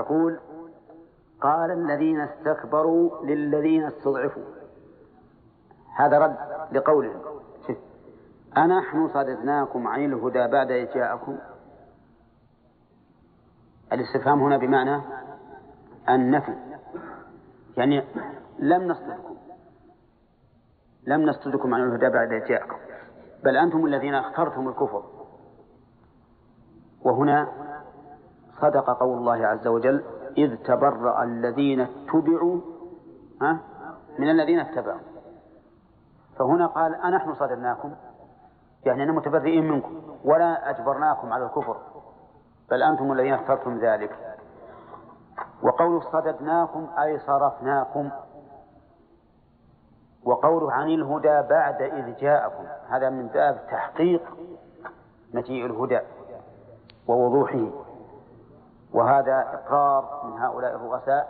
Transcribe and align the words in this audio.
يقول 0.00 0.40
قال 1.40 1.70
الذين 1.70 2.20
استكبروا 2.20 3.24
للذين 3.24 3.84
استضعفوا. 3.84 4.42
هذا 5.96 6.18
رد 6.18 6.36
لقولهم 6.72 7.20
أنحن 8.56 9.08
صددناكم 9.08 9.88
عن 9.88 10.04
الهدى 10.04 10.46
بعد 10.46 10.70
إذ 10.70 10.94
جاءكم. 10.94 11.38
الاستفهام 13.92 14.42
هنا 14.42 14.56
بمعنى 14.56 15.02
النفي. 16.08 16.54
يعني 17.76 18.04
لم 18.58 18.82
نصددكم. 18.82 19.36
لم 21.06 21.20
نصددكم 21.20 21.74
عن 21.74 21.82
الهدى 21.82 22.08
بعد 22.08 22.32
إذ 22.32 22.48
جاءكم. 22.48 22.76
بل 23.44 23.56
أنتم 23.56 23.86
الذين 23.86 24.14
اخترتم 24.14 24.68
الكفر. 24.68 25.04
وهنا 27.02 27.48
صدق 28.60 28.90
قول 28.90 29.18
الله 29.18 29.46
عز 29.46 29.66
وجل 29.66 30.04
إذ 30.38 30.56
تبرأ 30.56 31.22
الذين 31.22 31.80
اتبعوا 31.80 32.60
من 34.18 34.30
الذين 34.30 34.60
اتبعوا. 34.60 35.00
فهنا 36.38 36.66
قال 36.66 36.94
أنحن 36.94 37.34
صددناكم 37.34 37.94
يعني 38.84 39.02
أننا 39.02 39.12
متبرئين 39.12 39.68
منكم 39.68 40.02
ولا 40.24 40.70
أجبرناكم 40.70 41.32
على 41.32 41.44
الكفر 41.44 41.76
بل 42.70 42.82
أنتم 42.82 43.12
الذين 43.12 43.34
اخترتم 43.34 43.78
ذلك. 43.78 44.36
وقول 45.62 46.02
صددناكم 46.02 46.86
أي 46.98 47.18
صرفناكم 47.18 48.10
وقوله 50.24 50.72
عن 50.72 50.88
الهدى 50.88 51.48
بعد 51.48 51.82
إذ 51.82 52.16
جاءكم 52.16 52.64
هذا 52.88 53.10
من 53.10 53.26
باب 53.26 53.66
تحقيق 53.70 54.22
مجيء 55.34 55.66
الهدى 55.66 56.00
ووضوحه. 57.08 57.89
وهذا 58.94 59.38
إقرار 59.54 60.24
من 60.24 60.38
هؤلاء 60.38 60.74
الرؤساء 60.74 61.28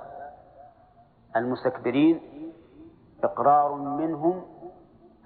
المستكبرين 1.36 2.20
إقرار 3.24 3.74
منهم 3.74 4.42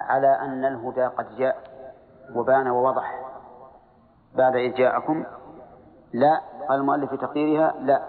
على 0.00 0.40
أن 0.40 0.64
الهدى 0.64 1.04
قد 1.06 1.36
جاء 1.36 1.56
وبان 2.34 2.68
ووضح 2.68 3.24
بعد 4.34 4.56
إذ 4.56 4.74
جاءكم. 4.74 5.24
لا 6.12 6.40
قال 6.68 6.80
المؤلف 6.80 7.10
في 7.10 7.16
تقديرها 7.16 7.72
لا 7.80 8.02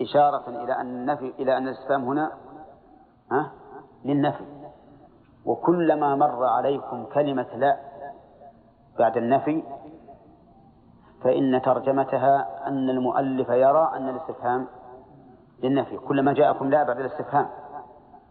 إشارة 0.00 0.48
إلى 0.48 0.72
أن 0.72 0.86
النفي 0.86 1.34
إلى 1.38 1.56
أن 1.56 1.68
الاستفهام 1.68 2.04
هنا 2.04 2.32
ها 3.32 3.52
للنفي. 4.04 4.44
وكلما 5.44 6.14
مر 6.16 6.46
عليكم 6.46 7.04
كلمة 7.04 7.56
لا 7.56 7.76
بعد 8.98 9.16
النفي 9.16 9.64
فإن 11.22 11.62
ترجمتها 11.62 12.66
أن 12.66 12.90
المؤلف 12.90 13.48
يرى 13.48 13.90
أن 13.94 14.08
الاستفهام 14.08 14.66
للنفي 15.62 15.98
كلما 15.98 16.32
جاءكم 16.32 16.70
لا 16.70 16.82
بعد 16.82 16.98
الاستفهام. 16.98 17.48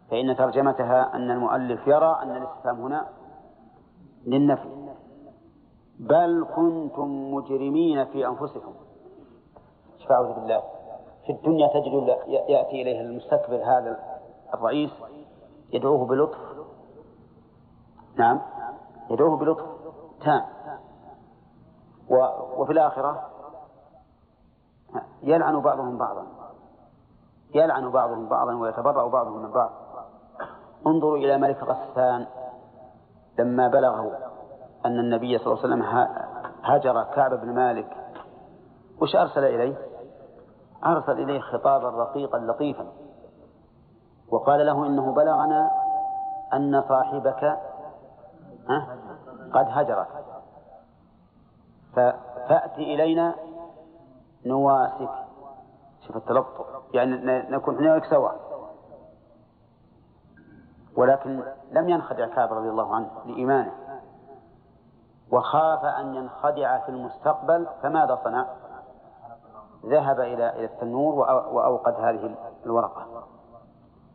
فإن 0.09 0.36
ترجمتها 0.36 1.16
أن 1.16 1.31
المؤلف 1.31 1.88
يرى 1.88 2.20
أن 2.22 2.36
الاستفهام 2.36 2.81
هنا 2.81 3.08
للنفي. 4.28 4.92
بل 6.00 6.45
كنتم 6.56 7.33
مجرمين 7.33 8.06
في 8.06 8.28
أنفسكم. 8.28 8.73
أعوذ 10.11 10.33
بالله؟ 10.33 10.61
في 11.26 11.31
الدنيا 11.31 11.67
تجد 11.67 12.17
يأتي 12.50 12.81
إليه 12.81 13.02
المستكبر 13.02 13.55
هذا 13.55 14.00
الرئيس 14.53 14.92
يدعوه 15.73 16.05
بلطف. 16.05 16.38
نعم 18.16 18.42
يدعوه 19.09 19.38
بلطف 19.38 19.66
تام. 20.22 20.42
وفي 22.58 22.72
الآخرة 22.72 23.30
يلعن 25.23 25.62
بعضهم 25.62 25.98
بعضا. 25.98 26.23
يلعن 27.56 27.92
بعضهم 27.92 28.30
بعضا 28.30 28.56
ويتبرأ 28.56 29.08
بعضهم 29.08 29.42
من 29.42 29.52
بعض. 29.52 29.72
انظروا 30.88 31.17
إلى 31.17 31.38
ملك 31.38 31.64
غسان 31.64 32.28
لما 33.39 33.67
بلغه 33.67 34.17
أن 34.86 34.99
النبي 34.99 35.38
صلى 35.38 35.54
الله 35.54 35.64
عليه 35.64 35.67
وسلم 35.67 35.83
هاجر 36.64 37.04
كعب 37.04 37.33
بن 37.33 37.55
مالك. 37.55 37.98
وش 39.02 39.16
أرسل 39.16 39.43
إليه؟ 39.43 39.78
أرسل 40.86 41.11
إليه 41.11 41.39
خطابا 41.39 41.89
رقيقا 41.89 42.38
لطيفا. 42.38 42.86
وقال 44.30 44.66
له 44.66 44.88
إنه 44.88 45.14
بلغنا 45.14 45.72
أن 46.54 46.83
صاحبك 46.89 47.60
قد 49.54 49.67
هجرك. 49.70 50.08
فأتي 51.96 52.94
إلينا 52.94 53.36
نواسك. 54.46 55.10
شوف 56.08 56.18
التلطف. 56.18 56.66
يعني 56.94 57.16
نكون 57.50 57.78
هناك 57.78 58.06
سواء 58.06 58.52
ولكن 60.98 61.44
لم 61.72 61.90
ينخدع 61.90 62.28
كعب 62.28 62.54
رضي 62.54 62.70
الله 62.70 62.96
عنه 62.96 63.10
لإيمانه. 63.26 63.72
وخاف 65.32 65.86
أن 65.86 66.16
ينخدع 66.16 66.80
في 66.80 66.90
المستقبل 66.90 67.68
فماذا 67.82 68.20
صنع؟ 68.23 68.46
ذهب 69.86 70.20
إلى 70.20 70.50
إلى 70.50 70.66
التنور 70.66 71.16
وأوقد 71.54 71.94
هذه 71.94 72.36
الورقة. 72.66 73.28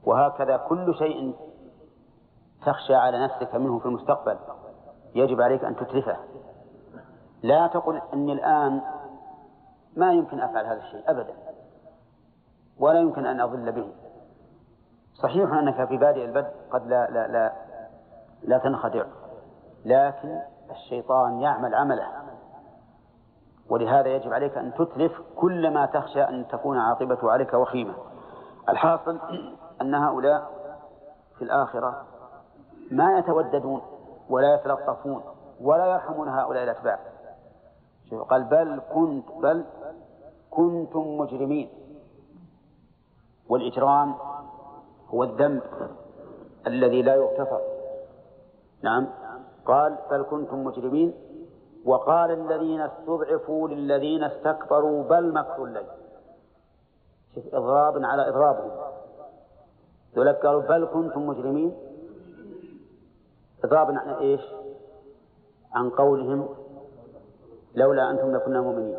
وهكذا 0.04 0.56
كل 0.56 0.94
شيء 0.94 1.36
تخشى 2.66 2.94
على 2.94 3.24
نفسك 3.24 3.54
منه 3.54 3.78
في 3.78 3.86
المستقبل. 3.86 4.38
يجب 5.14 5.40
عليك 5.40 5.64
أن 5.64 5.76
تتلفه 5.76 6.16
لا 7.46 7.66
تقل 7.66 8.00
أني 8.12 8.32
الآن 8.32 8.80
ما 9.96 10.12
يمكن 10.12 10.40
أفعل 10.40 10.66
هذا 10.66 10.78
الشيء 10.78 11.10
أبدا 11.10 11.34
ولا 12.78 13.00
يمكن 13.00 13.26
أن 13.26 13.40
أضل 13.40 13.72
به. 13.72 13.92
صحيح 15.22 15.52
أنك 15.52 15.88
في 15.88 15.96
بادئ 15.96 16.24
البدء 16.24 16.50
قد 16.70 16.86
لا 16.86 17.10
لا 17.10 17.28
لا 17.28 17.52
لا 18.42 18.58
تنخدع 18.58 19.04
لكن 19.84 20.40
الشيطان 20.70 21.40
يعمل 21.40 21.74
عمله. 21.74 22.06
ولهذا 23.70 24.08
يجب 24.08 24.32
عليك 24.32 24.58
أن 24.58 24.74
تتلف 24.74 25.20
كل 25.36 25.74
ما 25.74 25.86
تخشى 25.86 26.22
أن 26.22 26.46
تكون 26.48 26.78
عاقبته 26.78 27.30
عليك 27.30 27.54
وخيمة. 27.54 27.94
الحاصل 28.68 29.20
أن 29.80 29.94
هؤلاء 29.94 30.50
في 31.38 31.42
الآخرة 31.42 32.04
ما 32.90 33.18
يتوددون 33.18 33.82
ولا 34.30 34.54
يتلطفون 34.54 35.22
ولا 35.60 35.86
يرحمون 35.86 36.28
هؤلاء 36.28 36.64
الأتباع. 36.64 36.98
قال 38.14 38.44
بل 38.44 38.80
كنت 38.94 39.28
بل 39.42 39.64
كنتم 40.50 41.18
مجرمين. 41.18 41.68
والإجرام 43.48 44.14
هو 45.08 45.22
الذنب 45.22 45.62
الذي 46.66 47.02
لا 47.02 47.14
يغتفر. 47.14 47.60
نعم. 48.82 49.06
قال 49.64 49.98
بل 50.10 50.22
كنتم 50.22 50.64
مجرمين. 50.64 51.14
وقال 51.84 52.30
الذين 52.30 52.80
استضعفوا 52.80 53.68
للذين 53.68 54.24
استكبروا 54.24 55.02
بل 55.02 55.32
مكر 55.32 55.64
الليل. 55.64 55.86
شوف 57.34 57.54
إضراب 57.54 58.04
على 58.04 58.28
إضرابهم 58.28 58.70
يقول 60.16 60.32
قالوا 60.32 60.62
بل 60.62 60.86
كنتم 60.86 61.26
مجرمين. 61.26 61.76
إضراب 63.64 63.90
عن 63.90 64.08
إيش؟ 64.08 64.40
عن 65.72 65.90
قولهم 65.90 66.48
لولا 67.76 68.10
أنتم 68.10 68.32
لكنا 68.32 68.60
مؤمنين. 68.60 68.98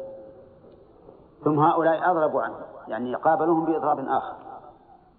ثم 1.44 1.60
هؤلاء 1.60 2.12
أضربوا 2.12 2.42
عنه 2.42 2.56
يعني 2.88 3.16
قابلوهم 3.16 3.66
بإضراب 3.66 4.00
آخر. 4.00 4.36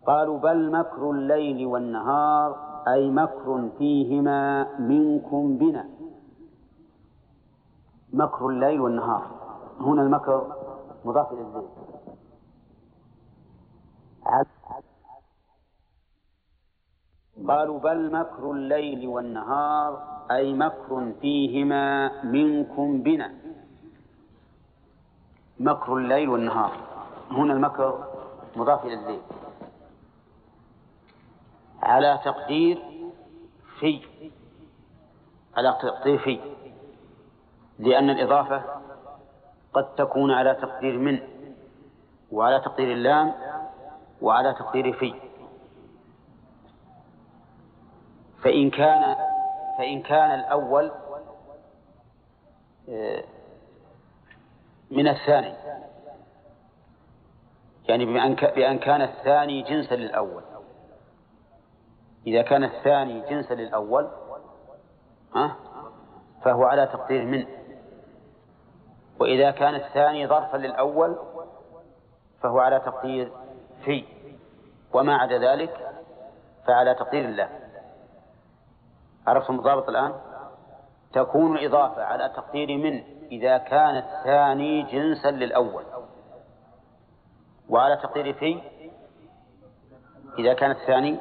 قالوا 0.06 0.38
بل 0.38 0.70
مكر 0.70 1.10
الليل 1.10 1.66
والنهار 1.66 2.56
أي 2.88 3.10
مكر 3.10 3.68
فيهما 3.78 4.66
منكم 4.78 5.58
بنا. 5.58 5.88
مكر 8.12 8.48
الليل 8.48 8.80
والنهار. 8.80 9.26
هنا 9.80 10.02
المكر 10.02 10.56
مضاف 11.04 11.32
إلى 11.32 11.40
الليل 11.40 11.68
قالوا 17.48 17.78
بل 17.78 18.12
مكر 18.12 18.50
الليل 18.50 19.08
والنهار 19.08 20.02
أي 20.30 20.54
مكر 20.54 21.12
فيهما 21.20 22.10
منكم 22.24 23.02
بنا. 23.02 23.47
مكر 25.60 25.96
الليل 25.96 26.28
والنهار. 26.28 26.72
هنا 27.30 27.52
المكر 27.52 28.04
مضاف 28.56 28.84
إلى 28.84 28.94
الليل. 28.94 29.20
على 31.82 32.20
تقدير 32.24 32.82
في 33.80 34.02
على 35.56 35.78
تقدير 35.82 36.18
في. 36.18 36.40
لأن 37.78 38.10
الإضافة 38.10 38.62
قد 39.72 39.94
تكون 39.94 40.30
على 40.30 40.54
تقدير 40.54 40.98
من 40.98 41.20
وعلى 42.32 42.60
تقدير 42.60 42.92
اللام 42.92 43.34
وعلى 44.22 44.54
تقدير 44.54 44.92
في. 44.92 45.14
فإن 48.42 48.70
كان 48.70 49.16
فإن 49.78 50.02
كان 50.02 50.40
الأول 50.40 50.90
آه، 52.88 53.24
من 54.90 55.08
الثاني. 55.08 55.54
يعني 57.88 58.04
بأن 58.04 58.34
بأن 58.34 58.78
كان 58.78 59.02
الثاني 59.02 59.62
جنسا 59.62 59.94
للأول. 59.94 60.42
إذا 62.26 62.42
كان 62.42 62.64
الثاني 62.64 63.20
جنسا 63.20 63.54
للأول 63.54 64.08
ها 65.34 65.56
فهو 66.42 66.64
على 66.64 66.86
تقدير 66.86 67.24
من. 67.24 67.46
وإذا 69.20 69.50
كان 69.50 69.74
الثاني 69.74 70.26
ظرفا 70.26 70.56
للأول 70.56 71.18
فهو 72.42 72.58
على 72.58 72.80
تقدير 72.80 73.32
في. 73.84 74.04
وما 74.92 75.16
عدا 75.16 75.38
ذلك 75.38 75.88
فعلى 76.66 76.94
تقدير 76.94 77.24
الله 77.24 77.48
عرفتم 79.26 79.58
الضابط 79.58 79.88
الآن؟ 79.88 80.14
تكون 81.12 81.56
الإضافة 81.56 82.04
على 82.04 82.28
تقدير 82.28 82.76
من. 82.76 83.17
إذا 83.32 83.58
كان 83.58 83.96
الثاني 83.96 84.82
جنسا 84.82 85.30
للأول. 85.30 85.84
وعلى 87.68 87.96
تقدير 87.96 88.32
في؟ 88.32 88.62
إذا 90.38 90.54
كان 90.54 90.70
الثاني. 90.70 91.18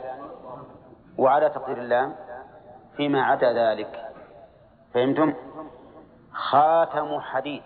وعلى 1.18 1.50
تقدير 1.50 1.78
اللام؟ 1.78 2.16
فيما 2.98 3.24
عدا 3.24 3.54
ذلك. 3.54 4.06
فهمتم؟ 4.94 5.34
خاتم 6.32 7.20
حديث 7.20 7.64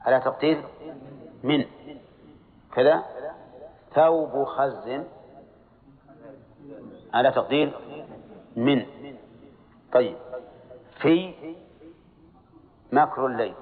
على 0.00 0.20
تقدير 0.20 0.64
من. 1.42 1.64
كذا؟ 2.74 3.04
ثوب 3.94 4.44
خز. 4.44 5.00
على 7.14 7.30
تقدير 7.30 7.78
من. 8.56 8.86
طيب. 9.92 10.16
في 11.00 11.34
مكر 12.94 13.26
الليل. 13.26 13.54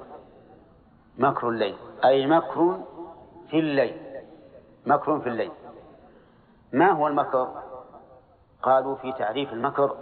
مكر 1.19 1.49
الليل. 1.49 1.77
أي 2.05 2.27
مكر 2.27 2.79
في 3.51 3.59
الليل. 3.59 4.25
مكر 4.87 5.21
في 5.21 5.29
الليل. 5.29 5.53
ما 6.73 6.91
هو 6.91 7.09
المكر؟ 7.09 7.63
قالوا 8.63 8.97
في 8.97 9.13
تعريف 9.13 9.53
المكر 9.53 9.97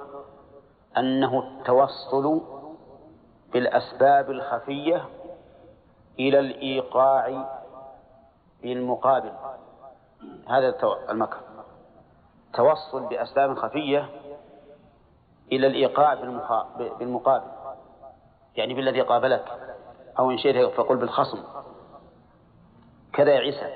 أنه 0.97 1.39
التوصل 1.39 2.43
بالأسباب 3.53 4.31
الخفية 4.31 5.05
إلى 6.19 6.39
الإيقاع 6.39 7.49
بالمقابل. 8.63 9.33
هذا 10.49 10.75
المكر. 11.11 11.41
توصل 12.55 13.07
بأسباب 13.07 13.59
خفية 13.59 14.09
إلى 15.53 15.67
الإيقاع 15.67 16.15
بالمقابل. 16.99 17.60
يعني 18.57 18.75
بالذي 18.75 19.01
قابلك 19.01 19.45
أو 20.19 20.31
إن 20.31 20.39
شئت 20.39 20.73
فقل 20.75 20.97
بالخصم. 20.97 21.43
كذا 23.13 23.33
يا 23.33 23.39
عيسى. 23.39 23.75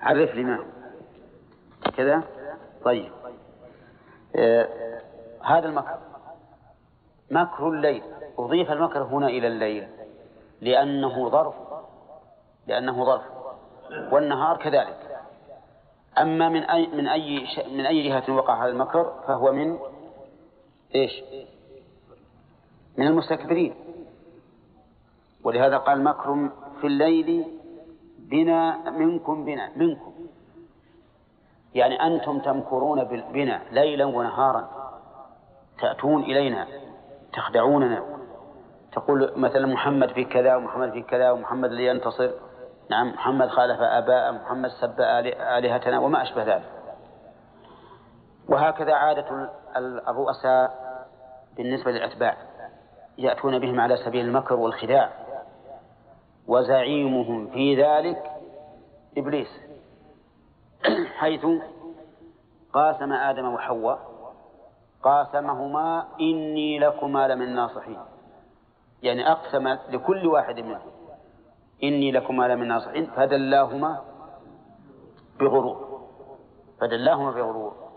عرف 0.00 0.34
لي 0.34 0.44
ما. 0.44 0.64
كذا؟ 1.96 2.22
طيب. 2.84 3.12
آه 4.36 4.68
هذا 5.44 5.68
المكر. 5.68 5.98
مكر 7.30 7.68
الليل. 7.68 8.02
أضيف 8.38 8.70
المكر 8.70 9.02
هنا 9.02 9.26
إلى 9.26 9.46
الليل. 9.46 9.88
لأنه 10.60 11.28
ظرف. 11.28 11.54
لأنه 12.66 13.04
ظرف. 13.04 13.24
والنهار 14.12 14.56
كذلك. 14.56 15.18
أما 16.18 16.48
من 16.48 16.62
أي 16.62 16.86
من 16.86 17.08
أي 17.08 17.46
من 17.72 17.86
أي 17.86 18.08
جهة 18.08 18.32
وقع 18.32 18.64
هذا 18.64 18.70
المكر 18.70 19.12
فهو 19.26 19.52
من 19.52 19.78
إيش؟ 20.94 21.22
من 22.98 23.06
المستكبرين. 23.06 23.74
ولهذا 25.44 25.76
قال 25.76 26.04
مكر 26.04 26.50
في 26.80 26.86
الليل 26.86 27.46
بنا 28.18 28.90
منكم 28.90 29.44
بنا 29.44 29.70
منكم. 29.76 30.12
يعني 31.74 32.06
أنتم 32.06 32.38
تمكرون 32.38 33.04
بنا 33.32 33.62
ليلا 33.72 34.04
ونهارا. 34.04 34.68
تأتون 35.80 36.22
إلينا 36.22 36.66
تخدعوننا. 37.32 38.02
تقول 38.92 39.32
مثلا 39.36 39.66
محمد 39.66 40.12
في 40.12 40.24
كذا 40.24 40.56
ومحمد 40.56 40.92
في 40.92 41.02
كذا 41.02 41.30
ومحمد 41.30 41.70
لينتصر. 41.70 42.30
نعم 42.90 43.08
محمد 43.08 43.48
خالف 43.48 43.80
آباء 43.80 44.32
محمد 44.32 44.70
سب 44.80 45.00
آلهتنا 45.58 45.98
وما 45.98 46.22
أشبه 46.22 46.42
ذلك. 46.42 46.72
وهكذا 48.48 48.94
عادة 48.94 49.50
الرؤساء 50.08 50.78
بالنسبة 51.56 51.90
للأتباع. 51.90 52.47
يأتون 53.18 53.58
بهم 53.58 53.80
على 53.80 53.96
سبيل 53.96 54.24
المكر 54.24 54.54
والخداع. 54.54 55.10
وزعيمهم 56.46 57.46
في 57.50 57.82
ذلك 57.82 58.30
إبليس. 59.18 59.60
حيث 61.20 61.46
قاسم 62.72 63.12
آدم 63.12 63.54
وحواء 63.54 63.98
قاسمهما 65.02 66.04
إني 66.20 66.78
لكما 66.78 67.28
لمن 67.28 67.42
الناصحين. 67.42 67.98
يعني 69.02 69.32
أقسم 69.32 69.68
لكل 69.68 70.26
واحد 70.26 70.60
منهم 70.60 70.90
إني 71.82 72.12
لكما 72.12 72.48
لمن 72.48 72.62
الناصحين 72.62 73.06
فدلاهما 73.06 74.02
بغرور. 75.40 76.00
فدلاهما 76.80 77.30
بغرور. 77.30 77.88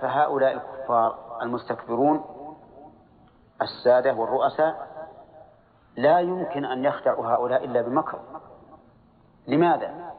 فهؤلاء 0.00 0.52
الكفار 0.52 1.38
المستكبرون 1.42 2.37
السادة 3.62 4.14
والرؤساء 4.14 4.88
لا 5.96 6.20
يمكن 6.20 6.64
أن 6.64 6.84
يخدعوا 6.84 7.26
هؤلاء 7.26 7.64
إلا 7.64 7.82
بمكر. 7.82 8.20
لماذا؟ 9.46 10.12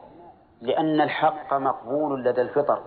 لأن 0.60 1.00
الحق 1.00 1.54
مقبول 1.54 2.24
لدى 2.24 2.40
الفطر. 2.40 2.82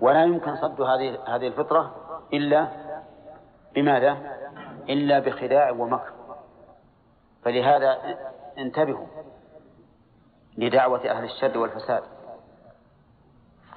ولا 0.00 0.24
يمكن 0.24 0.56
صد 0.56 0.80
هذه 0.80 1.18
هذه 1.26 1.46
الفطرة 1.46 1.94
إلا 2.32 2.68
بماذا؟ 3.74 4.16
إلا 4.88 5.18
بخداع 5.18 5.70
ومكر. 5.70 6.12
فلهذا 7.42 7.98
انتبهوا 8.58 9.06
لدعوة 10.58 11.10
أهل 11.10 11.24
الشر 11.24 11.58
والفساد. 11.58 12.02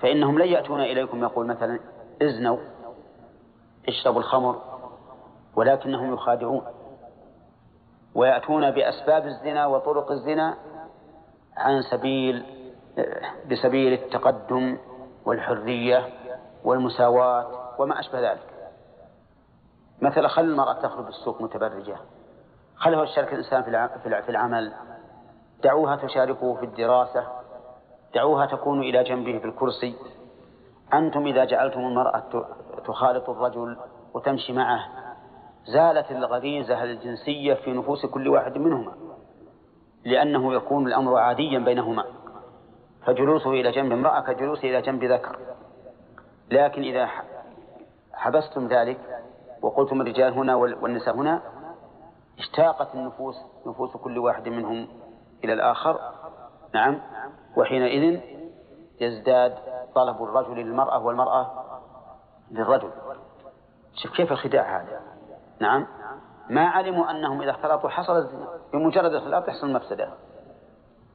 فإنهم 0.01 0.39
لن 0.39 0.47
يأتون 0.47 0.81
إليكم 0.81 1.23
يقول 1.23 1.47
مثلا 1.47 1.79
ازنوا. 2.21 2.57
اشربوا 3.87 4.19
الخمر 4.19 4.61
ولكنهم 5.55 6.13
يخادعون 6.13 6.61
ويأتون 8.15 8.71
بأسباب 8.71 9.25
الزنا 9.25 9.65
وطرق 9.65 10.11
الزنا 10.11 10.57
عن 11.57 11.81
سبيل 11.81 12.45
بسبيل 13.51 13.93
التقدم 13.93 14.77
والحرية 15.25 16.09
والمساواة 16.63 17.47
وما 17.81 17.99
أشبه 17.99 18.31
ذلك. 18.31 18.71
مثلا 20.01 20.27
خل 20.27 20.43
المرأة 20.43 20.73
تخرج 20.73 21.05
بالسوق 21.05 21.41
متبرجة. 21.41 21.95
خلها 22.75 23.03
يشارك 23.03 23.33
الإنسان 23.33 23.63
في 24.23 24.29
العمل. 24.29 24.73
دعوها 25.63 25.95
تشاركه 25.95 26.55
في 26.55 26.65
الدراسة. 26.65 27.27
دعوها 28.13 28.45
تكون 28.45 28.81
إلى 28.81 29.03
جنبه 29.03 29.39
في 29.39 29.45
الكرسي. 29.45 29.95
أنتم 30.93 31.27
إذا 31.27 31.45
جعلتم 31.45 31.79
المرأة 31.79 32.45
تخالط 32.85 33.29
الرجل 33.29 33.77
وتمشي 34.13 34.53
معه. 34.53 34.87
زالت 35.65 36.11
الغريزة 36.11 36.83
الجنسية 36.83 37.53
في 37.53 37.73
نفوس 37.73 38.05
كل 38.05 38.27
واحد 38.27 38.57
منهما 38.57 38.93
لأنه 40.05 40.53
يكون 40.53 40.87
الأمر 40.87 41.17
عاديا 41.17 41.59
بينهما. 41.59 42.03
فجلوسه 43.05 43.49
إلى 43.49 43.71
جنب 43.71 43.91
امرأة 43.91 44.21
كجلوسه 44.21 44.69
إلى 44.69 44.81
جنب 44.81 45.03
ذكر. 45.03 45.39
لكن 46.51 46.81
إذا 46.81 47.09
حبستم 48.13 48.67
ذلك 48.67 48.99
وقلتم 49.61 50.01
الرجال 50.01 50.33
هنا 50.33 50.55
والنساء 50.55 51.15
هنا 51.15 51.41
اشتاقت 52.39 52.95
النفوس 52.95 53.35
نفوس 53.65 53.97
كل 53.97 54.19
واحد 54.19 54.49
منهم 54.49 54.87
إلى 55.43 55.53
الآخر. 55.53 55.99
نعم. 56.73 57.01
وحينئذ 57.57 58.19
يزداد 59.01 59.53
طلب 59.95 60.23
الرجل 60.23 60.55
للمرأة 60.55 61.05
والمرأة 61.05 61.60
للرجل. 62.51 62.91
شوف 63.95 64.11
كيف 64.11 64.31
الخداع 64.31 64.81
هذا. 64.81 65.01
نعم. 65.59 65.87
ما 66.49 66.67
علموا 66.67 67.11
أنهم 67.11 67.41
إذا 67.41 67.51
اختلطوا 67.51 67.89
حصل 67.89 68.17
الزنا 68.17 68.47
بمجرد 68.73 69.11
الاختلاط 69.11 69.47
يحصل 69.47 69.67
المفسدة 69.67 70.09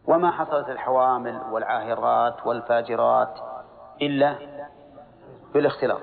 وما 0.07 0.31
حصلت 0.31 0.69
الحوامل 0.69 1.41
والعاهرات 1.51 2.47
والفاجرات 2.47 3.39
إلا 4.03 4.37
بالاختلاط. 5.55 6.01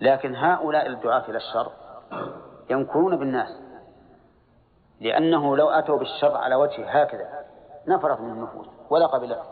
لكن 0.00 0.36
هؤلاء 0.36 0.86
الدعاة 0.86 1.24
إلى 1.28 1.36
الشر 1.36 1.72
ينكرون 2.70 3.16
بالناس 3.16 3.60
لأنه 5.00 5.56
لو 5.56 5.70
أتوا 5.70 5.98
بالشر 5.98 6.36
على 6.36 6.54
وجهه 6.54 7.02
هكذا 7.02 7.44
نفرت 7.86 8.20
من 8.20 8.30
النفوس 8.30 8.66
ولا 8.90 9.06
قبلت 9.06 9.42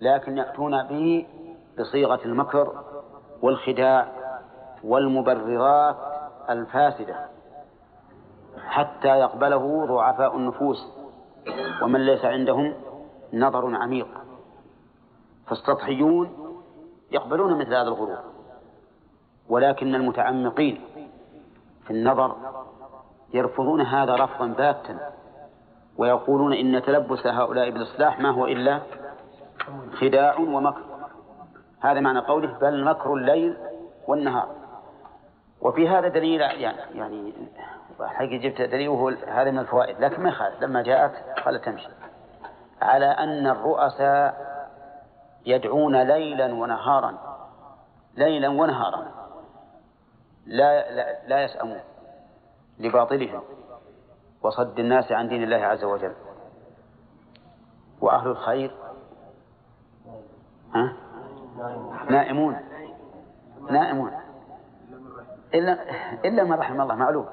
لكن 0.00 0.38
يأتون 0.38 0.82
به 0.82 1.26
بصيغة 1.78 2.20
المكر 2.24 2.84
والخداع 3.42 4.06
والمبررات 4.84 5.96
الفاسدة 6.50 7.26
حتى 8.66 9.08
يقبله 9.08 9.86
ضعفاء 9.86 10.36
النفوس 10.36 10.86
ومن 11.82 12.06
ليس 12.06 12.24
عندهم 12.24 12.74
نظر 13.32 13.76
عميق. 13.76 14.08
فالسطحيون 15.46 16.30
يقبلون 17.12 17.58
مثل 17.58 17.74
هذا 17.74 17.88
الغرور. 17.88 18.18
ولكن 19.48 19.94
المتعمقين 19.94 20.80
في 21.84 21.90
النظر 21.90 22.36
يرفضون 23.34 23.80
هذا 23.80 24.14
رفضا 24.14 24.46
باتا 24.46 25.12
ويقولون 25.98 26.52
إن 26.52 26.82
تلبس 26.82 27.26
هؤلاء 27.26 27.70
بالإصلاح 27.70 28.20
ما 28.20 28.30
هو 28.30 28.46
إلا 28.46 28.80
خداع 30.00 30.38
ومكر. 30.38 30.89
هذا 31.80 32.00
معنى 32.00 32.18
قوله 32.18 32.58
بل 32.58 32.84
مكر 32.84 33.14
الليل 33.14 33.56
والنهار. 34.08 34.48
وفي 35.60 35.88
هذا 35.88 36.08
دليل 36.08 36.40
يعني 36.40 36.98
يعني 36.98 37.32
حقيقة 38.00 38.42
جبت 38.42 38.62
دليل 38.62 38.88
وهو 38.88 39.08
هذا 39.08 39.50
من 39.50 39.58
الفوائد 39.58 40.00
لكن 40.00 40.22
ما 40.22 40.28
يخالف. 40.28 40.62
لما 40.62 40.82
جاءت 40.82 41.12
قال 41.44 41.60
تمشي. 41.60 41.88
على 42.82 43.06
أن 43.06 43.46
الرؤساء 43.46 44.50
يدعون 45.46 46.02
ليلا 46.02 46.54
ونهارا 46.54 47.18
ليلا 48.16 48.48
ونهارا 48.48 49.06
لا 50.46 50.94
لا, 50.94 51.28
لا 51.28 51.44
يسأمون 51.44 51.80
لباطلهم 52.78 53.42
وصد 54.42 54.78
الناس 54.78 55.12
عن 55.12 55.28
دين 55.28 55.42
الله 55.42 55.56
عز 55.56 55.84
وجل. 55.84 56.14
وأهل 58.00 58.28
الخير 58.28 58.74
ها؟ 60.74 60.96
نائمون. 62.10 62.56
نائمون. 63.70 64.12
إلا 65.54 65.78
إلا 66.24 66.44
من 66.44 66.52
رحم 66.52 66.80
الله 66.80 66.94
معلوم. 66.94 67.26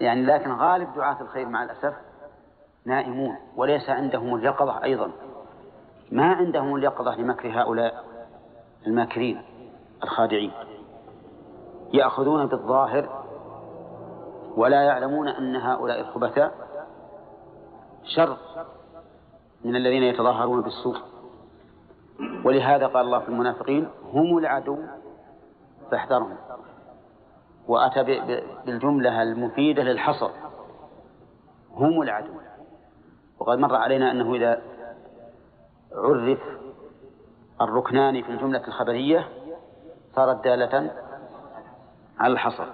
يعني 0.00 0.22
لكن 0.22 0.52
غالب 0.52 0.94
دعاة 0.94 1.20
الخير 1.20 1.48
مع 1.48 1.62
الأسف 1.62 1.94
نائمون 2.84 3.36
وليس 3.56 3.90
عندهم 3.90 4.34
اليقظة 4.34 4.82
أيضا. 4.82 5.12
ما 6.12 6.32
عندهم 6.32 6.76
اليقظة 6.76 7.14
لمكر 7.14 7.60
هؤلاء 7.60 8.04
الماكرين 8.86 9.42
الخادعين. 10.02 10.52
يأخذون 11.92 12.46
بالظاهر 12.46 13.24
ولا 14.56 14.82
يعلمون 14.82 15.28
أن 15.28 15.56
هؤلاء 15.56 16.00
الخبثاء 16.00 16.52
شر 18.04 18.36
من 19.64 19.76
الذين 19.76 20.02
يتظاهرون 20.02 20.62
بالسوء. 20.62 21.11
ولهذا 22.44 22.86
قال 22.86 23.04
الله 23.04 23.18
في 23.18 23.28
المنافقين 23.28 23.88
هم 24.12 24.38
العدو 24.38 24.78
فاحذرهم. 25.90 26.36
وأتى 27.68 28.02
بالجملة 28.66 29.22
المفيدة 29.22 29.82
للحصر. 29.82 30.30
هم 31.74 32.02
العدو 32.02 32.32
وقد 33.38 33.58
مر 33.58 33.76
علينا 33.76 34.10
أنه 34.10 34.34
إذا 34.34 34.62
عرف 35.92 36.38
الركنان 37.60 38.22
في 38.22 38.28
الجملة 38.32 38.66
الخبرية 38.68 39.28
صارت 40.14 40.44
دالة 40.44 40.90
على 42.18 42.32
الحصر. 42.32 42.66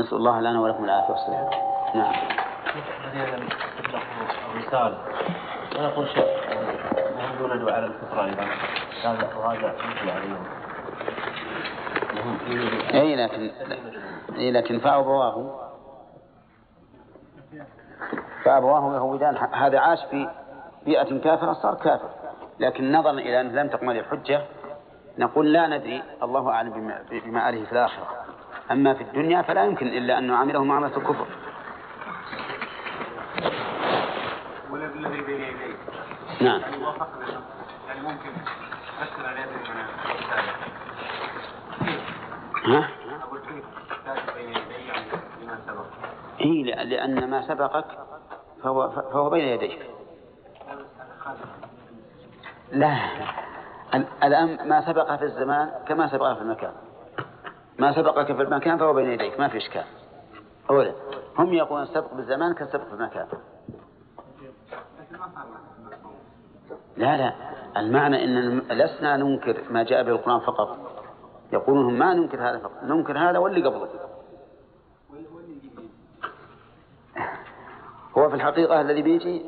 نسأل 0.00 0.16
الله 0.18 0.40
لنا 0.40 0.60
ولكم 0.60 0.84
العافية 0.84 1.12
والسلام. 1.12 1.50
نعم. 1.94 2.14
رسالة 4.56 4.98
ونقول 5.78 6.08
هم 6.08 6.35
ولدوا 7.40 7.72
على 7.72 7.86
الفطرة 7.86 8.24
أيضا 8.24 8.44
هذا 9.04 9.34
وهذا 9.34 9.74
مثل 9.74 10.10
عليهم. 10.10 10.44
اي 12.94 13.16
لكن 13.16 13.50
اي 14.36 14.52
لكن 14.52 14.78
فابواه 14.78 15.60
فأبواه 18.44 18.94
يهودان. 18.94 19.36
هذا 19.52 19.78
عاش 19.78 19.98
في 20.10 20.28
بيئة 20.84 21.18
كافرة 21.18 21.52
صار 21.52 21.74
كافر. 21.74 22.10
لكن 22.60 22.92
نظرا 22.92 23.12
إلى 23.12 23.40
أن 23.40 23.52
لم 23.52 23.68
تقمل 23.68 23.98
الحجة. 23.98 24.42
نقول 25.18 25.52
لا 25.52 25.66
ندري. 25.66 26.02
الله 26.22 26.50
أعلم 26.50 26.70
بما, 26.70 27.02
بما 27.10 27.48
آله 27.48 27.64
في 27.64 27.72
الآخرة. 27.72 28.06
أما 28.70 28.94
في 28.94 29.02
الدنيا 29.02 29.42
فلا 29.42 29.64
يمكن 29.64 29.86
إلا 29.86 30.18
أن 30.18 30.26
نعامله 30.26 30.64
معاملة 30.64 30.96
الكفر 30.96 31.26
والذي 34.70 35.22
بين 35.22 35.40
يديه 35.40 35.76
نعم. 36.40 36.60
يعني 36.60 38.00
ممكن 38.02 38.30
ها؟ 42.66 42.88
أقول 43.22 43.40
كيف 43.40 43.64
بين 44.34 44.52
يعني 44.52 45.06
لما 45.42 45.58
سبق 45.66 45.84
إيه 46.40 46.84
لأن 46.84 47.30
ما 47.30 47.48
سبقك 47.48 47.84
فهو, 48.62 48.90
فهو 48.90 49.30
بين 49.30 49.48
يديك. 49.48 49.90
لا. 52.72 52.96
الآن 54.22 54.68
ما 54.68 54.86
سبق 54.86 55.16
في 55.16 55.24
الزمان 55.24 55.70
كما 55.88 56.08
سبق 56.08 56.32
في 56.32 56.40
المكان. 56.40 56.72
ما 57.78 57.92
سبقك 57.92 58.26
في 58.26 58.42
المكان 58.42 58.78
فهو 58.78 58.92
بين 58.92 59.10
يديك 59.10 59.40
ما 59.40 59.48
في 59.48 59.56
إشكال. 59.56 59.84
أولا 60.70 60.92
هم 61.38 61.54
يقولون 61.54 61.82
السبق 61.82 62.14
بالزمان 62.14 62.54
كالسبق 62.54 62.84
في 62.84 62.92
المكان. 62.94 63.26
لا 66.96 67.16
لا. 67.16 67.34
المعنى 67.76 68.24
إن 68.24 68.58
لسنا 68.58 69.16
ننكر 69.16 69.62
ما 69.70 69.82
جاء 69.82 70.02
به 70.02 70.10
القرآن 70.10 70.40
فقط. 70.40 70.78
يقولون 71.52 71.98
ما 71.98 72.14
ننكر 72.14 72.48
هذا 72.48 72.58
فقط. 72.58 72.82
ننكر 72.82 73.18
هذا 73.18 73.38
واللي 73.38 73.68
قبله. 73.68 73.88
هو 78.18 78.28
في 78.28 78.34
الحقيقة 78.34 78.80
الذي 78.80 79.02
بيجي 79.02 79.46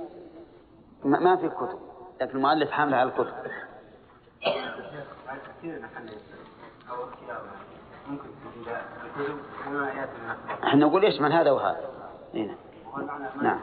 ما 1.05 1.37
في 1.37 1.49
كتب 1.49 1.79
لكن 2.21 2.37
المؤلف 2.37 2.71
حامل 2.71 2.95
على 2.95 3.09
الكتب. 3.09 3.35
إحنا 10.65 10.87
نقول 10.87 11.05
يشمل 11.05 11.33
هذا 11.33 11.51
وهذا. 11.51 11.91
هنا. 12.35 12.55
نعم. 13.43 13.61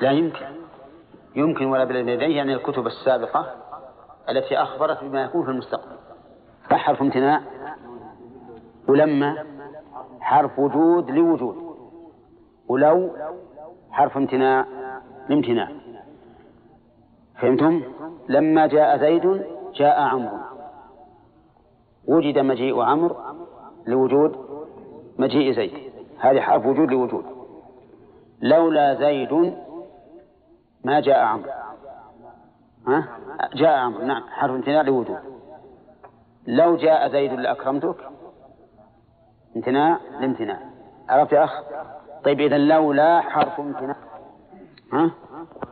لا 0.00 0.10
يمكن. 0.10 0.65
يمكن 1.36 1.66
ولا 1.66 1.84
بين 1.84 2.08
يديه 2.08 2.36
يعني 2.36 2.54
الكتب 2.54 2.86
السابقة 2.86 3.54
التي 4.28 4.58
أخبرت 4.58 5.04
بما 5.04 5.22
يكون 5.22 5.44
في 5.44 5.50
المستقبل. 5.50 5.96
فحرف 6.70 7.02
امتناع؟ 7.02 7.40
ولما 8.88 9.44
حرف 10.20 10.58
وجود 10.58 11.10
لوجود. 11.10 11.56
ولو 12.68 13.10
حرف 13.90 14.16
امتناع 14.16 14.66
لامتناع. 15.28 15.68
فهمتم؟ 17.40 17.82
لما 18.28 18.66
جاء 18.66 18.98
زيد 18.98 19.44
جاء 19.74 20.00
عمرو. 20.00 20.38
وجد 22.08 22.38
مجيء 22.38 22.80
عمرو 22.80 23.16
لوجود 23.86 24.36
مجيء 25.18 25.52
زيد. 25.52 25.92
هذه 26.18 26.40
حرف 26.40 26.66
وجود 26.66 26.90
لوجود. 26.90 27.24
لولا 28.40 28.94
زيد 28.94 29.56
ما 30.86 31.00
جاء 31.00 31.18
عمرو. 31.18 31.50
ها؟ 32.88 33.08
جاء 33.54 33.78
عمرو. 33.78 34.04
نعم. 34.04 34.22
حرف 34.30 34.50
امتناع 34.50 34.82
لوجود. 34.82 35.18
لو 36.46 36.76
جاء 36.76 37.08
زيد 37.08 37.32
لأكرمتك. 37.32 37.96
امتناع 39.56 39.98
لامتناع. 40.20 40.58
عرفت 41.08 41.32
يا 41.32 41.44
أخ؟ 41.44 41.62
طيب 42.24 42.40
إذا 42.40 42.58
لولا 42.58 43.20
حرف 43.20 43.60
امتناع. 43.60 43.96
ها؟ 44.92 45.10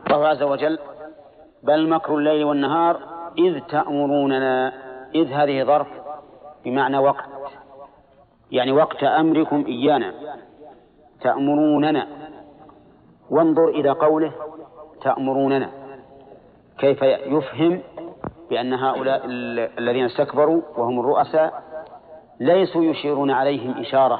الله 0.07 0.27
عز 0.27 0.43
وجل. 0.43 0.79
بل 1.63 1.89
مكر 1.89 2.15
الليل 2.15 2.43
والنهار 2.43 2.99
إذ 3.37 3.59
تأمروننا. 3.59 4.73
إذ 5.15 5.31
هذه 5.31 5.63
ظرف 5.63 5.87
بمعنى 6.65 6.97
وقت. 6.97 7.29
يعني 8.51 8.71
وقت 8.71 9.03
أمركم 9.03 9.65
إيانا. 9.67 10.13
تأمروننا. 11.21 12.07
وانظر 13.29 13.67
إلى 13.67 13.89
قوله 13.89 14.31
تأمروننا. 15.05 15.69
كيف 16.77 17.01
يفهم 17.01 17.81
بأن 18.49 18.73
هؤلاء 18.73 19.21
الذين 19.79 20.05
استكبروا 20.05 20.61
وهم 20.77 20.99
الرؤساء 20.99 21.63
ليسوا 22.39 22.83
يشيرون 22.83 23.31
عليهم 23.31 23.77
إشارة 23.77 24.19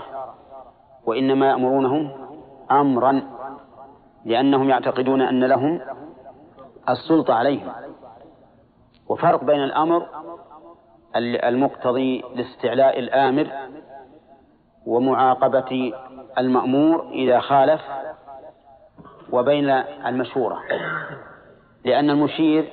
وإنما 1.05 1.49
يأمرونهم 1.49 2.11
أمرا 2.71 3.21
لأنهم 4.25 4.69
يعتقدون 4.69 5.21
أن 5.21 5.43
لهم 5.43 5.81
السلطة 6.89 7.33
عليهم. 7.33 7.71
وفرق 9.09 9.43
بين 9.43 9.63
الأمر 9.63 10.05
المقتضي 11.17 12.23
لاستعلاء 12.35 12.99
الآمر 12.99 13.47
ومعاقبة 14.85 15.93
المأمور 16.37 17.07
إذا 17.11 17.39
خالف 17.39 17.81
وبين 19.31 19.69
المشورة 20.05 20.61
لأن 21.85 22.09
المشير 22.09 22.69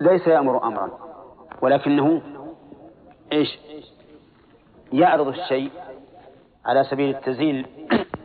ليس 0.00 0.26
يأمر 0.26 0.64
أمرا 0.66 0.90
ولكنه 1.62 2.22
إيش؟ 3.32 3.58
يعرض 4.92 5.28
الشيء 5.28 5.70
على 6.64 6.84
سبيل 6.84 7.16
التزيل 7.16 7.66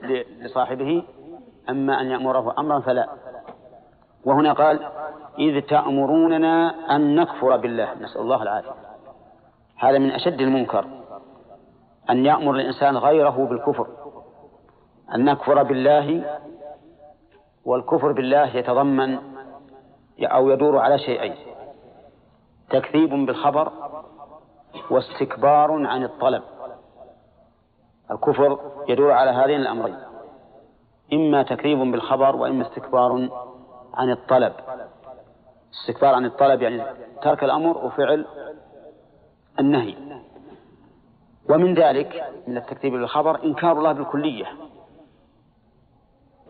لصاحبه 0.41 1.03
أما 1.69 2.01
أن 2.01 2.07
يأمره 2.07 2.55
أمرا 2.59 2.79
فلا. 2.79 3.09
وهنا 4.25 4.53
قال 4.53 4.79
إذ 5.39 5.61
تأمروننا 5.61 6.75
أن 6.95 7.15
نكفر 7.15 7.57
بالله 7.57 7.93
نسأل 8.01 8.21
الله 8.21 8.43
العافية. 8.43 8.71
هذا 9.77 9.97
من 9.97 10.11
أشد 10.11 10.41
المنكر 10.41 10.85
أن 12.09 12.25
يأمر 12.25 12.55
الإنسان 12.55 12.97
غيره 12.97 13.47
بالكفر 13.49 13.87
أن 15.15 15.25
نكفر 15.25 15.63
بالله 15.63 16.39
والكفر 17.65 18.11
بالله 18.11 18.57
يتضمن 18.57 19.19
أو 20.21 20.49
يدور 20.49 20.77
على 20.77 20.99
شيئين. 20.99 21.35
تكذيب 22.69 23.09
بالخبر 23.09 23.71
واستكبار 24.89 25.87
عن 25.87 26.03
الطلب. 26.03 26.43
الكفر 28.11 28.59
يدور 28.87 29.11
على 29.11 29.31
هذين 29.31 29.61
الأمرين. 29.61 29.97
إما 31.13 31.43
تكذيب 31.43 31.77
بالخبر 31.77 32.35
وإما 32.35 32.67
استكبار 32.67 33.29
عن 33.93 34.11
الطلب. 34.11 34.53
استكبار 35.73 36.15
عن 36.15 36.25
الطلب 36.25 36.61
يعني 36.61 36.83
ترك 37.21 37.43
الأمر 37.43 37.77
وفعل 37.77 38.25
النهي. 39.59 39.95
ومن 41.49 41.73
ذلك 41.73 42.23
من 42.47 42.57
التكذيب 42.57 42.93
بالخبر 42.93 43.43
إنكار 43.43 43.71
الله 43.77 43.91
بالكلية. 43.91 44.45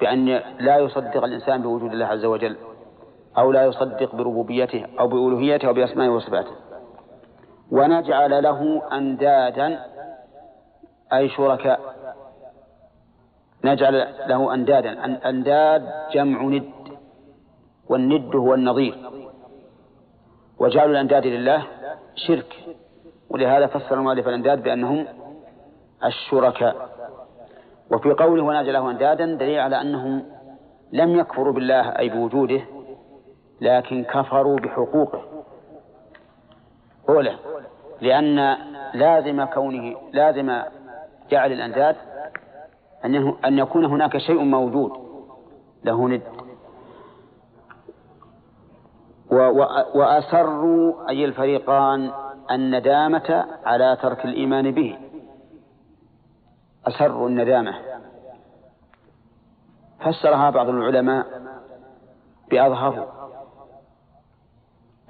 بأن 0.01 0.41
لا 0.59 0.77
يصدق 0.77 1.23
الإنسان 1.23 1.61
بوجود 1.61 1.91
الله 1.91 2.05
عز 2.05 2.25
وجل 2.25 2.57
أو 3.37 3.51
لا 3.51 3.65
يصدق 3.65 4.15
بربوبيته 4.15 4.85
أو 4.99 5.07
بألوهيته 5.07 5.67
أو 5.67 5.73
بأسمائه 5.73 6.09
وصفاته. 6.09 6.51
ونجعل 7.71 8.43
له 8.43 8.81
أندادا 8.91 9.85
أي 11.13 11.29
شركاء. 11.29 11.79
نجعل 13.63 14.07
له 14.27 14.53
أندادا 14.53 14.91
أنداد 15.29 15.89
جمع 16.13 16.41
ند 16.41 16.71
والند 17.89 18.35
هو 18.35 18.53
النظير. 18.53 18.95
وجعل 20.59 20.89
الأنداد 20.91 21.27
لله 21.27 21.63
شرك. 22.15 22.55
ولهذا 23.29 23.67
فسر 23.67 23.95
المؤلف 23.95 24.27
الأنداد 24.27 24.63
بأنهم 24.63 25.05
الشركاء. 26.03 26.75
وفي 27.91 28.11
قوله 28.11 28.43
ونجعل 28.43 28.73
له 28.73 28.91
أندادا 28.91 29.25
دليل 29.25 29.59
على 29.59 29.81
أنهم 29.81 30.23
لم 30.93 31.19
يكفروا 31.19 31.53
بالله 31.53 31.99
أي 31.99 32.09
بوجوده 32.09 32.61
لكن 33.61 34.03
كفروا 34.03 34.59
بحقوقه. 34.59 35.21
أولى 37.09 37.35
لأن 38.01 38.57
لازم 38.93 39.43
كونه 39.43 39.95
لازم 40.13 40.61
جعل 41.29 41.51
الأنداد 41.51 41.95
أن 43.05 43.33
أن 43.45 43.57
يكون 43.57 43.85
هناك 43.85 44.17
شيء 44.17 44.43
موجود 44.43 44.91
له 45.83 46.07
ند. 46.07 46.21
وأسروا 49.95 51.09
أي 51.09 51.25
الفريقان 51.25 52.11
الندامة 52.51 53.45
على 53.65 53.97
ترك 54.01 54.25
الإيمان 54.25 54.71
به. 54.71 54.97
أسروا 56.91 57.29
الندامة. 57.29 57.73
فسرها 59.99 60.49
بعض 60.49 60.69
العلماء 60.69 61.25
بأظهروا 62.51 63.05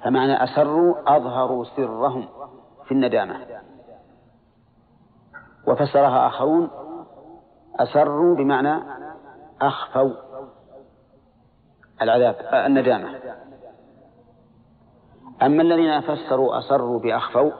فمعنى 0.04 0.44
أسروا 0.44 1.16
أظهروا 1.16 1.64
سرهم 1.64 2.28
في 2.84 2.92
الندامة. 2.92 3.46
وفسرها 5.66 6.26
آخرون 6.26 6.70
أسروا 7.76 8.36
بمعنى 8.36 8.82
أخفوا 9.60 10.12
العذاب 12.02 12.36
الندامة. 12.66 13.20
أما 15.42 15.62
الذين 15.62 16.00
فسروا 16.00 16.58
أسروا 16.58 16.98
بأخفوا 16.98 17.50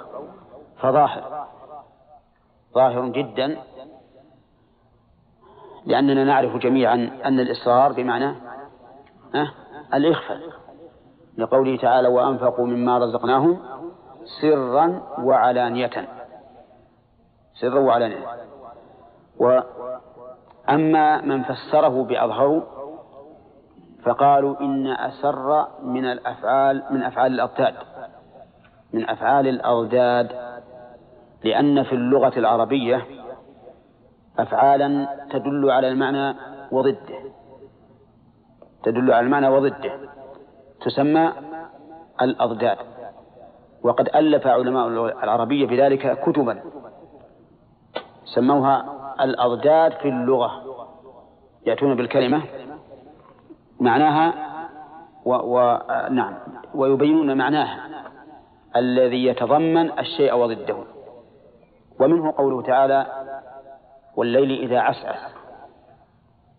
فظاهر. 0.80 1.46
ظاهر 2.74 3.08
جدا 3.08 3.58
لأننا 5.86 6.24
نعرف 6.24 6.56
جميعا 6.56 7.10
أن 7.24 7.40
الإصرار 7.40 7.92
بمعنى 7.92 8.34
الإخفاء. 9.94 10.38
لقوله 11.38 11.76
تعالى 11.76 12.08
وأنفقوا 12.08 12.66
مما 12.66 12.98
رزقناهم 12.98 13.58
سرا 14.40 15.02
وعلانية. 15.18 16.08
سرا 17.54 17.80
وعلانية. 17.80 18.26
وأما 19.38 21.20
من 21.20 21.42
فسره 21.42 22.04
بأظهروا 22.04 22.62
فقالوا 24.04 24.60
إن 24.60 24.86
أسر 24.86 25.66
من 25.82 26.04
الأفعال 26.04 26.82
من 26.90 27.02
أفعال 27.02 27.32
الأضداد. 27.32 27.74
من 28.92 29.10
أفعال 29.10 29.48
الأضداد. 29.48 30.52
لأن 31.44 31.82
في 31.82 31.92
اللغة 31.92 32.38
العربية 32.38 33.06
أفعالا 34.38 35.08
تدل 35.30 35.70
على 35.70 35.88
المعنى 35.88 36.36
وضده. 36.72 37.18
تدل 38.82 39.12
على 39.12 39.26
المعنى 39.26 39.48
وضده. 39.48 39.92
تسمى 40.80 41.32
الأضداد 42.22 42.78
وقد 43.82 44.08
ألف 44.14 44.46
علماء 44.46 44.88
العربية 45.24 45.66
بذلك 45.66 46.20
كتبا. 46.20 46.62
سموها 48.24 48.84
الأضداد 49.20 49.92
في 49.92 50.08
اللغة. 50.08 50.62
يأتون 51.66 51.94
بالكلمة 51.96 52.42
معناها 53.80 54.34
و... 55.24 55.34
و... 55.34 55.78
نعم 56.10 56.34
ويبينون 56.74 57.38
معناها 57.38 57.88
الذي 58.76 59.26
يتضمن 59.26 59.98
الشيء 59.98 60.34
وضده. 60.34 60.76
ومنه 62.00 62.32
قوله 62.36 62.62
تعالى 62.62 63.06
والليل 64.16 64.50
إذا 64.50 64.80
عسعس 64.80 65.32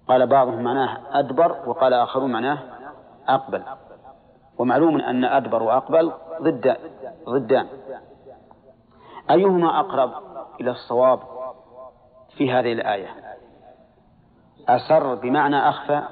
قال 0.07 0.27
بعضهم 0.27 0.63
معناه 0.63 1.19
أدبر 1.19 1.69
وقال 1.69 1.93
آخرون 1.93 2.31
معناه 2.31 2.59
أقبل. 3.27 3.63
ومعلوم 4.57 5.01
أن 5.01 5.25
أدبر 5.25 5.63
وأقبل 5.63 6.11
ضد 6.41 6.77
ضدان. 7.29 7.67
أيهما 9.31 9.79
أقرب 9.79 10.11
إلى 10.61 10.71
الصواب 10.71 11.19
في 12.37 12.51
هذه 12.51 12.73
الآية؟ 12.73 13.07
أسر 14.69 15.15
بمعنى 15.15 15.69
أخفى 15.69 16.03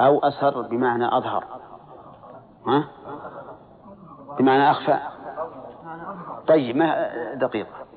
أو 0.00 0.18
أسر 0.18 0.62
بمعنى 0.62 1.16
أظهر؟ 1.16 1.44
ها؟ 2.66 2.88
بمعنى 4.38 4.70
أخفى. 4.70 4.98
طيب 6.48 6.76
ما 6.76 7.10
دقيقة. 7.34 7.87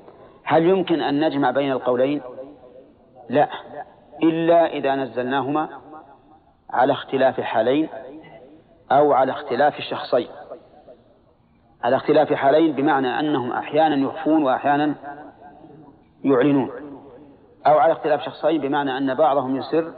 هل 0.52 0.66
يمكن 0.66 1.00
أن 1.00 1.24
نجمع 1.26 1.50
بين 1.50 1.72
القولين؟ 1.72 2.22
لا 3.30 3.48
إلا 4.22 4.66
إذا 4.66 4.94
نزلناهما 4.94 5.68
على 6.70 6.92
اختلاف 6.92 7.40
حالين 7.40 7.88
أو 8.92 9.12
على 9.12 9.32
اختلاف 9.32 9.80
شخصين. 9.80 10.28
على 11.84 11.96
اختلاف 11.96 12.32
حالين 12.32 12.72
بمعنى 12.72 13.20
أنهم 13.20 13.52
أحيانا 13.52 13.96
يخفون 13.96 14.42
وأحيانا 14.44 14.94
يعلنون. 16.24 16.70
أو 17.66 17.78
على 17.78 17.92
اختلاف 17.92 18.22
شخصين 18.22 18.60
بمعنى 18.60 18.96
أن 18.96 19.14
بعضهم 19.14 19.56
يسر 19.56 19.92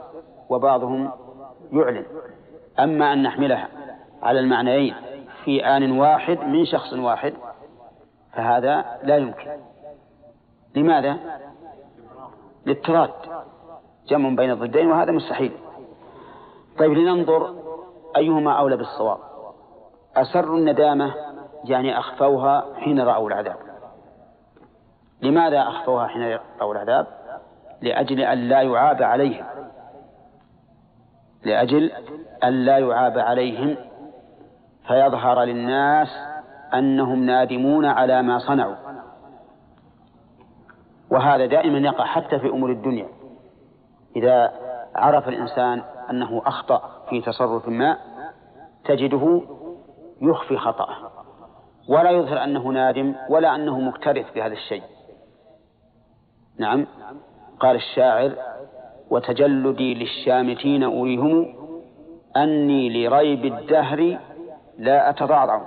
وبعضهم 0.49 1.11
يعلن. 1.71 2.05
أما 2.79 3.13
أن 3.13 3.23
نحملها 3.23 3.67
على 4.23 4.39
المعنيين 4.39 4.95
في 5.45 5.65
آن 5.65 5.99
واحد 5.99 6.39
من 6.39 6.65
شخص 6.65 6.93
واحد 6.93 7.33
فهذا 8.33 8.85
لا 9.03 9.17
يمكن. 9.17 9.74
لماذا؟ 10.75 11.17
للتراد 12.65 13.11
جمع 14.07 14.29
بين 14.29 14.51
الضدين 14.51 14.91
وهذا 14.91 15.11
مستحيل. 15.11 15.51
طيب 16.77 16.91
لننظر 16.91 17.55
أيهما 18.17 18.51
أولى 18.59 18.77
بالصواب. 18.77 19.17
أسروا 20.15 20.57
الندامة 20.57 21.13
يعني 21.63 21.99
أخفوها 21.99 22.65
حين 22.75 22.99
رأوا 22.99 23.27
العذاب. 23.27 23.57
لماذا 25.21 25.61
أخفوها 25.61 26.07
حين 26.07 26.39
رأوا 26.59 26.73
العذاب؟ 26.73 27.07
لأجل 27.81 28.19
أن 28.19 28.37
لا 28.37 28.61
يعاب 28.61 29.03
عليهم. 29.03 29.45
لأجل 31.45 31.91
أن 32.43 32.53
لا 32.65 32.77
يعاب 32.77 33.19
عليهم. 33.19 33.77
فيظهر 34.87 35.43
للناس 35.43 36.07
أنهم 36.73 37.23
نادمون 37.23 37.85
على 37.85 38.21
ما 38.21 38.39
صنعوا. 38.39 38.84
وهذا 41.15 41.45
دائما 41.45 41.77
يقع 41.77 42.05
حتى 42.05 42.39
في 42.39 42.49
أمور 42.49 42.71
الدنيا. 42.71 43.07
إذا 44.15 44.51
عرف 44.95 45.27
الإنسان 45.27 45.83
أنه 46.09 46.41
أخطأ 46.45 47.05
في 47.09 47.21
تصرف 47.21 47.67
ما 47.67 47.97
تجده 48.85 49.41
يخفي 50.21 50.57
خطأه. 50.57 50.95
ولا 51.89 52.09
يظهر 52.09 52.43
أنه 52.43 52.67
نادم 52.67 53.15
ولا 53.29 53.55
أنه 53.55 53.79
مكترث 53.79 54.33
بهذا 54.35 54.53
الشيء. 54.53 54.83
نعم. 56.59 56.87
قال 57.59 57.75
الشاعر 57.75 58.31
وتجلدي 59.09 59.93
للشامتين 59.93 60.83
أريهم 60.83 61.55
أني 62.37 63.07
لريب 63.07 63.45
الدهر 63.45 64.19
لا 64.77 65.09
أتضعضع 65.09 65.61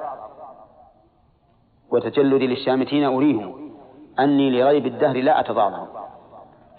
وتجلدي 1.91 2.47
للشامتين 2.47 3.05
أريهم. 3.05 3.68
أني 4.19 4.51
لريب 4.51 4.87
الدهر 4.87 5.17
لا 5.17 5.41
أتضعضع 5.41 5.87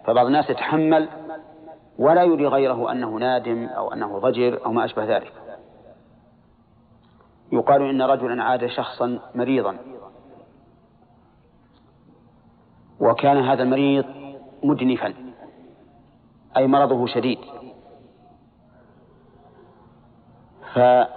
فبعض 0.05 0.25
الناس 0.25 0.49
يتحمل 0.49 1.09
ولا 1.97 2.23
يري 2.23 2.47
غيره 2.47 2.91
أنه 2.91 3.09
نادم 3.09 3.65
أو 3.65 3.93
أنه 3.93 4.19
ضجر 4.19 4.65
أو 4.65 4.71
ما 4.71 4.85
أشبه 4.85 5.17
ذلك. 5.17 5.33
يقال 7.51 7.81
إن 7.81 8.01
رجلا 8.01 8.43
عاد 8.43 8.65
شخصا 8.65 9.19
مريضا. 9.35 9.77
وكان 12.99 13.37
هذا 13.37 13.63
المريض 13.63 14.05
مدنفا 14.63 15.13
أي 16.57 16.67
مرضه 16.67 17.05
شديد. 17.05 17.39
فقال 20.73 21.09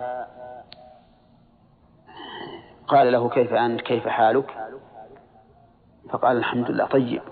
له 3.12 3.28
كيف 3.28 3.52
أنت؟ 3.52 3.80
كيف 3.80 4.08
حالك؟ 4.08 4.71
فقال 6.12 6.36
الحمد 6.36 6.70
لله 6.70 6.86
طيب. 6.86 7.22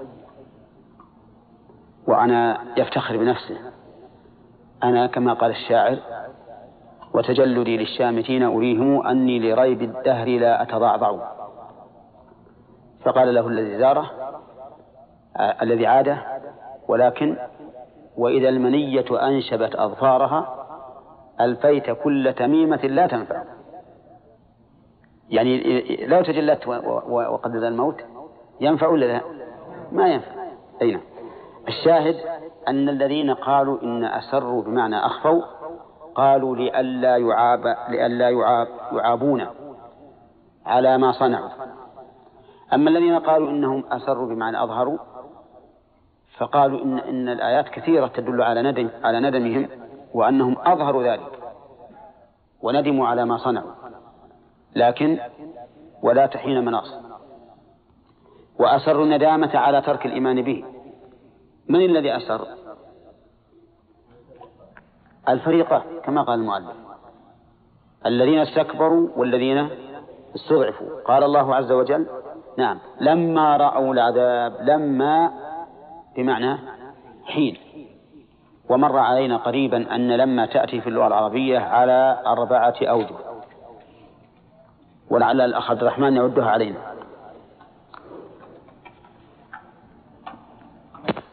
وأنا 2.06 2.60
يفتخر 2.76 3.16
بنفسه. 3.16 3.56
أنا 4.82 5.06
كما 5.06 5.32
قال 5.32 5.50
الشاعر 5.50 5.98
وتجلدي 7.14 7.76
للشامتين 7.76 8.42
أريهم 8.42 9.06
أني 9.06 9.38
لريب 9.38 9.82
الدهر 9.82 10.28
لا 10.28 10.62
أتضعضع. 10.62 11.28
فقال 13.04 13.34
له 13.34 13.48
الذي 13.48 13.78
زاره 13.78 14.10
الذي 15.62 15.86
عاده 15.86 16.40
ولكن 16.88 17.36
وإذا 18.16 18.48
المنية 18.48 19.28
أنشبت 19.28 19.74
أظفارها 19.74 20.66
ألفيت 21.40 21.90
كل 21.90 22.34
تميمة 22.36 22.76
لا 22.76 23.06
تنفع. 23.06 23.42
يعني 25.30 26.06
لو 26.06 26.22
تجلت 26.22 26.66
وقد 27.08 27.54
الموت 27.54 28.00
ينفع 28.60 28.88
ولا 28.88 29.06
لا؟ 29.06 29.20
ما 29.92 30.08
ينفع. 30.08 30.32
أي 30.82 30.92
نعم. 30.92 31.00
الشاهد 31.68 32.16
أن 32.68 32.88
الذين 32.88 33.34
قالوا 33.34 33.82
إن 33.82 34.04
أسروا 34.04 34.62
بمعنى 34.62 35.06
أخفوا 35.06 35.42
قالوا 36.14 36.56
لئلا 36.56 37.16
يعاب 37.16 37.76
لئلا 37.88 38.30
يعاب 38.30 38.68
يعابون 38.92 39.46
على 40.66 40.98
ما 40.98 41.12
صنعوا. 41.12 41.48
أما 42.72 42.90
الذين 42.90 43.18
قالوا 43.18 43.50
إنهم 43.50 43.84
أسروا 43.90 44.28
بمعنى 44.28 44.62
أظهروا 44.62 44.98
فقالوا 46.38 46.84
إن 46.84 46.98
إن 46.98 47.28
الآيات 47.28 47.68
كثيرة 47.68 48.06
تدل 48.06 48.42
على 48.42 48.62
ندم 48.62 48.88
على 49.04 49.20
ندمهم 49.20 49.68
وأنهم 50.14 50.56
أظهروا 50.58 51.02
ذلك 51.02 51.32
وندموا 52.62 53.08
على 53.08 53.24
ما 53.24 53.36
صنعوا. 53.36 53.70
لكن 54.76 55.18
ولا 56.02 56.26
تحين 56.26 56.64
مناص 56.64 57.09
وأسروا 58.60 59.04
الندامة 59.04 59.50
على 59.54 59.82
ترك 59.82 60.06
الإيمان 60.06 60.42
به. 60.42 60.64
من 61.68 61.80
الذي 61.80 62.16
أسر؟ 62.16 62.46
الفريقان 65.28 65.82
كما 66.04 66.22
قال 66.22 66.40
المؤلف. 66.40 66.76
الذين 68.06 68.38
استكبروا 68.38 69.08
والذين 69.16 69.68
استضعفوا. 70.34 71.00
قال 71.04 71.24
الله 71.24 71.54
عز 71.54 71.72
وجل 71.72 72.06
نعم 72.58 72.78
لما 73.00 73.56
رأوا 73.56 73.94
العذاب 73.94 74.52
لما 74.60 75.32
بمعنى 76.16 76.58
حين. 77.24 77.56
ومر 78.68 78.98
علينا 78.98 79.36
قريبا 79.36 79.94
أن 79.94 80.08
لما 80.16 80.46
تأتي 80.46 80.80
في 80.80 80.86
اللغة 80.88 81.06
العربية 81.06 81.58
على 81.58 82.22
أربعة 82.26 82.74
أوجه. 82.82 83.16
ولعل 85.10 85.40
الأخ 85.40 85.70
عبد 85.70 85.80
الرحمن 85.82 86.16
يعدها 86.16 86.50
علينا. 86.50 86.99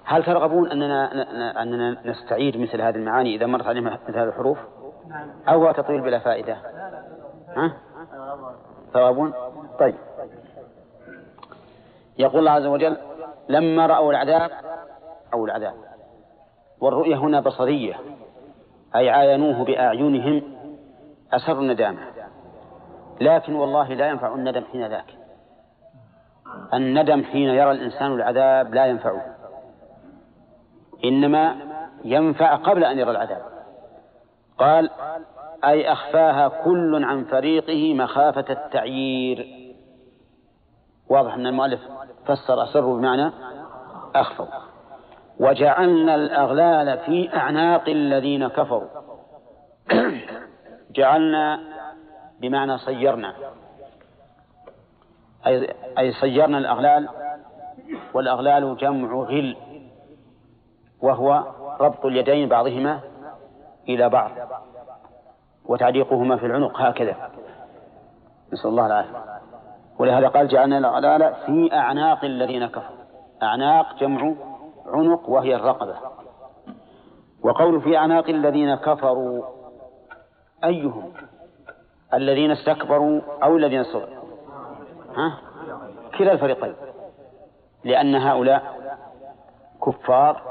هل 0.07 0.23
ترغبون 0.23 0.71
أننا 0.71 1.61
أننا 1.61 1.97
نستعيد 2.05 2.57
مثل 2.57 2.81
هذه 2.81 2.95
المعاني 2.95 3.35
إذا 3.35 3.45
مرت 3.45 3.65
علينا 3.65 3.99
مثل 4.07 4.19
هذه 4.19 4.27
الحروف؟ 4.27 4.57
أو 5.49 5.65
هو 5.65 5.71
تطويل 5.71 6.01
بلا 6.01 6.19
فائدة؟ 6.19 6.57
ها؟ 7.55 7.73
ترغبون؟ 8.93 9.33
طيب 9.79 9.95
يقول 12.17 12.39
الله 12.39 12.51
عز 12.51 12.65
وجل 12.65 12.97
لما 13.49 13.85
رأوا 13.85 14.11
العذاب 14.11 14.51
أو 15.33 15.45
العذاب 15.45 15.73
والرؤية 16.81 17.15
هنا 17.15 17.39
بصرية 17.39 17.95
أي 18.95 19.09
عاينوه 19.09 19.65
بأعينهم 19.65 20.41
أسروا 21.33 21.61
الندامة 21.61 21.99
لكن 23.21 23.55
والله 23.55 23.93
لا 23.93 24.07
ينفع 24.07 24.35
الندم 24.35 24.63
حين 24.71 24.87
ذاك 24.87 25.13
الندم 26.73 27.23
حين 27.23 27.49
يرى 27.49 27.71
الإنسان 27.71 28.13
العذاب 28.13 28.73
لا 28.73 28.85
ينفعه 28.85 29.36
إنما 31.05 31.55
ينفع 32.03 32.55
قبل 32.55 32.83
أن 32.83 32.99
يرى 32.99 33.11
العذاب. 33.11 33.41
قال 34.57 34.89
أي 35.65 35.91
أخفاها 35.91 36.47
كل 36.47 37.03
عن 37.03 37.23
فريقه 37.23 37.93
مخافة 37.93 38.45
التعيير. 38.49 39.47
واضح 41.09 41.33
أن 41.33 41.47
المؤلف 41.47 41.79
فسر 42.25 42.63
أسروا 42.63 42.97
بمعنى 42.97 43.31
أخفوا. 44.15 44.45
وجعلنا 45.39 46.15
الأغلال 46.15 46.97
في 46.97 47.35
أعناق 47.37 47.89
الذين 47.89 48.47
كفروا. 48.47 48.87
جعلنا 50.95 51.59
بمعنى 52.39 52.77
صيرنا. 52.77 53.33
أي 55.97 56.11
صيرنا 56.11 56.57
الأغلال 56.57 57.09
والأغلال 58.13 58.77
جمع 58.77 59.13
غل 59.13 59.55
وهو 61.01 61.43
ربط 61.79 62.05
اليدين 62.05 62.49
بعضهما 62.49 62.99
إلى 63.89 64.09
بعض 64.09 64.31
وتعليقهما 65.65 66.37
في 66.37 66.45
العنق 66.45 66.81
هكذا. 66.81 67.15
نسأل 68.53 68.69
الله 68.69 68.85
العافية. 68.85 69.23
ولهذا 69.99 70.27
قال 70.27 70.47
جعلنا 70.47 70.77
الأغلال 70.77 71.33
في 71.45 71.69
أعناق 71.73 72.25
الذين 72.25 72.67
كفروا. 72.67 72.97
أعناق 73.43 73.95
جمع 73.99 74.33
عنق 74.85 75.29
وهي 75.29 75.55
الرقبة. 75.55 75.95
وقول 77.43 77.81
في 77.81 77.97
أعناق 77.97 78.29
الذين 78.29 78.75
كفروا 78.75 79.43
أيهم؟ 80.63 81.13
الذين 82.13 82.51
استكبروا 82.51 83.21
أو 83.43 83.57
الذين 83.57 83.79
استضعفوا 83.79 84.27
ها؟ 85.15 85.37
كلا 86.17 86.31
الفريقين. 86.31 86.75
لأن 87.83 88.15
هؤلاء 88.15 88.63
كفار 89.85 90.41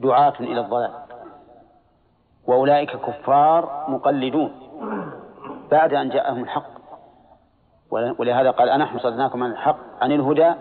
دعاة 0.00 0.34
إلى 0.40 0.60
الضلال. 0.60 0.90
وأولئك 2.46 2.96
كفار 2.96 3.84
مقلدون 3.88 4.52
بعد 5.70 5.94
أن 5.94 6.08
جاءهم 6.08 6.42
الحق. 6.42 6.76
ولهذا 7.90 8.50
قال 8.50 8.68
أنحن 8.68 8.98
صدناكم 8.98 9.42
عن 9.42 9.50
الحق 9.50 9.78
عن 10.00 10.12
الهدى 10.12 10.52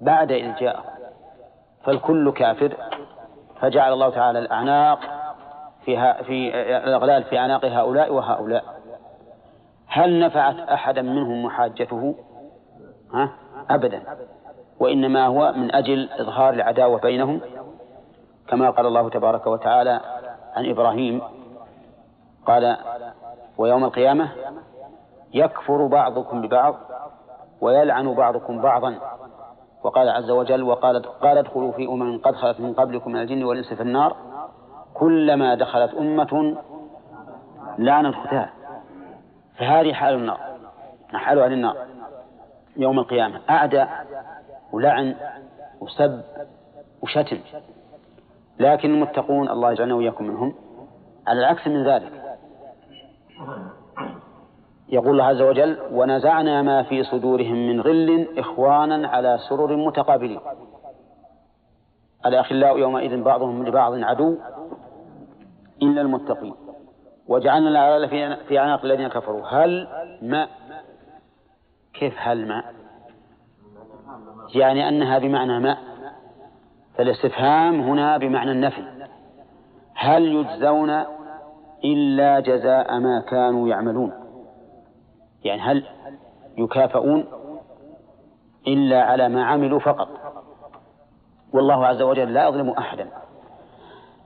بعد 0.00 0.32
إذ 0.32 0.54
جاءهم. 0.54 0.84
فالكل 1.84 2.32
كافر. 2.32 2.76
فجعل 3.60 3.92
الله 3.92 4.10
تعالى 4.10 4.38
الأعناق 4.38 4.98
فيها 5.84 6.22
في 6.22 6.54
الأغلال 6.84 7.24
في 7.24 7.38
أعناق 7.38 7.64
هؤلاء 7.64 8.12
وهؤلاء. 8.12 8.64
هل 9.86 10.20
نفعت 10.20 10.58
أحدا 10.58 11.02
منهم 11.02 11.44
محاجته؟ 11.44 12.14
ها؟ 13.14 13.30
أبدا. 13.70 14.02
وإنما 14.80 15.26
هو 15.26 15.52
من 15.52 15.74
أجل 15.74 16.08
إظهار 16.10 16.54
العداوة 16.54 17.00
بينهم. 17.00 17.40
كما 18.50 18.70
قال 18.70 18.86
الله 18.86 19.10
تبارك 19.10 19.46
وتعالى 19.46 20.00
عن 20.54 20.70
إبراهيم 20.70 21.22
قال 22.46 22.76
ويوم 23.58 23.84
القيامة 23.84 24.28
يكفر 25.34 25.86
بعضكم 25.86 26.40
ببعض 26.42 26.74
ويلعن 27.60 28.14
بعضكم 28.14 28.62
بعضا. 28.62 28.94
وقال 29.82 30.08
عز 30.08 30.30
وجل 30.30 30.62
وقال 30.62 31.02
قال 31.02 31.38
ادخلوا 31.38 31.72
في 31.72 31.86
أمم 31.86 32.18
قد 32.18 32.34
خلت 32.34 32.60
من 32.60 32.72
قبلكم 32.72 33.12
من 33.12 33.20
الجن 33.20 33.44
والإنس 33.44 33.72
في 33.72 33.82
النار 33.82 34.16
كلما 34.94 35.54
دخلت 35.54 35.94
أمة 35.94 36.56
لعنت 37.78 38.14
أختها 38.14 38.50
فهذه 39.58 39.92
حال 39.92 40.14
النار 40.14 40.40
حال 41.12 41.38
أهل 41.38 41.52
النار. 41.52 41.76
يوم 42.76 42.98
القيامة 42.98 43.40
أعدى 43.50 43.84
ولعن 44.72 45.16
وسب 45.80 46.22
وشتم. 47.02 47.38
لكن 48.60 48.90
المتقون 48.94 49.48
الله 49.48 49.72
يجعلنا 49.72 49.94
وإياكم 49.94 50.24
منهم. 50.24 50.54
على 51.26 51.40
العكس 51.40 51.66
من 51.66 51.84
ذلك. 51.84 52.12
يقول 54.88 55.10
الله 55.10 55.24
عز 55.24 55.42
وجل 55.42 55.78
ونزعنا 55.92 56.62
ما 56.62 56.82
في 56.82 57.02
صدورهم 57.02 57.68
من 57.68 57.80
غل 57.80 58.38
إخوانا 58.38 59.08
على 59.08 59.38
سرر 59.48 59.76
متقابلين. 59.76 60.40
الأخلاء 62.26 62.78
يومئذ 62.78 63.22
بعضهم 63.22 63.66
لبعض 63.66 63.92
عدو 63.94 64.36
إلا 65.82 66.00
المتقين. 66.00 66.54
وجعلنا 67.28 67.68
الأغلال 67.68 68.08
في 68.08 68.36
في 68.48 68.58
أعناق 68.58 68.84
الذين 68.84 69.08
كفروا. 69.08 69.46
هل 69.46 69.88
ما 70.22 70.48
كيف 71.94 72.14
هل 72.18 72.48
ما 72.48 72.64
يعني 74.54 74.88
أنها 74.88 75.18
بمعنى 75.18 75.60
ما 75.60 75.89
فالاستفهام 77.00 77.80
هنا 77.80 78.18
بمعنى 78.18 78.50
النفي. 78.50 78.82
هل 79.94 80.24
يجزون 80.24 81.04
إلا 81.84 82.40
جزاء 82.40 82.98
ما 82.98 83.20
كانوا 83.20 83.68
يعملون؟ 83.68 84.12
يعني 85.44 85.62
هل 85.62 85.84
يكافئون 86.58 87.24
إلا 88.66 89.02
على 89.02 89.28
ما 89.28 89.44
عملوا 89.44 89.78
فقط؟ 89.78 90.08
والله 91.52 91.86
عز 91.86 92.02
وجل 92.02 92.34
لا 92.34 92.48
يظلم 92.48 92.70
أحدا. 92.70 93.08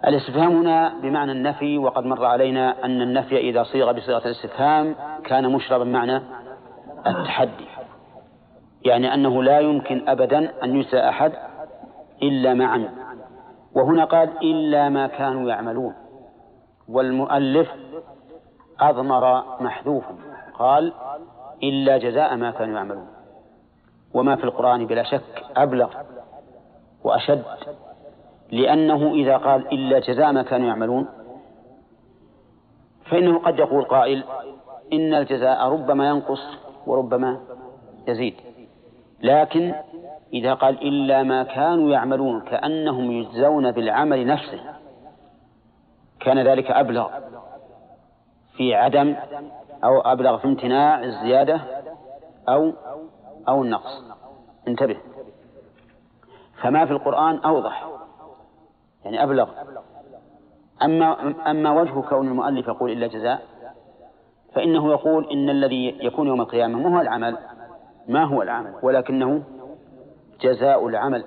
الاستفهام 0.06 0.56
هنا 0.56 1.00
بمعنى 1.02 1.32
النفي 1.32 1.78
وقد 1.78 2.04
مر 2.04 2.24
علينا 2.24 2.84
أن 2.84 3.02
النفي 3.02 3.36
إذا 3.38 3.62
صيغ 3.62 3.92
بصيغة 3.92 4.26
الاستفهام 4.26 4.94
كان 5.24 5.52
مشربا 5.52 5.84
معنى 5.84 6.22
التحدي. 7.06 7.66
يعني 8.84 9.14
أنه 9.14 9.42
لا 9.42 9.60
يمكن 9.60 10.08
أبدا 10.08 10.64
أن 10.64 10.76
يجزى 10.76 10.98
أحد 10.98 11.32
إلا 12.22 12.64
عمل. 12.64 12.90
وهنا 13.74 14.04
قال 14.04 14.28
إلا 14.42 14.88
ما 14.88 15.06
كانوا 15.06 15.48
يعملون. 15.48 15.94
والمؤلف 16.88 17.68
أضمر 18.80 19.44
محذوف 19.60 20.04
قال 20.58 20.92
إلا 21.62 21.98
جزاء 21.98 22.36
ما 22.36 22.50
كانوا 22.50 22.76
يعملون. 22.76 23.06
وما 24.14 24.36
في 24.36 24.44
القرآن 24.44 24.86
بلا 24.86 25.02
شك 25.02 25.44
أبلغ 25.56 25.94
وأشد. 27.04 27.44
لأنه 28.52 29.12
إذا 29.12 29.36
قال 29.36 29.72
إلا 29.72 29.98
جزاء 29.98 30.32
ما 30.32 30.42
كانوا 30.42 30.68
يعملون 30.68 31.08
فإنه 33.04 33.38
قد 33.38 33.58
يقول 33.58 33.84
قائل 33.84 34.24
إن 34.92 35.14
الجزاء 35.14 35.68
ربما 35.68 36.08
ينقص 36.08 36.42
وربما 36.86 37.40
يزيد. 38.08 38.34
لكن 39.22 39.74
إذا 40.34 40.54
قال 40.54 40.88
إلا 40.88 41.22
ما 41.22 41.42
كانوا 41.42 41.90
يعملون 41.90 42.40
كأنهم 42.40 43.10
يجزون 43.10 43.70
بالعمل 43.70 44.26
نفسه 44.26 44.60
كان 46.20 46.38
ذلك 46.38 46.70
أبلغ 46.70 47.08
في 48.56 48.74
عدم 48.74 49.16
أو 49.84 50.00
أبلغ 50.00 50.38
في 50.38 50.44
امتناع 50.44 51.04
الزيادة 51.04 51.60
أو 52.48 52.72
أو 53.48 53.62
النقص. 53.62 54.02
انتبه. 54.68 54.96
فما 56.62 56.86
في 56.86 56.92
القرآن 56.92 57.36
أوضح 57.38 57.88
يعني 59.04 59.22
أبلغ. 59.22 59.48
أما 60.82 61.34
أما 61.50 61.80
وجه 61.80 62.00
كون 62.00 62.28
المؤلف 62.28 62.68
يقول 62.68 62.90
إلا 62.90 63.06
جزاء 63.06 63.42
فإنه 64.54 64.90
يقول 64.90 65.30
إن 65.30 65.50
الذي 65.50 65.98
يكون 66.00 66.26
يوم 66.26 66.40
القيامة 66.40 66.78
ما 66.78 66.96
هو 66.96 67.00
العمل 67.00 67.38
ما 68.08 68.24
هو 68.24 68.42
العمل 68.42 68.74
ولكنه 68.82 69.42
جزاء 70.40 70.86
العمل. 70.88 71.24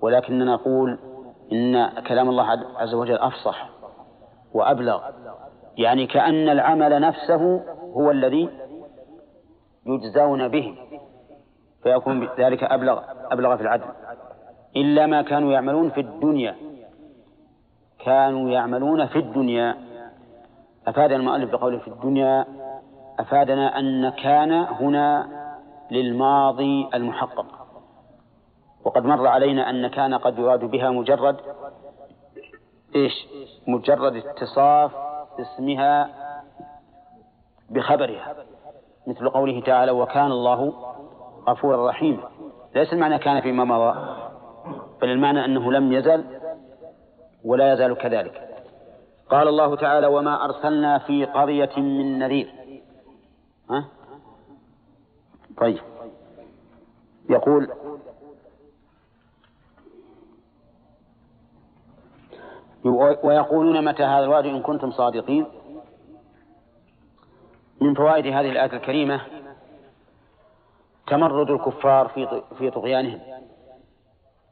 ولكننا 0.00 0.44
نقول 0.44 0.98
إن 1.52 1.88
كلام 1.88 2.28
الله 2.28 2.46
عز 2.76 2.94
وجل 2.94 3.16
أفصح 3.16 3.68
وأبلغ. 4.54 5.02
يعني 5.78 6.06
كأن 6.06 6.48
العمل 6.48 7.00
نفسه 7.00 7.62
هو 7.94 8.10
الذي 8.10 8.48
يجزون 9.86 10.48
به 10.48 10.76
فيكون 11.82 12.28
ذلك 12.38 12.64
أبلغ 12.64 13.02
أبلغ 13.30 13.56
في 13.56 13.62
العدل. 13.62 13.84
إلا 14.76 15.06
ما 15.06 15.22
كانوا 15.22 15.52
يعملون 15.52 15.90
في 15.90 16.00
الدنيا. 16.00 16.56
كانوا 17.98 18.50
يعملون 18.50 19.06
في 19.06 19.18
الدنيا. 19.18 19.76
أفادنا 20.86 21.16
المؤلف 21.16 21.50
بقوله 21.50 21.78
في 21.78 21.88
الدنيا 21.88 22.46
أفادنا 23.18 23.78
أن 23.78 24.08
كان 24.08 24.52
هنا 24.52 25.26
للماضي 25.90 26.88
المحقق. 26.94 27.63
وقد 28.84 29.04
مر 29.04 29.26
علينا 29.26 29.70
أن 29.70 29.88
كان 29.88 30.14
قد 30.14 30.38
يراد 30.38 30.64
بها 30.64 30.90
مجرد 30.90 31.36
إيش؟ 32.94 33.26
مجرد 33.66 34.16
اتصاف 34.16 34.92
اسمها 35.40 36.10
بخبرها 37.70 38.34
مثل 39.06 39.28
قوله 39.28 39.60
تعالى 39.60 39.92
وكان 39.92 40.32
الله 40.32 40.72
غفورا 41.48 41.88
رحيما 41.90 42.28
ليس 42.74 42.92
المعنى 42.92 43.18
كان 43.18 43.40
فيما 43.40 43.64
مضى 43.64 44.16
بل 45.02 45.08
المعنى 45.08 45.44
أنه 45.44 45.72
لم 45.72 45.92
يزل 45.92 46.24
ولا 47.44 47.72
يزال 47.72 47.94
كذلك. 47.98 48.48
قال 49.30 49.48
الله 49.48 49.76
تعالى 49.76 50.06
وما 50.06 50.44
أرسلنا 50.44 50.98
في 50.98 51.24
قرية 51.24 51.70
من 51.76 52.18
نذير 52.18 52.52
ها؟ 53.70 53.84
طيب. 55.56 55.78
يقول 57.30 57.68
ويقولون 62.84 63.84
متى 63.84 64.02
هذا 64.02 64.24
الوعد 64.24 64.46
إن 64.46 64.62
كنتم 64.62 64.90
صادقين؟ 64.90 65.46
من 67.80 67.94
فوائد 67.94 68.26
هذه 68.26 68.50
الآية 68.50 68.72
الكريمة 68.72 69.20
تمرد 71.06 71.50
الكفار 71.50 72.08
في 72.08 72.42
في 72.58 72.70
طغيانهم 72.70 73.20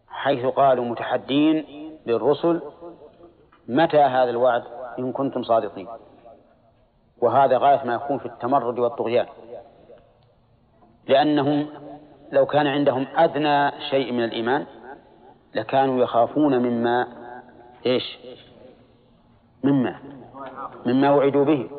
حيث 0.08 0.46
قالوا 0.46 0.84
متحدين 0.84 1.64
للرسل 2.06 2.62
متى 3.68 4.00
هذا 4.00 4.30
الوعد 4.30 4.62
إن 4.98 5.12
كنتم 5.12 5.42
صادقين؟ 5.42 5.88
وهذا 7.20 7.58
غاية 7.58 7.84
ما 7.84 7.94
يكون 7.94 8.18
في 8.18 8.26
التمرد 8.26 8.78
والطغيان 8.78 9.26
لأنهم 11.08 11.66
لو 12.32 12.46
كان 12.46 12.66
عندهم 12.66 13.06
أدنى 13.16 13.70
شيء 13.90 14.12
من 14.12 14.24
الإيمان 14.24 14.66
لكانوا 15.54 16.02
يخافون 16.02 16.58
مما 16.58 17.21
إيش؟ 17.86 18.18
مما؟ 19.64 19.98
مما 20.86 21.10
وعدوا 21.10 21.44
به. 21.44 21.70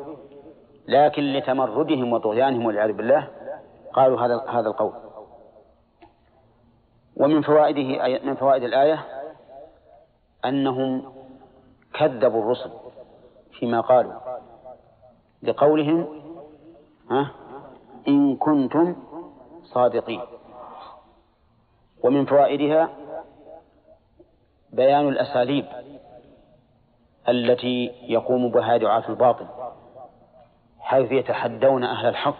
لكن 0.88 1.22
لتمردهم 1.22 2.12
وطغيانهم 2.12 2.66
والعياذ 2.66 2.92
بالله 2.92 3.28
قالوا 3.92 4.20
هذا 4.20 4.44
هذا 4.48 4.68
القول. 4.68 4.92
ومن 7.16 7.42
فوائده 7.42 8.18
من 8.24 8.34
فوائد 8.34 8.62
الآية 8.62 9.04
أنهم 10.44 11.12
كذبوا 11.94 12.42
الرسل 12.42 12.70
فيما 13.52 13.80
قالوا 13.80 14.12
لقولهم 15.42 16.22
ها 17.10 17.30
إن 18.08 18.36
كنتم 18.36 18.96
صادقين. 19.64 20.20
ومن 22.02 22.24
فوائدها 22.24 22.88
بيان 24.74 25.08
الأساليب 25.08 25.66
التي 27.28 27.92
يقوم 28.02 28.50
بها 28.50 28.76
دعاة 28.76 29.08
الباطل 29.08 29.46
حيث 30.80 31.12
يتحدون 31.12 31.84
أهل 31.84 32.08
الحق 32.08 32.36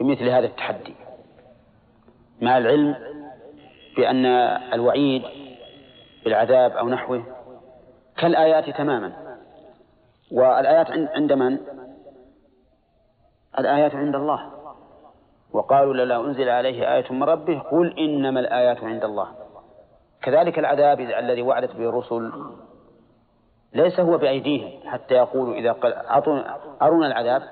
بمثل 0.00 0.28
هذا 0.28 0.46
التحدي. 0.46 0.94
مع 2.40 2.58
العلم 2.58 2.96
بأن 3.96 4.26
الوعيد 4.72 5.22
بالعذاب 6.24 6.72
أو 6.72 6.88
نحوه 6.88 7.22
كالآيات 8.16 8.70
تماما. 8.76 9.36
والآيات 10.32 10.90
عند 10.90 11.32
من؟ 11.32 11.58
الآيات 13.58 13.94
عند 13.94 14.14
الله. 14.14 14.50
وقالوا 15.52 15.94
لولا 15.94 16.20
أنزل 16.20 16.48
عليه 16.48 16.94
آية 16.94 17.12
من 17.12 17.22
ربه 17.22 17.58
قل 17.58 17.98
إنما 17.98 18.40
الآيات 18.40 18.84
عند 18.84 19.04
الله. 19.04 19.39
كذلك 20.22 20.58
العذاب 20.58 21.00
الذي 21.00 21.42
وعدت 21.42 21.76
به 21.76 21.88
الرسل 21.88 22.32
ليس 23.72 24.00
هو 24.00 24.18
بأيديهم 24.18 24.90
حتى 24.90 25.14
يقولوا 25.14 25.54
إذا 25.54 25.72
قال 25.72 25.94
أرونا 26.82 27.06
العذاب؟ 27.06 27.42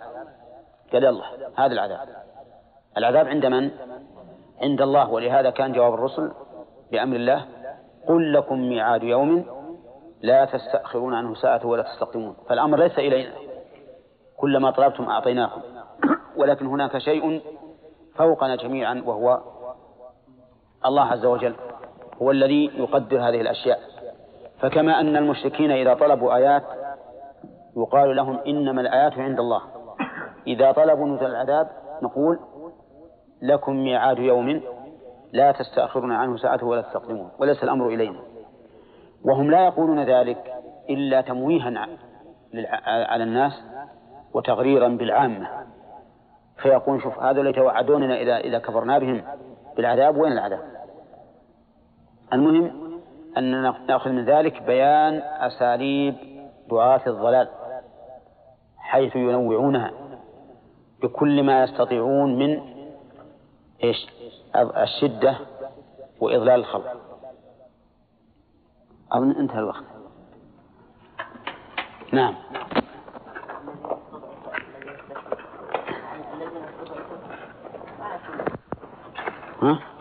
قال 0.93 1.07
الله 1.07 1.27
هذا 1.57 1.73
العذاب. 1.73 2.09
العذاب 2.97 3.27
عند 3.27 3.47
من؟ 3.47 3.71
عند 4.63 4.83
الله. 4.83 5.11
ولهذا 5.11 5.51
كان 5.51 5.73
جواب 5.73 5.95
الرسل 5.95 6.33
بأمر 6.93 7.17
الله 7.17 7.47
قل 8.09 8.33
لكم 8.33 8.59
ميعاد 8.69 9.03
يوم 9.03 9.45
لا 10.23 10.45
تستأخرون 10.45 11.15
عنه 11.15 11.35
ساعة 11.35 11.67
ولا 11.67 11.83
تستقدمون. 11.83 12.37
فالأمر 12.49 12.79
ليس 12.79 12.99
إلينا. 12.99 13.33
كلما 14.37 14.71
طلبتم 14.71 15.05
أعطيناكم. 15.05 15.61
ولكن 16.37 16.67
هناك 16.67 16.99
شيء 16.99 17.43
فوقنا 18.15 18.57
جميعا 18.57 19.03
وهو 19.07 19.41
الله 20.87 21.05
عز 21.05 21.25
وجل. 21.25 21.55
هو 22.23 22.31
الذي 22.31 22.71
يقدر 22.75 23.17
هذه 23.29 23.41
الأشياء. 23.41 23.79
فكما 24.61 25.01
أن 25.01 25.17
المشركين 25.17 25.71
إذا 25.71 25.95
طلبوا 25.95 26.37
آيات 26.37 26.63
يقال 27.77 28.17
لهم 28.17 28.39
إنما 28.47 28.81
الآيات 28.81 29.19
عند 29.19 29.41
الله. 29.41 29.63
إذا 30.47 30.73
طلبوا 30.73 31.09
نزل 31.09 31.27
العذاب 31.27 31.69
نقول 32.03 32.39
لكم 33.43 33.77
ميعاد 33.77 34.19
يوم 34.19 34.61
لا 35.33 35.53
تستأخرون 35.53 36.13
عنه 36.13 36.37
ساعة 36.37 36.65
ولا 36.65 36.83
تستقدمون 36.83 37.31
وليس 37.39 37.63
الأمر 37.63 37.89
إلينا. 37.89 38.21
وهم 39.25 39.51
لا 39.51 39.65
يقولون 39.65 40.05
ذلك 40.05 40.55
إلا 40.91 41.21
تمويها 41.21 41.87
على 42.87 43.25
الناس 43.25 43.53
وتغريرا 44.35 44.89
بالعامة. 44.89 45.49
فيقول 46.63 47.03
شوف 47.03 47.19
هذول 47.19 47.47
يتوعدوننا 47.47 48.17
إذا 48.17 48.37
إذا 48.37 48.59
كفرنا 48.59 48.99
بهم 48.99 49.23
بالعذاب 49.77 50.17
وين 50.17 50.33
العذاب؟ 50.33 50.78
المهم 52.33 52.71
أن 53.37 53.62
نأخذ 53.87 54.11
من 54.11 54.25
ذلك 54.25 54.62
بيان 54.62 55.14
أساليب 55.23 56.14
دعاة 56.71 57.01
الضلال 57.07 57.49
حيث 58.79 59.17
ينوعونها 59.17 59.91
بكل 61.03 61.43
ما 61.43 61.62
يستطيعون 61.62 62.38
من 62.38 62.61
إيش؟ 63.85 64.07
الشدة 64.57 65.37
وإضلال 66.21 66.61
الخلق 66.61 66.97
أظن 69.12 69.31
انتهى 69.31 69.59
الوقت 69.59 69.85
نعم 72.12 72.35
ها؟ 79.62 79.98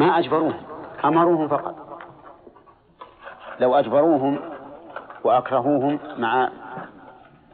ما 0.00 0.18
أجبروهم 0.18 0.62
أمروهم 1.04 1.48
فقط. 1.48 1.74
لو 3.60 3.74
أجبروهم 3.74 4.38
وأكرهوهم 5.24 5.98
مع 6.18 6.50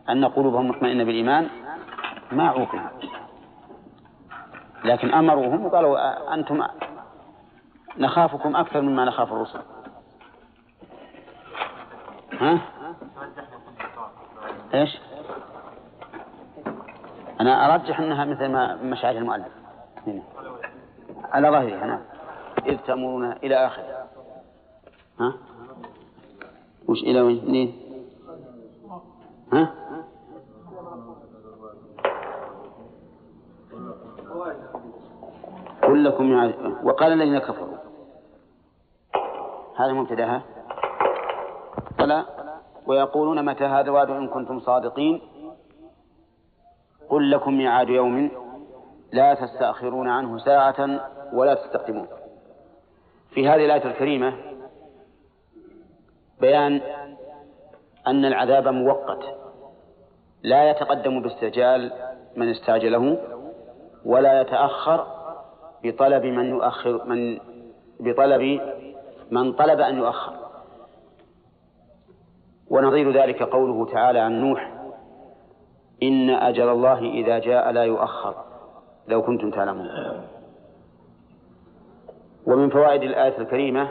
أن 0.09 0.25
قلوبهم 0.25 0.69
مطمئنة 0.69 1.05
بالإيمان 1.05 1.49
ما 2.33 2.49
عوقبوا 2.49 2.81
لكن 4.85 5.15
أمروهم 5.15 5.67
وقالوا 5.67 6.35
أنتم 6.35 6.63
نخافكم 7.99 8.57
أكثر 8.57 8.81
مما 8.81 9.05
نخاف 9.05 9.33
الرسل. 9.33 9.61
ها؟ 12.41 12.59
إيش؟ 14.75 14.99
أنا 17.41 17.75
أرجح 17.75 18.01
أنها 18.01 18.25
مثل 18.25 18.47
ما 18.49 18.75
مشاعر 18.83 19.17
المؤلف. 19.17 19.53
هنا. 20.07 20.23
على 21.33 21.51
ظهرها 21.51 21.87
نعم 21.87 22.16
إذ 22.67 22.77
تأمرون 22.87 23.33
إلى 23.33 23.67
آخره 23.67 24.07
ها؟ 25.21 25.33
وش 26.89 27.03
إلى 27.03 27.21
وين؟ 27.21 27.73
ها؟ 29.53 29.75
كلكم 35.87 36.33
يعرف. 36.33 36.57
وقال 36.85 37.13
الذين 37.13 37.39
كفروا. 37.39 37.77
هذا 39.77 39.93
مبتدأها. 39.93 40.43
فلا. 41.99 42.25
ويقولون 42.87 43.45
متى 43.45 43.65
هذا 43.65 43.81
الوعد 43.81 44.11
إن 44.11 44.29
كنتم 44.29 44.61
صادقين؟ 44.61 45.21
قل 47.09 47.31
لكم 47.31 47.59
ميعاد 47.59 47.89
يوم 47.89 48.31
لا 49.13 49.35
تستأخرون 49.35 50.09
عنه 50.09 50.39
ساعة 50.39 51.01
ولا 51.33 51.55
تستقدمون. 51.55 52.07
في 53.37 53.49
هذه 53.49 53.65
الآية 53.65 53.85
الكريمة 53.85 54.35
بيان 56.41 56.81
أن 58.07 58.25
العذاب 58.25 58.69
مؤقت 58.69 59.25
لا 60.43 60.71
يتقدم 60.71 61.23
باستعجال 61.23 61.93
من 62.37 62.51
استعجله 62.51 63.19
ولا 64.05 64.41
يتأخر 64.41 65.07
بطلب 65.85 66.25
من 66.25 66.45
يؤخر 66.45 67.05
من 67.05 67.39
بطلب 68.01 68.61
من 69.31 69.53
طلب 69.53 69.81
أن 69.81 69.99
يؤخر. 69.99 70.33
ونظير 72.71 73.13
ذلك 73.13 73.43
قوله 73.43 73.93
تعالى 73.93 74.19
عن 74.19 74.41
نوح 74.41 74.73
إن 76.03 76.31
أجل 76.31 76.69
الله 76.69 76.99
إذا 76.99 77.39
جاء 77.39 77.71
لا 77.71 77.85
يؤخر. 77.85 78.35
لو 79.09 79.23
كنتم 79.23 79.51
تعلمون. 79.51 79.89
ومن 82.47 82.71
فوائد 82.71 83.03
الآية 83.03 83.39
الكريمة 83.39 83.89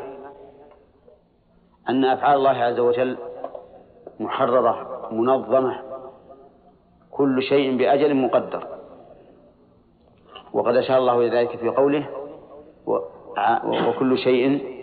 أن 1.90 2.06
أفعال 2.06 2.38
الله 2.38 2.50
عز 2.50 2.80
وجل 2.80 3.18
محررة 4.20 5.08
منظمة 5.12 5.82
كل 7.12 7.44
شيء 7.44 7.78
بأجل 7.78 8.16
مقدر. 8.16 8.68
وقد 10.54 10.76
أشار 10.76 10.98
الله 10.98 11.20
إلى 11.20 11.30
ذلك 11.30 11.58
في 11.58 11.70
قوله 11.70 12.10
وكل 13.88 14.18
شيء 14.18 14.76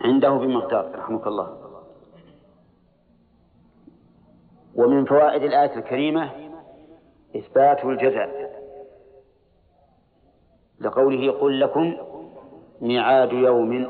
عنده 0.00 0.30
بمقدار. 0.30 0.90
رحمك 0.98 1.26
الله. 1.26 1.56
ومن 4.74 5.04
فوائد 5.04 5.42
الآية 5.42 5.76
الكريمة 5.76 6.30
إثبات 7.36 7.84
الجزاء 7.84 8.50
لقوله 10.80 11.32
قل 11.32 11.60
لكم 11.60 11.96
ميعاد 12.80 13.32
يوم. 13.32 13.88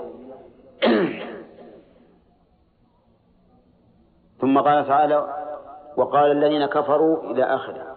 ثم 4.41 4.59
قال 4.59 4.87
تعالى 4.87 5.35
وقال 5.97 6.31
الذين 6.33 6.67
كفروا 6.67 7.31
إلى 7.31 7.45
آخره. 7.45 7.97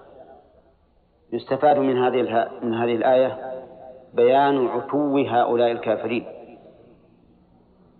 يستفاد 1.33 1.77
من 1.77 1.97
هذه 1.97 2.49
من 2.61 2.73
هذه 2.73 2.95
الآية 2.95 3.37
بيان 4.13 4.67
عتو 4.67 5.17
هؤلاء 5.17 5.71
الكافرين 5.71 6.25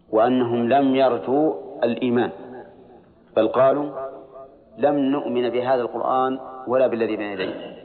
وأنهم 0.10 0.69
لم 0.69 0.95
يرجوا 0.95 1.53
الإيمان 1.84 2.32
بل 3.36 3.47
قالوا 3.47 3.89
لم 4.77 4.95
نؤمن 4.95 5.49
بهذا 5.49 5.82
القرآن 5.82 6.39
ولا 6.67 6.88
بالذي 6.88 7.15
بين 7.15 7.32
يديه. 7.32 7.84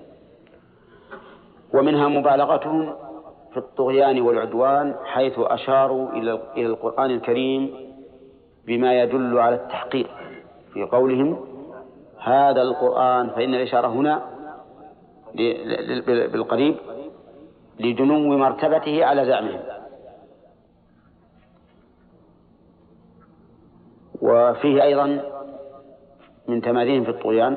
ومنها 1.74 2.08
مبالغتهم 2.08 2.94
في 3.50 3.56
الطغيان 3.56 4.20
والعدوان 4.20 4.94
حيث 5.04 5.32
أشاروا 5.38 6.12
إلى 6.56 6.66
القرآن 6.66 7.10
الكريم 7.10 7.74
بما 8.66 9.02
يدل 9.02 9.38
على 9.38 9.54
التحقيق. 9.54 10.08
في 10.72 10.82
قولهم 10.82 11.44
هذا 12.18 12.62
القرآن 12.62 13.30
فإن 13.30 13.54
الإشارة 13.54 13.88
هنا 13.88 14.22
بالقريب 16.32 16.76
لدنو 17.80 18.38
مرتبته 18.38 19.04
على 19.04 19.26
زعمهم. 19.26 19.60
وفيه 24.22 24.82
أيضا 24.82 25.22
من 26.48 26.62
تمارين 26.62 27.04
في 27.04 27.10
الطغيان 27.10 27.56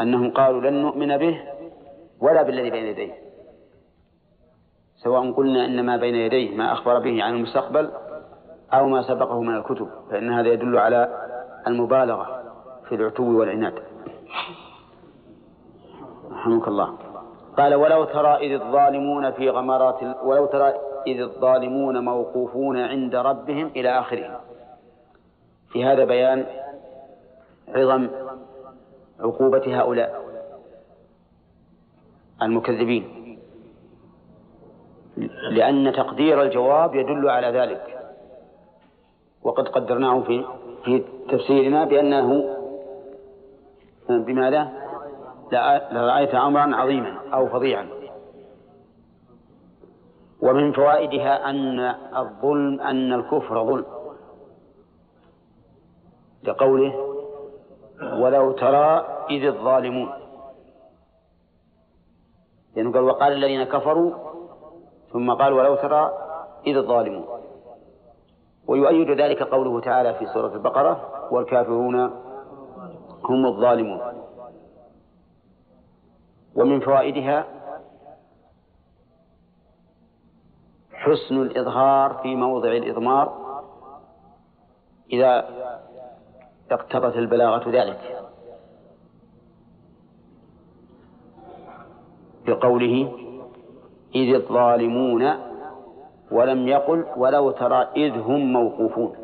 أنهم 0.00 0.30
قالوا 0.30 0.60
لن 0.60 0.74
نؤمن 0.82 1.16
به 1.16 1.42
ولا 2.20 2.42
بالذي 2.42 2.70
بين 2.70 2.84
يديه. 2.86 3.29
سواء 5.02 5.32
قلنا 5.32 5.64
إن 5.64 5.86
ما 5.86 5.96
بين 5.96 6.14
يديه 6.14 6.56
ما 6.56 6.72
أخبر 6.72 6.98
به 6.98 7.22
عن 7.22 7.34
المستقبل 7.34 7.90
أو 8.72 8.88
ما 8.88 9.02
سبقه 9.02 9.40
من 9.40 9.56
الكتب 9.56 9.88
فإن 10.10 10.32
هذا 10.32 10.48
يدل 10.48 10.78
على 10.78 11.26
المبالغة 11.66 12.42
في 12.88 12.94
العتو 12.94 13.38
والعناد. 13.38 13.74
رحمك 16.32 16.68
الله. 16.68 16.94
قال 17.56 17.74
ولو 17.74 18.04
ترى 18.04 18.36
إذ 18.36 18.60
الظالمون 18.62 19.30
في 19.30 19.50
غمرات 19.50 20.02
ولو 20.24 20.46
ترى 20.46 20.74
إذ 21.06 21.20
الظالمون 21.20 22.04
موقوفون 22.04 22.78
عند 22.78 23.14
ربهم 23.14 23.66
إلى 23.66 23.98
آخره 23.98 24.40
في 25.72 25.84
هذا 25.84 26.04
بيان 26.04 26.46
عظم 27.68 28.08
عقوبة 29.20 29.80
هؤلاء 29.80 30.20
المكذبين. 32.42 33.19
لأن 35.50 35.92
تقدير 35.92 36.42
الجواب 36.42 36.94
يدل 36.94 37.28
على 37.28 37.46
ذلك. 37.58 38.12
وقد 39.42 39.68
قدرناه 39.68 40.20
في 40.20 40.44
في 40.84 41.04
تفسيرنا 41.28 41.84
بأنه 41.84 42.56
بماذا؟ 44.08 44.72
لرأيت 45.92 46.34
أمرا 46.34 46.76
عظيما 46.76 47.20
أو 47.34 47.46
فظيعا. 47.46 47.88
ومن 50.42 50.72
فوائدها 50.72 51.50
أن 51.50 51.80
الظلم 52.16 52.80
أن 52.80 53.12
الكفر 53.12 53.64
ظلم. 53.64 53.86
لقوله 56.42 56.94
ولو 58.02 58.52
ترى 58.52 59.06
إذ 59.30 59.44
الظالمون. 59.44 60.10
لأنه 62.76 62.92
قال 62.92 63.02
وقال 63.02 63.32
الذين 63.32 63.64
كفروا 63.64 64.29
ثم 65.12 65.34
قال 65.34 65.52
ولو 65.52 65.74
ترى 65.74 66.12
إذ 66.66 66.76
الظالمون. 66.76 67.26
ويؤيد 68.66 69.10
ذلك 69.10 69.42
قوله 69.42 69.80
تعالى 69.80 70.14
في 70.14 70.26
سورة 70.26 70.54
البقرة 70.54 71.28
والكافرون 71.30 71.96
هم 73.24 73.46
الظالمون. 73.46 74.00
ومن 76.54 76.80
فوائدها 76.80 77.44
حسن 80.92 81.42
الإظهار 81.42 82.14
في 82.22 82.36
موضع 82.36 82.72
الإضمار 82.72 83.40
إذا 85.12 85.48
اقتضت 86.70 87.16
البلاغة 87.16 87.70
ذلك. 87.70 88.30
بقوله 92.46 93.29
إذ 94.14 94.34
الظالمون 94.34 95.30
ولم 96.30 96.68
يقل 96.68 97.06
ولو 97.16 97.50
ترى 97.50 97.88
إذ 97.96 98.18
هم 98.18 98.52
موقوفون. 98.52 99.16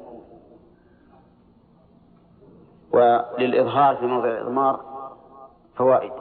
وللإظهار 2.92 3.96
في 3.96 4.06
موضع 4.06 4.28
الإضمار 4.28 4.80
فوائد. 5.76 6.12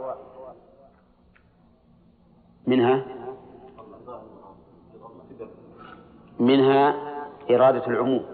منها 2.68 3.06
منها 6.40 6.96
إرادة 7.52 7.88
العموم 7.88 8.26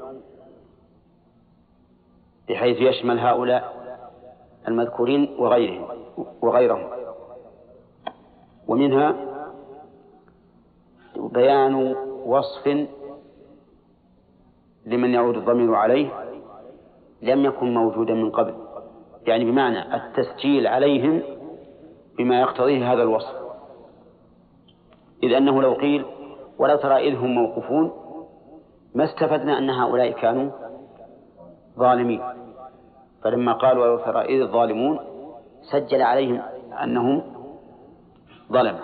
بحيث 2.50 2.78
يشمل 2.78 3.20
هؤلاء 3.20 3.82
المذكورين 4.68 5.36
وغيرهم 5.40 5.88
وغيرهم. 6.42 6.90
ومنها 8.68 9.31
بيان 11.32 11.96
وصف 12.26 12.88
لمن 14.86 15.14
يعود 15.14 15.38
الضمير 15.38 15.76
عليه 15.76 16.10
لم 17.22 17.46
يكن 17.46 17.74
موجودا 17.74 18.14
من 18.14 18.32
قبل. 18.32 18.54
يعني 19.28 19.52
بمعنى 19.52 19.96
التسجيل 19.96 20.68
عليهم 20.68 21.22
بما 22.18 22.40
يقتضيه 22.42 22.94
هذا 22.94 23.04
الوصف. 23.04 23.36
إذ 25.24 25.34
أنه 25.34 25.62
لو 25.62 25.74
قيل 25.74 26.06
ولو 26.58 26.76
ترى 26.76 27.10
إذ 27.10 27.16
هم 27.16 27.36
موقوفون 27.36 27.92
ما 28.96 29.04
استفدنا 29.04 29.58
أن 29.58 29.70
هؤلاء 29.70 30.12
كانوا 30.12 30.52
ظالمين. 31.78 32.22
فلما 33.24 33.54
قال 33.54 33.78
ولو 33.78 33.98
ترى 33.98 34.22
إذ 34.22 34.42
الظالمون 34.42 35.00
سجل 35.72 36.02
عليهم 36.02 36.42
أنهم 36.84 37.24
ظلم 38.52 38.80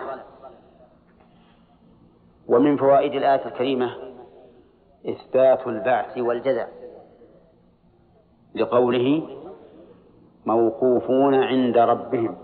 ومن 2.47 2.77
فوائد 2.77 3.13
الآية 3.13 3.45
الكريمة 3.45 3.95
إثبات 5.09 5.67
البعث 5.67 6.17
والجزاء 6.17 6.69
لقوله 8.55 9.27
موقوفون 10.45 11.35
عند 11.35 11.77
ربهم 11.77 12.37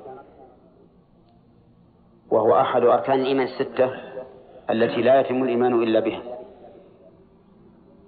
وهو 2.31 2.59
أحد 2.59 2.83
أركان 2.83 3.19
الإيمان 3.19 3.47
الستة 3.47 3.91
التي 4.69 5.01
لا 5.01 5.19
يتم 5.19 5.43
الإيمان 5.43 5.83
إلا 5.83 5.99
بها. 5.99 6.21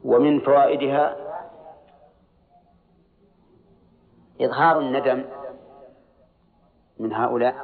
ومن 0.06 0.40
فوائدها 0.40 1.16
إظهار 4.42 4.80
الندم 4.80 5.24
من 7.00 7.14
هؤلاء 7.14 7.56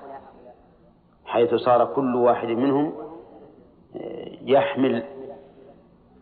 حيث 1.25 1.55
صار 1.55 1.93
كل 1.93 2.15
واحد 2.15 2.47
منهم 2.47 3.00
يحمل 4.45 5.03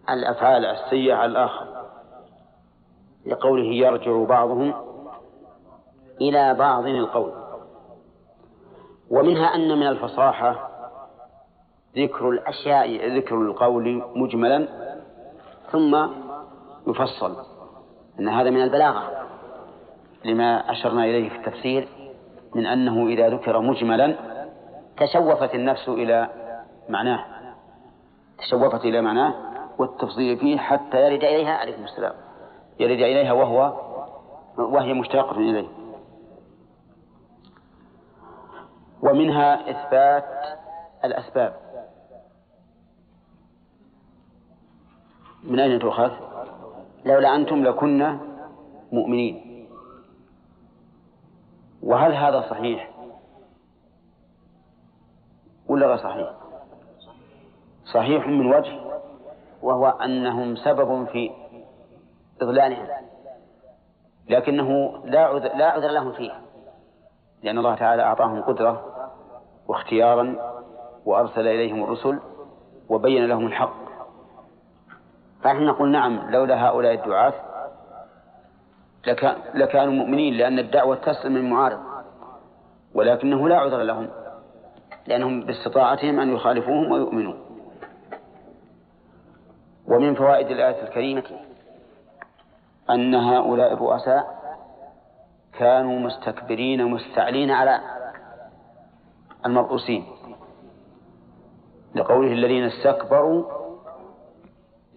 الأفعال 0.10 0.66
السيئة 0.66 1.14
على 1.14 1.32
الآخر. 1.32 1.66
لقوله 3.26 3.66
يرجع 3.66 4.24
بعضهم 4.24 4.74
إلى 6.22 6.54
بعض 6.54 6.86
القول. 6.86 7.32
ومنها 9.10 9.56
أن 9.56 9.80
من 9.80 9.88
الفصاحة 9.88 10.70
ذكر 11.96 12.30
الأشياء 12.30 13.18
ذكر 13.18 13.36
القول 13.36 14.04
مجملا 14.16 14.68
ثم 15.72 16.08
يفصل. 16.88 17.36
أن 18.20 18.30
هذا 18.30 18.50
من 18.50 18.62
البلاغة. 18.62 19.28
لما 20.26 20.72
أشرنا 20.72 21.04
إليه 21.04 21.30
في 21.30 21.36
التفسير 21.36 21.88
من 22.56 22.66
أنه 22.66 23.08
إذا 23.08 23.30
ذكر 23.30 23.60
مجملا 23.60 24.16
تشوفت 24.98 25.56
النفس 25.56 25.90
إلى 25.90 26.30
معناه. 26.90 27.39
تشوفت 28.42 28.86
إلى 28.86 29.02
معناه 29.02 29.34
والتفصيل 29.78 30.38
فيه 30.38 30.58
حتى 30.58 30.98
يرد 30.98 31.24
إليها 31.24 31.54
عليكم 31.54 31.84
السلام. 31.84 32.14
يرد 32.80 33.00
إليها 33.00 33.34
وهو 33.34 33.90
وهي 34.58 34.94
مشتاقة 34.94 35.38
إليه. 35.38 35.68
ومنها 39.02 39.70
إثبات 39.72 40.60
الأسباب. 41.06 41.56
من 45.44 45.60
أين 45.60 45.80
تؤخذ؟ 45.80 46.12
لولا 47.06 47.36
أنتم 47.36 47.64
لكنا 47.64 48.20
مؤمنين. 48.92 49.68
وهل 51.84 52.14
هذا 52.14 52.50
صحيح؟ 52.50 52.92
ولا 55.68 55.88
غير 55.88 55.98
صحيح؟ 55.98 56.49
صحيح 57.94 58.28
من 58.28 58.54
وجه؟ 58.54 58.80
وهو 59.62 59.88
أنهم 59.88 60.56
سبب 60.56 61.08
في 61.08 61.32
إضلالهم. 62.42 62.88
لكنه 64.30 64.98
لا 65.06 65.20
عذر, 65.26 65.58
لا 65.58 65.66
عذر 65.66 65.88
لهم 65.88 66.12
فيه. 66.12 66.32
لأن 67.44 67.58
الله 67.58 67.76
تعالى 67.76 68.04
أعطاهم 68.04 68.42
قدرة 68.42 68.86
واختيارا 69.68 70.36
وأرسل 71.06 71.48
إليهم 71.48 71.84
الرسل 71.84 72.20
وبين 72.90 73.26
لهم 73.26 73.48
الحق. 73.48 73.90
فنحن 75.44 75.64
نقول 75.64 75.92
نعم 75.92 76.32
لولا 76.32 76.68
هؤلاء 76.68 76.94
الدعاة 76.94 77.34
لكانوا 79.54 79.94
مؤمنين 79.94 80.34
لأن 80.34 80.60
الدعوة 80.60 80.96
تسلم 80.96 81.34
من 81.34 81.50
معارض 81.50 81.80
ولكنه 82.94 83.50
لا 83.50 83.58
عذر 83.58 83.82
لهم 83.82 84.10
لأنهم 85.08 85.46
باستطاعتهم 85.46 86.20
أن 86.20 86.36
يخالفوهم 86.36 86.92
ويؤمنوا. 86.92 87.49
ومن 89.90 90.16
فوائد 90.16 90.48
الآية 90.48 90.84
الكريمة 90.84 91.24
أن 92.90 93.16
هؤلاء 93.16 93.74
الرؤساء 93.74 94.40
كانوا 95.54 96.00
مستكبرين 96.00 96.86
مستعلين 96.86 97.52
على 97.52 97.82
المرؤوسين. 99.46 100.06
لقوله 101.96 102.34
الذين 102.34 102.64
استكبروا 102.64 103.44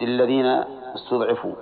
للذين 0.01 0.47
استضعفوا. 0.95 1.55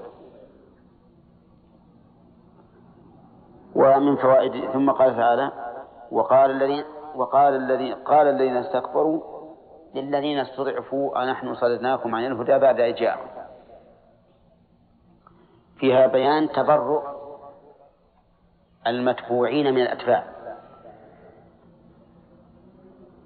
ومن 3.74 4.16
فوائد 4.16 4.70
ثم 4.70 4.90
قال 4.90 5.16
تعالى 5.16 5.52
وقال 6.10 6.50
الذين 6.50 6.84
وقال 7.14 7.56
الذين 7.56 7.94
قال 7.94 8.26
الذين 8.28 8.56
استكبروا 8.56 9.39
للذين 9.94 10.38
استضعفوا 10.38 11.22
أنحن 11.22 11.54
صددناكم 11.54 12.14
عن 12.14 12.26
الهدى 12.26 12.58
بعد 12.58 12.80
إذ 12.80 12.94
جاءكم 12.94 13.28
فيها 15.80 16.06
بيان 16.06 16.48
تبرؤ 16.48 17.02
المتبوعين 18.86 19.74
من 19.74 19.82
الأتباع. 19.82 20.24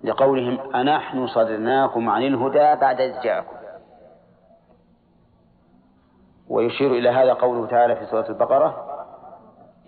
لقولهم 0.05 0.75
أنحن 0.75 1.27
صددناكم 1.27 2.11
عن 2.11 2.23
الهدى 2.23 2.81
بعد 2.81 3.01
إذ 3.01 3.21
جاءكم. 3.21 3.57
ويشير 6.49 6.91
إلى 6.91 7.09
هذا 7.09 7.33
قوله 7.33 7.67
تعالى 7.67 7.97
في 7.97 8.07
سورة 8.07 8.29
البقرة 8.29 8.85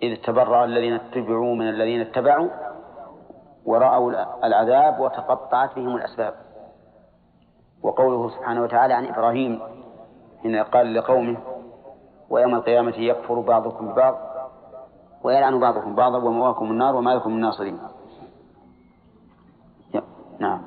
إذ 0.03 0.15
تبرأ 0.15 0.65
الذين 0.65 0.93
اتبعوا 0.93 1.55
من 1.55 1.69
الذين 1.69 2.01
اتبعوا 2.01 2.49
ورأوا 3.65 4.11
العذاب 4.43 4.99
وتقطعت 4.99 5.75
بهم 5.75 5.95
الأسباب. 5.95 6.46
وقوله 7.83 8.29
سبحانه 8.29 8.61
وتعالى 8.61 8.93
عن 8.93 9.05
إبراهيم 9.05 9.59
حين 10.41 10.55
قال 10.55 10.93
لقومه 10.93 11.37
ويوم 12.29 12.55
القيامة 12.55 12.95
يكفر 12.97 13.39
بعضكم 13.39 13.87
ببعض 13.87 14.15
ويلعن 15.23 15.59
بعضكم 15.59 15.95
بعضا 15.95 16.17
ومواكم 16.17 16.71
النار 16.71 16.95
وما 16.95 17.09
لكم 17.09 17.31
من 17.31 17.41
ناصرين. 17.41 17.79
نعم. 20.39 20.61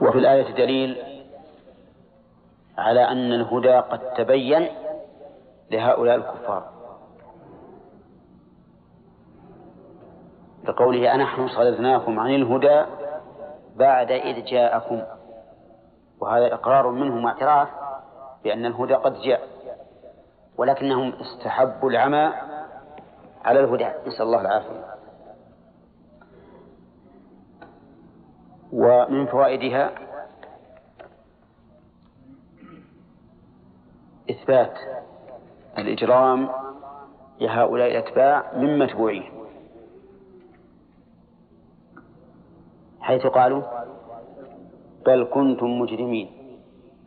وفي 0.00 0.18
الآية 0.18 0.54
دليل 0.54 0.96
على 2.78 3.00
أن 3.08 3.32
الهدى 3.32 3.74
قد 3.74 4.00
تبين 4.14 4.68
لهؤلاء 5.70 6.16
الكفار. 6.16 6.77
بقوله 10.68 11.14
أنحن 11.14 11.48
صددناكم 11.48 12.20
عن 12.20 12.34
الهدى 12.34 12.84
بعد 13.76 14.10
إذ 14.10 14.44
جاءكم. 14.44 15.02
وهذا 16.20 16.54
إقرار 16.54 16.90
منهم 16.90 17.24
واعتراف 17.24 17.68
بأن 18.44 18.66
الهدى 18.66 18.94
قد 18.94 19.14
جاء 19.20 19.40
ولكنهم 20.56 21.12
استحبوا 21.12 21.90
العمى 21.90 22.32
على 23.44 23.60
الهدى. 23.60 23.88
نسأل 24.06 24.22
الله 24.22 24.40
العافية. 24.40 24.88
ومن 28.72 29.26
فوائدها 29.26 29.90
إثبات 34.30 34.78
الإجرام 35.78 36.48
لهؤلاء 37.40 37.88
الأتباع 37.90 38.52
من 38.56 38.78
متبوعيه 38.78 39.37
حيث 43.08 43.26
قالوا 43.26 43.62
بل 45.06 45.24
كنتم 45.34 45.80
مجرمين. 45.80 46.28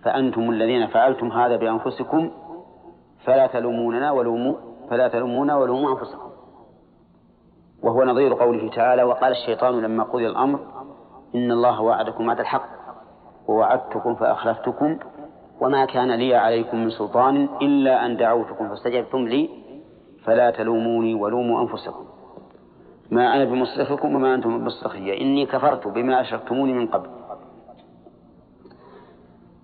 فأنتم 0.04 0.49
الذين 0.49 0.88
فعلتم 0.88 1.28
هذا 1.28 1.56
بأنفسكم 1.56 2.32
فلا 3.26 3.47
تلوموننا 3.47 4.12
ولوموا 4.12 4.56
فلا 4.89 5.08
تلومونا 5.08 5.58
ولوموا 5.58 5.89
أنفسكم. 5.91 6.30
وهو 7.84 8.04
نظير 8.04 8.34
قوله 8.34 8.70
تعالى 8.70 9.04
وقال 9.04 9.32
الشيطان 9.32 9.82
لما 9.82 10.04
قضي 10.04 10.28
الأمر 10.28 10.60
إن 11.36 11.52
الله 11.52 11.82
وعدكم 11.82 12.28
وعد 12.28 12.39
الحق 12.39 12.70
ووعدتكم 13.47 14.16
فأخلفتكم 14.16 14.99
وما 15.62 15.86
كان 15.86 16.12
لي 16.12 16.36
عليكم 16.36 16.78
من 16.78 16.89
سلطان 16.89 17.49
إلا 17.62 18.06
أن 18.06 18.18
دعوتكم 18.18 18.70
فاستجبتم 18.70 19.28
لي 19.28 19.49
فلا 20.26 20.52
تلوموني 20.52 21.14
ولوموا 21.16 21.62
أنفسكم. 21.62 22.06
ما 23.12 23.36
أنا 23.36 23.45
بمصرخكم 23.45 24.16
وما 24.16 24.36
أنتم 24.36 24.59
بمصرخي 24.59 25.22
إني 25.22 25.45
كفرت 25.45 25.88
بما 25.88 26.22
أشركتموني 26.22 26.74
من 26.74 26.88
قبل. 26.88 27.09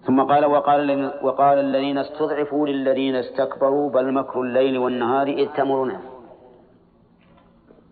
ثم 0.03 0.21
قال 0.21 0.45
وقال 0.45 1.13
وقال 1.21 1.59
الذين 1.59 1.97
استضعفوا 1.97 2.67
للذين 2.67 3.15
استكبروا 3.15 3.89
بل 3.89 4.13
مكر 4.13 4.41
الليل 4.41 4.77
والنهار 4.77 5.27
إذ 5.27 5.47
تمرنا 5.47 5.99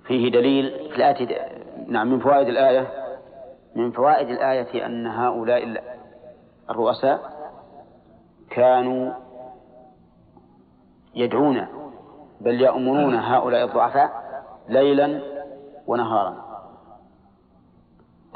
فيه 0.08 0.32
دليل 0.32 0.90
في 0.90 0.96
الآية 0.96 1.40
نعم 1.88 2.12
من 2.12 2.20
فوائد 2.20 2.48
الآية 2.48 2.88
من 3.76 3.92
فوائد 3.92 4.30
الآية 4.30 4.86
أن 4.86 5.08
هؤلاء 5.08 5.84
الرؤساء 6.70 7.20
كانوا 8.50 9.14
يدعون 11.16 11.68
بل 12.42 12.62
يأمرون 12.62 13.16
هؤلاء 13.16 13.66
الضعفاء 13.66 14.42
ليلا 14.70 15.35
ونهارا. 15.88 16.36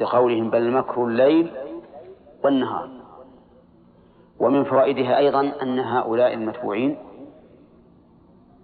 لقولهم 0.01 0.49
بل 0.49 0.71
مكر 0.71 1.05
الليل 1.05 1.51
والنهار. 2.43 2.89
ومن 4.39 4.63
فوائدها 4.63 5.17
أيضا 5.17 5.41
أن 5.61 5.79
هؤلاء 5.79 6.33
المتبوعين 6.33 6.97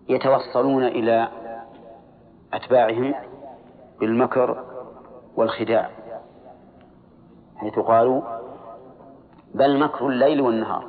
يتوصلون 0.10 0.84
إلى 0.84 1.28
أتباعهم 2.54 3.16
بالمكر 4.00 4.64
والخداع 5.36 5.90
حيث 7.56 7.80
قالوا 7.80 8.22
بل 9.54 9.80
مكر 9.80 10.08
الليل 10.08 10.42
والنهار. 10.42 10.88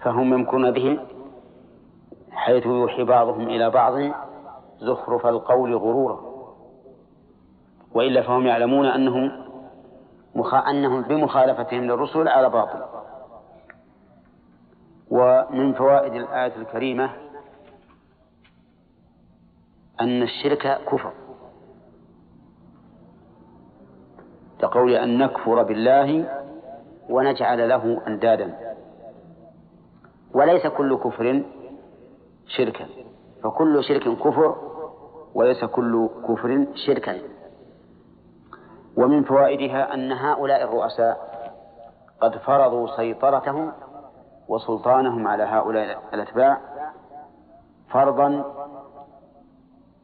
فهم 0.00 0.34
يمكرون 0.34 0.70
بهم 0.70 0.98
حيث 2.30 2.66
يوحي 2.66 3.04
بعضهم 3.04 3.40
إلى 3.40 3.70
بعض 3.70 3.92
زخرف 4.78 5.26
القول 5.26 5.74
غرورا. 5.76 6.31
وإلا 7.94 8.22
فهم 8.22 8.46
يعلمون 8.46 8.86
أنهم 8.86 9.46
مخ... 10.34 10.54
أنهم 10.54 11.02
بمخالفتهم 11.02 11.84
للرسل 11.84 12.28
على 12.28 12.50
باطل. 12.50 12.82
ومن 15.10 15.72
فوائد 15.72 16.12
الآية 16.14 16.56
الكريمة 16.56 17.10
أن 20.00 20.22
الشرك 20.22 20.80
كفر. 20.92 21.12
كقول 24.58 24.92
أن 24.94 25.18
نكفر 25.18 25.62
بالله 25.62 26.38
ونجعل 27.08 27.68
له 27.68 28.02
أندادا. 28.06 28.74
وليس 30.34 30.66
كل 30.66 30.96
كفر 30.96 31.42
شركا. 32.46 32.86
فكل 33.42 33.84
شرك 33.84 34.18
كفر 34.18 34.56
وليس 35.34 35.64
كل 35.64 36.08
كفر 36.28 36.66
شركا. 36.86 37.18
ومن 38.96 39.24
فوائدها 39.24 39.94
أن 39.94 40.12
هؤلاء 40.12 40.62
الرؤساء 40.64 41.32
قد 42.20 42.36
فرضوا 42.36 42.96
سيطرتهم 42.96 43.72
وسلطانهم 44.48 45.28
على 45.28 45.42
هؤلاء 45.42 46.02
الأتباع 46.14 46.60
فرضا 47.90 48.44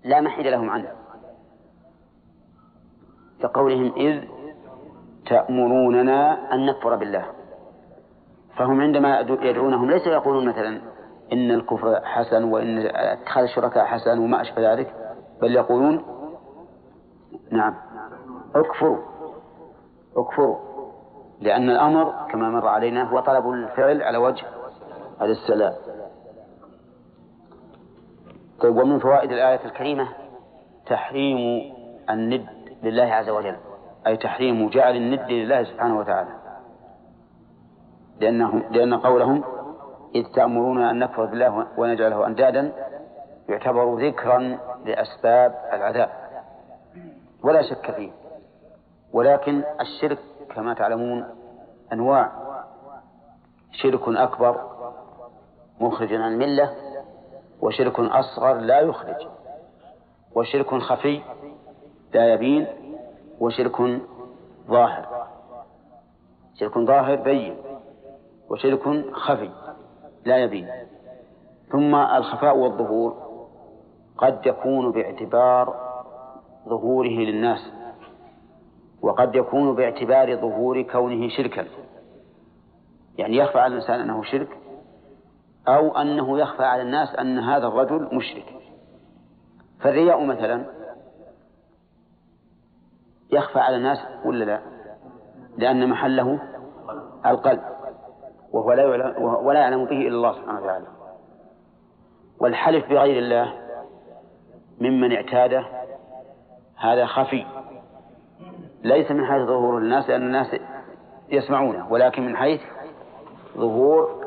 لا 0.04 0.20
محيد 0.20 0.46
لهم 0.46 0.70
عنه 0.70 0.92
كقولهم 3.42 3.92
إذ 3.96 4.24
تأمروننا 5.26 6.52
أن 6.54 6.66
نكفر 6.66 6.96
بالله. 6.96 7.26
فهم 8.56 8.80
عندما 8.80 9.20
يدعونهم 9.20 9.90
ليس 9.90 10.06
يقولون 10.06 10.48
مثلا 10.48 10.80
إن 11.32 11.50
الكفر 11.50 12.00
حسن 12.04 12.44
وإن 12.44 12.78
اتخاذ 12.94 13.42
الشركاء 13.42 13.84
حسن 13.84 14.18
وما 14.18 14.40
أشبه 14.40 14.72
ذلك 14.72 14.94
بل 15.42 15.56
يقولون 15.56 16.04
نعم. 17.50 17.74
اكفروا. 18.54 18.98
اكفروا. 20.16 20.56
لأن 21.40 21.70
الأمر 21.70 22.14
كما 22.30 22.50
مر 22.50 22.68
علينا 22.68 23.10
هو 23.10 23.20
طلب 23.20 23.50
الفعل 23.50 24.02
على 24.02 24.18
وجه 24.18 24.44
السلام. 25.22 25.72
طيب 28.60 28.76
ومن 28.76 28.98
فوائد 28.98 29.32
الآية 29.32 29.64
الكريمة 29.64 30.08
تحريم 30.86 31.38
الند 32.10 32.46
لله 32.82 33.02
عز 33.02 33.28
وجل 33.28 33.56
أي 34.06 34.16
تحريم 34.16 34.68
جعل 34.68 34.96
الند 34.96 35.30
لله 35.30 35.64
سبحانه 35.64 35.98
وتعالى. 35.98 36.30
لأنهم 38.20 38.62
لأن 38.70 38.94
قولهم 38.94 39.44
إذ 40.14 40.24
تأمرون 40.34 40.82
أن 40.82 40.98
نكفر 40.98 41.24
بالله 41.24 41.66
ونجعله 41.76 42.26
أندادا 42.26 42.72
يعتبر 43.48 44.06
ذكرا 44.06 44.58
لأسباب 44.84 45.54
العذاب. 45.72 46.10
ولا 47.42 47.62
شك 47.62 47.90
فيه. 47.90 48.10
ولكن 49.12 49.64
الشرك 49.80 50.18
كما 50.54 50.74
تعلمون 50.74 51.24
أنواع. 51.92 52.32
شرك 53.72 54.08
أكبر 54.08 54.60
مخرج 55.80 56.14
عن 56.14 56.32
الملة 56.32 56.74
وشرك 57.60 58.00
أصغر 58.00 58.54
لا 58.54 58.80
يخرج 58.80 59.26
وشرك 60.34 60.74
خفي 60.74 61.22
لا 62.14 62.34
يبين 62.34 62.66
وشرك 63.40 64.00
ظاهر. 64.68 65.26
شرك 66.54 66.78
ظاهر 66.78 67.16
بين 67.16 67.56
وشرك 68.50 69.12
خفي 69.12 69.50
لا 70.24 70.36
يبين. 70.36 70.68
ثم 71.72 71.94
الخفاء 71.94 72.56
والظهور 72.56 73.28
قد 74.18 74.46
يكون 74.46 74.92
باعتبار 74.92 75.74
ظهوره 76.68 77.08
للناس. 77.08 77.77
وقد 79.02 79.34
يكون 79.34 79.74
باعتبار 79.74 80.36
ظهور 80.36 80.82
كونه 80.82 81.28
شركا. 81.28 81.66
يعني 83.18 83.36
يخفى 83.36 83.58
على 83.58 83.72
الإنسان 83.74 84.00
أنه 84.00 84.22
شرك 84.22 84.58
أو 85.68 85.96
أنه 85.96 86.38
يخفى 86.38 86.64
على 86.64 86.82
الناس 86.82 87.14
أن 87.14 87.38
هذا 87.38 87.66
الرجل 87.66 88.16
مشرك. 88.16 88.54
فالرياء 89.80 90.24
مثلا 90.24 90.66
يخفى 93.32 93.58
على 93.58 93.76
الناس 93.76 93.98
ولا 94.24 94.44
لا؟ 94.44 94.60
لأن 95.56 95.88
محله 95.88 96.40
القلب 97.26 97.62
وهو 98.52 98.72
لا 98.72 98.82
يعلم 98.82 99.24
ولا 99.24 99.60
يعلم 99.60 99.84
به 99.84 99.96
إلا 99.96 100.16
الله 100.16 100.32
سبحانه 100.32 100.60
وتعالى. 100.60 100.86
والحلف 102.40 102.88
بغير 102.88 103.18
الله 103.18 103.54
ممن 104.80 105.12
اعتاده 105.12 105.64
هذا 106.76 107.06
خفي. 107.06 107.46
ليس 108.82 109.10
من 109.10 109.26
حيث 109.26 109.42
ظهور 109.42 109.78
الناس 109.78 110.08
لأن 110.08 110.22
الناس 110.22 110.56
يسمعونه 111.28 111.92
ولكن 111.92 112.26
من 112.26 112.36
حيث 112.36 112.60
ظهور 113.56 114.24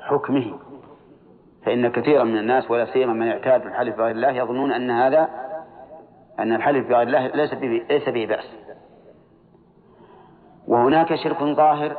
حكمه. 0.00 0.58
فإن 1.66 1.88
كثيرا 1.92 2.24
من 2.24 2.38
الناس 2.38 2.70
ولا 2.70 2.92
سيما 2.92 3.12
من 3.12 3.28
اعتاد 3.28 3.66
الحلف 3.66 3.96
بغير 3.96 4.10
الله 4.10 4.30
يظنون 4.30 4.72
أن 4.72 4.90
هذا 4.90 5.28
أن 6.38 6.52
الحلف 6.52 6.88
بغير 6.88 7.02
الله 7.02 7.26
ليس 7.26 7.54
به 7.54 7.86
ليس 7.90 8.08
به 8.08 8.26
بأس. 8.26 8.44
وهناك 10.68 11.14
شرك 11.14 11.42
ظاهر 11.42 11.96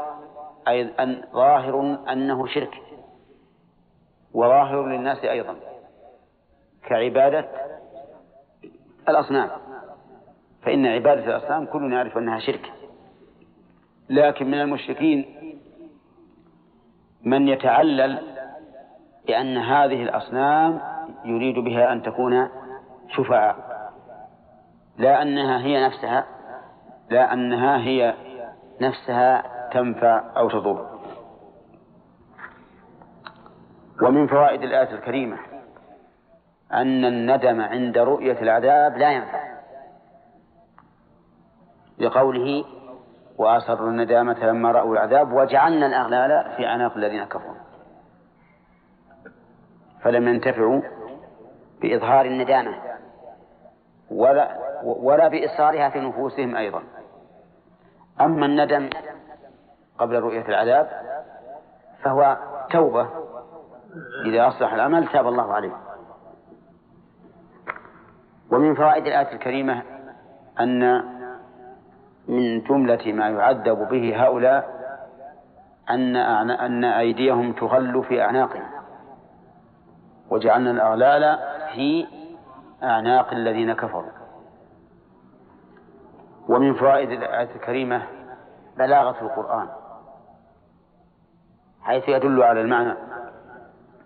أي 0.68 0.90
أن 1.00 1.22
ظاهر 1.34 1.98
أنه 2.12 2.48
شرك 2.48 2.82
وظاهر 4.34 4.86
للناس 4.86 5.26
أيضا 5.26 5.56
كعبادة 6.88 7.46
الأصنام. 9.10 9.50
فإن 10.62 10.86
عبادة 10.86 11.38
الأصنام 11.38 11.66
كلنا 11.66 11.96
يعرف 11.96 12.18
أنها 12.18 12.40
شرك. 12.40 12.72
لكن 14.10 14.48
من 14.48 14.62
المشركين 14.62 15.26
من 17.24 17.48
يتعلل 17.48 18.20
بأن 19.28 19.58
هذه 19.58 20.04
الأصنام 20.04 20.80
يريد 21.26 21.60
بها 21.60 21.94
أن 21.94 22.02
تكون 22.02 22.50
شفعاء. 23.10 23.56
لا 24.98 25.22
أنها 25.22 25.60
هي 25.60 25.86
نفسها 25.86 26.26
لا 27.10 27.34
أنها 27.34 27.78
هي 27.78 28.14
نفسها 28.82 29.44
تنفع 29.74 30.24
أو 30.38 30.50
تضر. 30.50 31.00
ومن 34.02 34.28
فوائد 34.28 34.64
الآية 34.64 34.96
الكريمة 34.96 35.38
أن 36.74 37.06
الندم 37.06 37.62
عند 37.62 37.98
رؤية 37.98 38.42
العذاب 38.42 38.98
لا 38.98 39.12
ينفع. 39.12 39.49
لقوله 42.00 42.66
وأسروا 43.38 43.90
الندامة 43.90 44.46
لما 44.46 44.72
رأوا 44.72 44.94
العذاب 44.94 45.34
وجعلنا 45.34 45.86
الأغلال 45.86 46.56
في 46.58 46.68
أعناق 46.68 46.98
الذين 46.98 47.26
كفروا. 47.26 47.56
فلم 50.02 50.28
ينتفعوا 50.28 50.82
بإظهار 51.82 52.26
الندامة 52.26 52.76
ولا 54.12 54.58
ولا 54.84 55.28
بإصرارها 55.28 55.90
في 55.90 56.00
نفوسهم 56.00 56.56
أيضا. 56.56 56.84
أما 58.22 58.46
الندم 58.46 58.90
قبل 59.98 60.20
رؤية 60.20 60.48
العذاب 60.48 60.90
فهو 62.04 62.38
توبة. 62.72 63.10
إذا 64.26 64.48
أصلح 64.48 64.74
العمل 64.74 65.08
تاب 65.08 65.28
الله 65.28 65.54
عليه. 65.54 65.74
ومن 68.52 68.76
فوائد 68.76 69.06
الآية 69.06 69.34
الكريمة 69.34 69.84
أن 70.60 71.19
من 72.30 72.62
جملة 72.62 73.14
ما 73.14 73.30
يعذب 73.30 73.88
به 73.90 74.26
هؤلاء 74.26 74.80
أن 75.90 76.16
أن 76.52 76.84
أيديهم 76.84 77.54
تغل 77.54 78.04
في 78.04 78.22
أعناقهم. 78.22 78.70
وجعلنا 80.30 80.72
الأغلال 80.72 81.40
في 81.74 82.08
أعناق 82.84 83.34
الذين 83.34 83.74
كفروا. 83.74 84.12
ومن 86.50 86.74
فوائد 86.74 87.12
الآية 87.12 87.56
الكريمة 87.56 88.08
بلاغة 88.78 89.22
القرآن 89.22 89.68
حيث 91.82 92.10
يدل 92.10 92.44
على 92.44 92.62
المعنى 92.62 92.94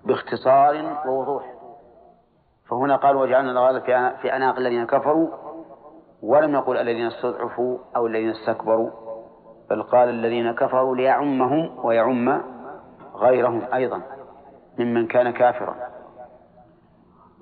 باختصار 0.06 1.00
ووضوح. 1.06 1.54
فهنا 2.70 2.96
قال 2.96 3.16
وجعلنا 3.16 3.52
الأغلال 3.52 3.82
في 4.22 4.32
أعناق 4.32 4.58
الذين 4.58 4.86
كفروا 4.86 5.43
ولم 6.24 6.56
يقل 6.56 6.78
الذين 6.78 7.06
استضعفوا 7.06 7.78
أو 7.96 8.08
الذين 8.08 8.30
استكبروا 8.30 8.90
بل 9.70 9.84
قال 9.84 10.10
الذين 10.10 10.52
كفروا 10.52 10.96
ليعمهم 10.96 11.86
ويعم 11.86 12.42
غيرهم 13.16 13.62
أيضا 13.74 14.02
ممن 14.80 15.08
كان 15.08 15.32
كافرا. 15.32 15.76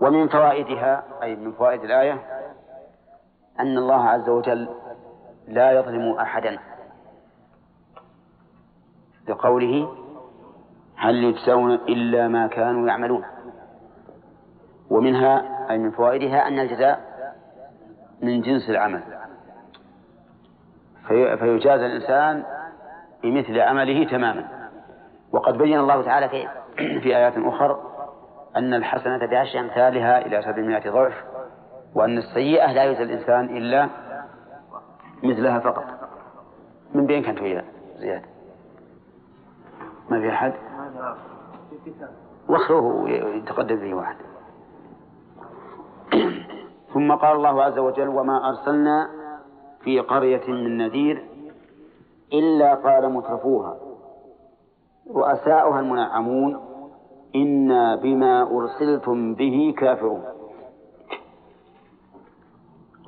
ومن 0.01 0.27
فوائدها 0.27 1.03
أي 1.23 1.35
من 1.35 1.51
فوائد 1.51 1.83
الآية 1.83 2.13
أن 3.59 3.77
الله 3.77 4.09
عز 4.09 4.29
وجل 4.29 4.69
لا 5.47 5.71
يظلم 5.71 6.11
أحدا. 6.11 6.59
لقوله 9.29 9.89
هل 10.95 11.23
يجزون 11.23 11.71
إلا 11.73 12.27
ما 12.27 12.47
كانوا 12.47 12.87
يعملون. 12.87 13.23
ومنها 14.89 15.67
أي 15.69 15.77
من 15.77 15.91
فوائدها 15.91 16.47
أن 16.47 16.59
الجزاء 16.59 17.10
من 18.21 18.41
جنس 18.41 18.69
العمل. 18.69 19.03
في 21.07 21.37
فيجازى 21.37 21.85
الإنسان 21.85 22.43
بمثل 23.23 23.59
عمله 23.59 24.09
تماما. 24.09 24.69
وقد 25.31 25.57
بين 25.57 25.79
الله 25.79 26.01
تعالى 26.01 26.29
في, 26.29 26.47
في 26.99 27.17
آيات 27.17 27.33
أخرى 27.37 27.81
أن 28.55 28.73
الحسنة 28.73 29.25
بعشر 29.25 29.59
أمثالها 29.59 30.25
إلى 30.25 30.41
سبعمائة 30.41 30.89
ضعف 30.89 31.13
وأن 31.95 32.17
السيئة 32.17 32.71
لا 32.71 32.83
يجزى 32.83 33.03
الإنسان 33.03 33.57
إلا 33.57 33.89
مثلها 35.23 35.59
فقط. 35.59 35.85
من 36.93 37.05
بين 37.05 37.23
كانت 37.23 37.41
ويا 37.41 37.65
زياد 37.97 38.21
ما 40.09 40.19
في 40.19 40.29
أحد؟ 40.29 40.53
واخروه 42.49 43.09
يتقدم 43.09 43.75
به 43.75 43.93
واحد. 43.93 44.15
ثم 46.93 47.11
قال 47.11 47.35
الله 47.35 47.63
عز 47.63 47.77
وجل 47.77 48.07
وما 48.07 48.49
أرسلنا 48.49 49.09
في 49.83 49.99
قرية 49.99 50.47
من 50.47 50.77
نذير 50.77 51.25
إلا 52.33 52.75
قال 52.75 53.13
مترفوها 53.13 53.77
رؤساؤها 55.15 55.79
المنعمون 55.79 56.59
إنا 57.35 57.95
بما 57.95 58.41
أرسلتم 58.43 59.35
به 59.35 59.73
كافرون. 59.77 60.23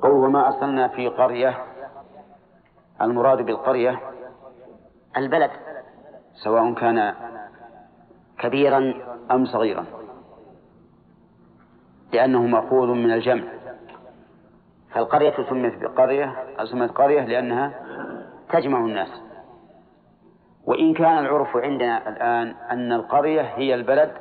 قول 0.02 0.12
وما 0.12 0.46
أرسلنا 0.46 0.88
في 0.88 1.08
قرية 1.08 1.54
المراد 3.02 3.46
بالقرية 3.46 4.00
البلد. 5.16 5.50
سواء 6.44 6.74
كان 6.74 7.14
كبيرا 8.38 8.94
أم 9.30 9.44
صغيرا. 9.46 9.84
لأنه 12.12 12.46
مأخوذ 12.46 12.88
من 12.88 13.10
الجمع. 13.10 13.44
فالقرية 14.94 15.34
سميت 15.48 15.82
بقرية 15.82 16.34
سميت 16.64 16.90
قرية 16.90 17.24
لأنها 17.24 17.72
تجمع 18.52 18.78
الناس. 18.78 19.08
وإن 20.66 20.94
كان 20.94 21.18
العرف 21.18 21.56
عندنا 21.56 22.08
الآن 22.08 22.54
أن 22.70 22.92
القرية 22.92 23.42
هي 23.42 23.74
البلد 23.74 24.12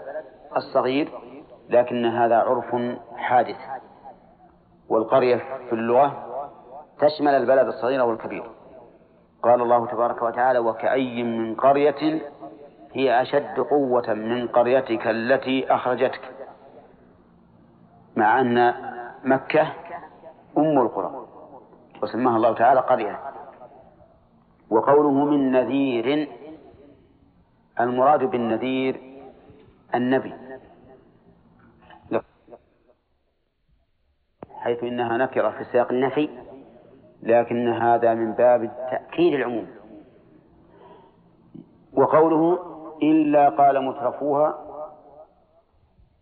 الصغير 0.58 1.10
لكن 1.70 2.06
هذا 2.06 2.38
عرف 2.38 2.76
حادث. 3.16 3.58
والقرية 4.90 5.36
في 5.70 5.74
اللغة 5.74 6.26
تشمل 7.00 7.34
البلد 7.34 7.68
الصغير 7.68 8.04
والكبير. 8.04 8.44
قال 9.44 9.62
الله 9.62 9.88
تبارك 9.88 10.22
وتعالى 10.22 10.60
وكأي 10.60 11.24
من 11.24 11.56
قرية 11.56 12.22
هي 12.94 13.22
أشد 13.22 13.60
قوة 13.60 14.14
من 14.14 14.48
قريتك 14.48 15.08
التي 15.08 15.74
أخرجتك. 15.74 16.22
مع 18.16 18.42
أن 18.42 18.74
مكة 19.24 19.74
أم 20.58 20.80
القرى 20.80 21.26
وسماها 22.04 22.38
الله 22.38 22.54
تعالى 22.54 22.80
قرية. 22.80 23.20
وقوله 24.70 25.26
من 25.26 25.52
نذير 25.52 26.30
المراد 27.80 28.24
بالنذير 28.24 29.02
النبي. 29.96 30.34
حيث 34.52 34.84
إنها 34.84 35.18
نكرة 35.18 35.50
في 35.50 35.64
سياق 35.64 35.92
النفي 35.92 36.30
لكن 37.24 37.68
هذا 37.68 38.14
من 38.14 38.32
باب 38.34 38.72
تأكيد 38.92 39.34
العموم. 39.34 39.68
وقوله 41.94 42.60
إلا 43.04 43.50
قال 43.50 43.86
مترفوها 43.86 44.60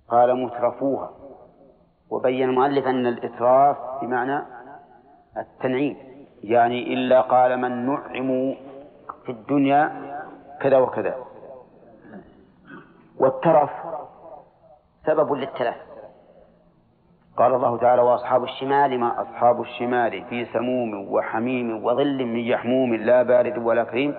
قال 0.07 0.43
مترفوها. 0.43 1.20
وبين 2.11 2.49
المؤلف 2.49 2.87
أن 2.87 3.07
الإتراف 3.07 3.77
بمعنى 4.01 4.41
التنعيم 5.37 5.97
يعني 6.43 6.93
إلا 6.93 7.21
قال 7.21 7.57
من 7.57 7.85
نعموا 7.85 8.55
في 9.25 9.31
الدنيا 9.31 9.91
كذا 10.61 10.77
وكذا. 10.77 11.15
والترف 13.19 13.69
سبب 15.05 15.33
للتلف. 15.33 15.75
قال 17.37 17.53
الله 17.55 17.77
تعالى 17.77 18.01
وأصحاب 18.01 18.43
الشمال 18.43 18.99
ما 18.99 19.21
أصحاب 19.21 19.61
الشمال 19.61 20.23
في 20.29 20.45
سموم 20.45 21.13
وحميم 21.13 21.85
وظل 21.85 22.25
من 22.25 22.39
يحموم 22.39 22.95
لا 22.95 23.23
بارد 23.23 23.57
ولا 23.57 23.83
كريم 23.83 24.15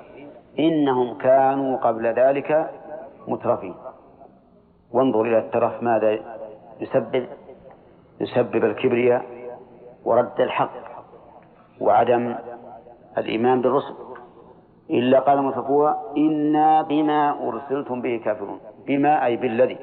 إنهم 0.59 1.19
كانوا 1.19 1.77
قبل 1.77 2.07
ذلك 2.07 2.71
مترفين. 3.29 3.75
وانظر 4.91 5.23
إلى 5.23 5.39
الترف 5.39 5.83
ماذا 5.83 6.19
يسبب. 6.81 7.27
يسبب 8.23 8.65
الكبرياء 8.65 9.25
ورد 10.05 10.41
الحق 10.41 10.71
وعدم 11.81 12.35
الإيمان 13.19 13.63
بالرسل. 13.63 13.95
إلا 14.91 15.19
قال 15.21 15.43
متفوها 15.43 16.13
إنا 16.17 16.83
بما 16.83 17.49
أرسلتم 17.49 18.03
به 18.03 18.21
كافرون. 18.25 18.61
بما 18.87 19.27
أي 19.27 19.37
بالذي. 19.37 19.79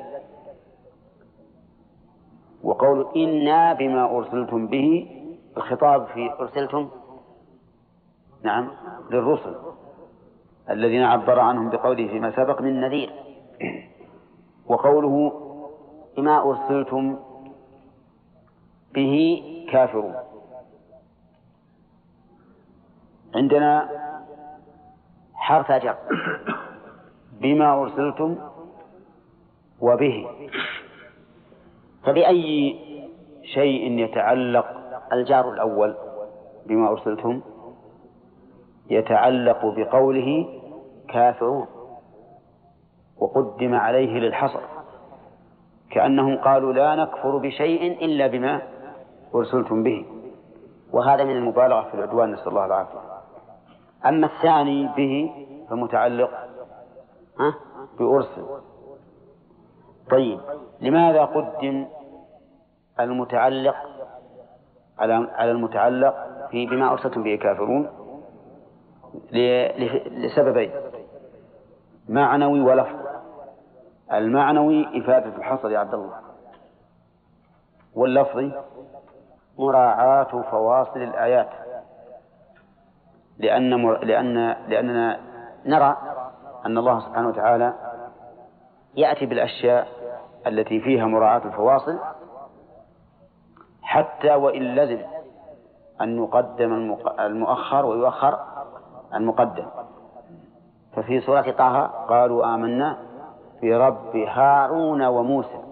وقول 2.64 3.08
إنا 3.16 3.74
بما 3.74 4.18
أرسلتم 4.18 4.68
به 4.68 5.08
الخطاب 5.58 6.06
في 6.06 6.32
أرسلتم 6.40 6.90
نعم 8.44 8.70
للرسل 9.12 9.56
الذين 10.70 11.04
عبر 11.04 11.40
عنهم 11.40 11.70
بقوله 11.70 12.08
فيما 12.08 12.32
سبق 12.32 12.62
من 12.62 12.82
نذير. 12.82 13.10
وقوله 14.68 15.32
بما 16.18 16.50
أرسلتم 16.50 17.20
به 18.94 19.44
كافرون 19.72 20.16
عندنا 23.36 23.90
حرف 25.34 25.72
أجر. 25.72 25.96
بما 27.42 27.82
أرسلتم 27.82 28.36
وبه. 29.82 30.28
فبأي 32.04 32.80
شيء 33.44 34.00
يتعلق 34.00 34.66
الجار 35.14 35.54
الأول 35.54 35.96
بما 36.66 36.90
أرسلتم 36.90 37.42
يتعلق 38.90 39.66
بقوله 39.66 40.60
كافرون. 41.10 41.68
وقدم 43.18 43.76
عليه 43.76 44.20
للحصر. 44.20 44.60
كأنهم 45.92 46.38
قالوا 46.38 46.74
لا 46.74 46.96
نكفر 46.96 47.38
بشيء 47.38 48.06
إلا 48.06 48.28
بما 48.28 48.62
أرسلتم 49.36 49.84
به. 49.84 50.06
وهذا 50.92 51.24
من 51.24 51.36
المبالغة 51.38 51.82
في 51.82 51.94
العدوان 51.94 52.32
نسأل 52.32 52.48
الله 52.48 52.66
العافية. 52.66 53.00
أما 54.06 54.28
الثاني 54.28 54.90
به 54.98 55.32
فمتعلق 55.70 56.30
ها؟ 57.40 57.54
بأرسل. 58.00 58.46
طيب 60.10 60.40
لماذا 60.82 61.26
قدم 61.26 61.86
المتعلق 63.00 63.76
على 65.00 65.14
على 65.14 65.52
المتعلق 65.52 66.16
في 66.52 66.66
بما 66.66 66.92
أرسلتم 66.92 67.24
به 67.24 67.36
كافرون؟ 67.36 67.90
لسببين. 70.12 70.72
معنوي 72.10 72.62
ولفظ. 72.62 72.96
المعنوي 74.14 75.00
إفادة 75.00 75.36
الحصر 75.36 75.72
يا 75.72 75.80
عبد 75.80 75.94
الله. 75.94 76.20
واللفظي 77.96 78.52
مراعاة 79.60 80.42
فواصل 80.52 81.02
الآيات. 81.02 81.50
لأن 83.38 83.84
مر... 83.84 84.04
لأن 84.04 84.56
لأننا 84.68 85.20
نرى 85.66 85.98
أن 86.66 86.78
الله 86.78 87.00
سبحانه 87.00 87.28
وتعالى 87.28 87.74
يأتي 88.96 89.26
بالأشياء 89.26 89.88
التي 90.48 90.80
فيها 90.80 91.06
مراعاة 91.06 91.42
الفواصل 91.46 92.00
حتى 93.82 94.36
وإن 94.36 94.76
لزم 94.76 95.02
أن 96.02 96.24
يقدم 96.24 96.98
المؤخر 97.20 97.86
ويؤخر 97.86 98.40
المقدم. 99.14 99.66
ففي 100.96 101.22
سورة 101.22 101.52
طه 101.52 101.82
قالوا 101.88 102.56
آمنا 102.56 102.98
برب 103.62 104.16
هارون 104.16 105.06
وموسى. 105.06 105.69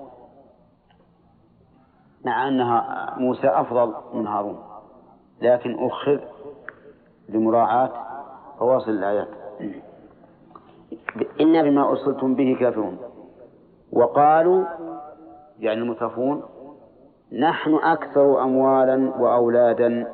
مع 2.28 2.48
أنها 2.48 3.14
موسى 3.18 3.48
أفضل 3.48 3.94
من 4.14 4.28
هارون 4.28 4.60
لكن 5.42 5.86
أخذ 5.86 6.20
لمراعاة 7.30 7.92
فواصل 8.60 8.92
الآيات. 8.92 9.28
إن 11.42 11.64
بما 11.64 11.90
أرسلتم 11.90 12.36
به 12.36 12.58
كافرون. 12.60 12.98
وقالوا 13.92 14.66
يعني 15.60 15.82
المترفون 15.82 16.44
نحن 17.32 17.74
أكثر 17.76 18.44
أموالا 18.44 19.14
وأولادا 19.20 20.08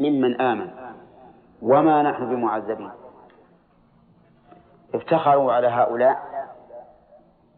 ممن 0.00 0.40
آمن 0.40 0.70
وما 1.62 2.02
نحن 2.02 2.30
بمعذبين. 2.30 2.90
افتخروا 4.94 5.52
على 5.52 5.66
هؤلاء 5.66 6.22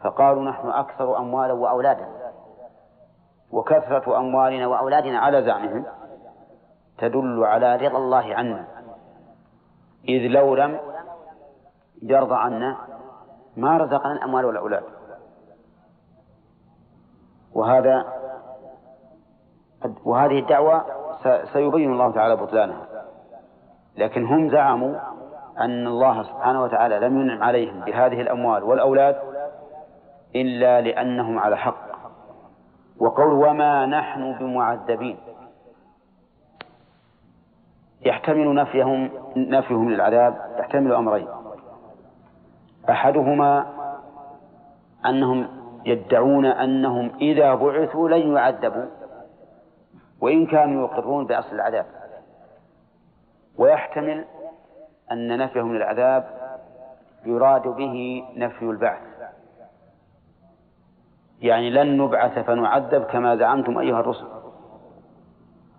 فقالوا 0.01 0.43
نحن 0.43 0.68
أكثر 0.68 1.18
أموالا 1.18 1.53
وأولادا. 1.53 2.07
وكثرة 3.55 4.19
أموالنا 4.19 4.67
وأولادنا 4.67 5.19
على 5.19 5.43
زعمهم 5.43 5.85
تدل 6.99 7.45
على 7.45 7.77
رضا 7.77 7.99
الله 7.99 8.35
عنا. 8.35 8.65
إذ 10.09 10.27
لو 10.27 10.55
لم 10.55 10.81
يرضى 12.03 12.35
عنا 12.35 12.77
ما 13.57 13.77
رزقنا 13.77 14.13
الأموال 14.13 14.45
والأولاد. 14.45 14.83
وهذا 17.53 18.05
وهذه 20.05 20.39
الدعوة 20.39 20.85
سيبين 21.53 21.93
الله 21.93 22.13
تعالى 22.13 22.37
بطلانها. 22.37 22.87
لكن 23.97 24.27
هم 24.27 24.51
زعموا 24.51 24.95
أن 25.59 25.87
الله 25.87 26.23
سبحانه 26.23 26.63
وتعالى 26.63 26.99
لم 26.99 27.21
ينعم 27.21 27.43
عليهم 27.43 27.81
بهذه 27.81 28.21
الأموال 28.21 28.63
والأولاد 28.63 29.17
إلا 30.37 30.81
لأنهم 30.81 31.39
على 31.39 31.57
حق. 31.57 31.84
وقول 32.99 33.32
وما 33.32 33.86
نحن 33.86 34.32
بمعذبين. 34.32 35.16
يحتمل 38.07 38.55
نفيهم 38.55 39.11
نفيهم 39.36 39.90
للعذاب 39.90 40.57
يحتمل 40.59 40.92
أمرين. 40.92 41.28
أحدهما 42.90 43.66
أنهم 45.07 45.49
يدعون 45.84 46.47
أنهم 46.47 47.11
إذا 47.20 47.55
بعثوا 47.55 48.09
لن 48.09 48.36
يعذبوا 48.36 48.86
وإن 50.20 50.47
كانوا 50.47 50.88
يقرون 50.88 51.26
بأصل 51.26 51.55
العذاب. 51.55 51.86
ويحتمل 53.59 54.24
أن 55.12 55.38
نفيهم 55.38 55.74
للعذاب 55.74 56.24
يراد 57.24 57.68
به 57.68 58.24
نفي 58.36 58.62
البعث. 58.62 59.14
يعني 61.45 61.70
لن 61.70 61.99
نبعث 61.99 62.38
فنعذب 62.38 63.03
كما 63.05 63.36
زعمتم 63.36 63.78
أيها 63.78 64.01
الرسل. 64.01 64.26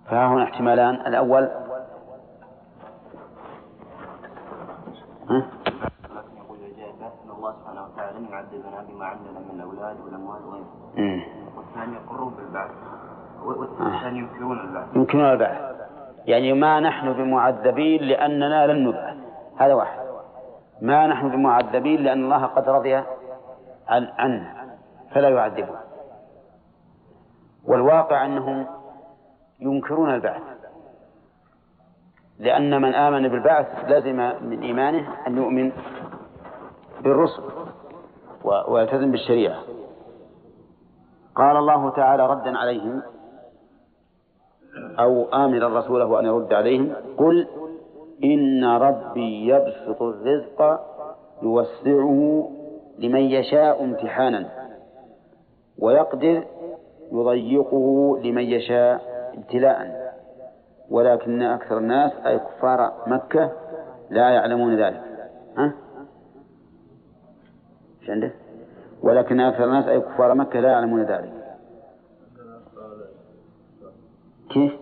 فها 0.09 0.27
هنا 0.27 0.43
احتمالان. 0.43 0.95
الأول 0.95 1.43
ها؟ 5.29 5.45
الله 7.37 7.53
سبحانه 7.53 7.83
وتعالى 7.83 8.19
لم 8.19 8.25
يعذبنا 8.31 8.77
بما 8.89 9.05
عندنا 9.05 9.39
من 9.39 9.59
الأولاد 9.59 9.95
والأموال 10.05 10.41
وغيره 10.45 10.65
والثاني 11.57 11.95
يقرون 11.95 12.33
بالبعث 12.33 12.71
والثاني 13.45 14.19
ينكرون 14.19 14.59
البعث 14.59 14.95
يمكنون 14.95 15.31
البعث. 15.31 15.75
يعني 16.25 16.53
ما 16.53 16.79
نحن 16.79 17.13
بمعذبين 17.13 18.01
لأننا 18.01 18.67
لن 18.67 18.87
نبعث. 18.87 19.17
هذا 19.57 19.73
واحد. 19.73 19.99
ما 20.81 21.07
نحن 21.07 21.29
بمعذبين 21.29 22.03
لأن 22.03 22.23
الله 22.23 22.45
قد 22.45 22.69
رضي 22.69 22.95
عن 23.87 24.07
عنا 24.17 24.54
فلا 25.15 25.29
يعذبه 25.29 25.79
والواقع 27.65 28.25
أنهم 28.25 28.67
ينكرون 29.59 30.13
البعث. 30.13 30.41
لأن 32.39 32.81
من 32.81 32.93
آمن 32.95 33.27
بالبعث 33.27 33.67
لزم 33.87 34.15
من 34.41 34.61
إيمانه 34.61 35.27
أن 35.27 35.37
يؤمن 35.37 35.71
بالرسل 37.01 37.43
ويلتزم 38.67 39.11
بالشريعة. 39.11 39.59
قال 41.35 41.57
الله 41.57 41.89
تعالى 41.89 42.27
ردا 42.27 42.57
عليهم 42.57 43.01
أو 44.99 45.23
آمرا 45.33 45.79
رسوله 45.79 46.19
أن 46.19 46.25
يرد 46.25 46.53
عليهم 46.53 46.93
قل 47.17 47.47
إن 48.23 48.65
ربي 48.65 49.47
يبسط 49.47 50.01
الرزق 50.01 50.79
يوسعه 51.41 52.49
لمن 52.99 53.21
يشاء 53.21 53.83
امتحانا. 53.83 54.64
ويقدر 55.79 56.43
يضيقه 57.11 58.17
لمن 58.23 58.43
يشاء 58.43 59.01
ابتلاء 59.37 60.05
ولكن 60.89 61.41
أكثر 61.41 61.77
الناس 61.77 62.11
أي 62.25 62.39
كفار 62.39 63.03
مكة 63.07 63.51
لا 64.09 64.29
يعلمون 64.29 64.75
ذلك 64.81 65.03
ها؟ 65.57 65.73
إيش 68.01 68.09
عنده؟ 68.09 68.31
ولكن 69.01 69.39
أكثر 69.39 69.63
الناس 69.63 69.87
أي 69.87 70.01
كفار 70.01 70.33
مكة 70.33 70.59
لا 70.59 70.69
يعلمون 70.69 71.03
ذلك 71.03 71.33
كيف؟ 74.49 74.73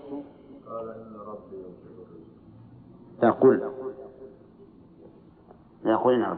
قل 3.44 3.62
لا 5.84 5.96
قل 5.96 6.36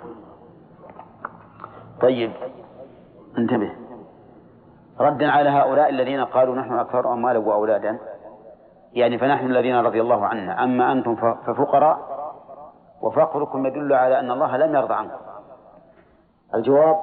طيب 2.01 2.32
انتبه 3.38 3.84
ردا 4.99 5.31
على 5.31 5.49
هؤلاء 5.49 5.89
الذين 5.89 6.25
قالوا 6.25 6.55
نحن 6.55 6.79
أكثر 6.79 7.13
أموالا 7.13 7.39
وأولادا. 7.39 7.99
يعني 8.93 9.17
فنحن 9.17 9.45
الذين 9.45 9.75
رضي 9.79 10.01
الله 10.01 10.25
عنا. 10.25 10.63
أما 10.63 10.91
أنتم 10.91 11.15
ففقراء 11.15 11.97
وفقركم 13.01 13.65
يدل 13.65 13.93
على 13.93 14.19
أن 14.19 14.31
الله 14.31 14.57
لم 14.57 14.75
يرضى 14.75 14.93
عنكم. 14.93 15.17
الجواب 16.55 16.97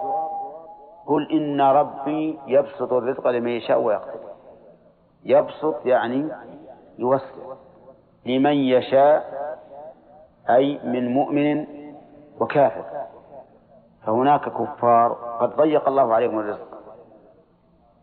قل 1.07 1.33
إن 1.33 1.61
ربي 1.61 2.39
يبسط 2.47 2.93
الرزق 2.93 3.29
لمن 3.29 3.49
يشاء 3.49 3.81
ويقدر. 3.81 4.21
يبسط 5.25 5.87
يعني 5.87 6.29
يوسع 6.99 7.25
لمن 8.27 8.55
يشاء 8.55 9.25
أي 10.51 10.81
من 10.85 11.15
مؤمن 11.15 11.67
وكافر. 12.41 12.85
فهناك 14.07 14.49
كفار 14.49 15.13
قد 15.13 15.57
ضيق 15.57 15.89
الله 15.89 16.15
عليهم 16.15 16.39
الرزق. 16.39 16.72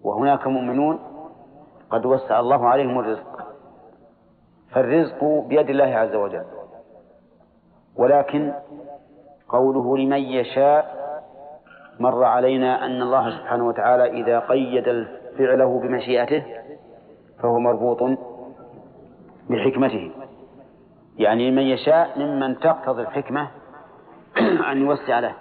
وهناك 0.03 0.47
مؤمنون 0.47 0.99
قد 1.89 2.05
وسع 2.05 2.39
الله 2.39 2.67
عليهم 2.67 2.99
الرزق. 2.99 3.47
فالرزق 4.71 5.23
بيد 5.23 5.69
الله 5.69 5.85
عز 5.85 6.15
وجل. 6.15 6.45
ولكن 7.95 8.53
قوله 9.49 9.97
لمن 9.97 10.19
يشاء 10.19 10.99
مر 11.99 12.23
علينا 12.23 12.85
أن 12.85 13.01
الله 13.01 13.29
سبحانه 13.29 13.67
وتعالى 13.67 14.21
إذا 14.21 14.39
قيد 14.39 15.07
فعله 15.37 15.79
بمشيئته 15.79 16.43
فهو 17.39 17.59
مربوط 17.59 18.17
بحكمته. 19.49 20.11
يعني 21.17 21.51
من 21.51 21.63
يشاء 21.63 22.19
ممن 22.19 22.59
تقتضي 22.59 23.01
الحكمة 23.01 23.47
أن 24.71 24.77
يوسع 24.81 25.19
له. 25.19 25.33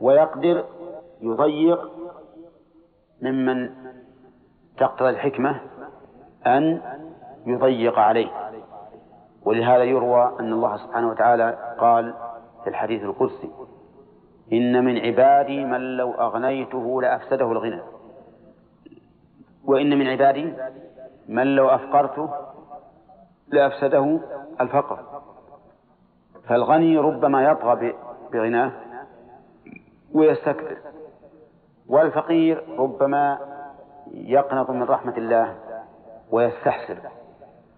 ويقدر 0.00 0.64
يضيق 1.20 1.90
ممن 3.22 3.70
تقتضي 4.78 5.08
الحكمة 5.10 5.60
أن 6.46 6.80
يضيق 7.46 7.98
عليه. 7.98 8.30
ولهذا 9.44 9.84
يروى 9.84 10.32
أن 10.40 10.52
الله 10.52 10.76
سبحانه 10.76 11.08
وتعالى 11.08 11.74
قال 11.78 12.14
في 12.64 12.70
الحديث 12.70 13.02
القدسي 13.02 13.50
إن 14.52 14.84
من 14.84 14.98
عبادي 14.98 15.64
من 15.64 15.96
لو 15.96 16.12
أغنيته 16.12 17.02
لأفسده 17.02 17.52
الغنى. 17.52 17.80
وإن 19.64 19.98
من 19.98 20.06
عبادي 20.06 20.52
من 21.28 21.56
لو 21.56 21.68
أفقرته 21.68 22.30
لأفسده 23.48 24.20
الفقر. 24.60 24.98
فالغني 26.48 26.98
ربما 26.98 27.44
يطغى 27.44 27.94
بغناه 28.32 28.72
ويستكبر 30.14 30.76
والفقير 31.88 32.64
ربما 32.78 33.38
يقنط 34.14 34.70
من 34.70 34.82
رحمة 34.82 35.16
الله 35.16 35.54
ويستحسر 36.30 36.98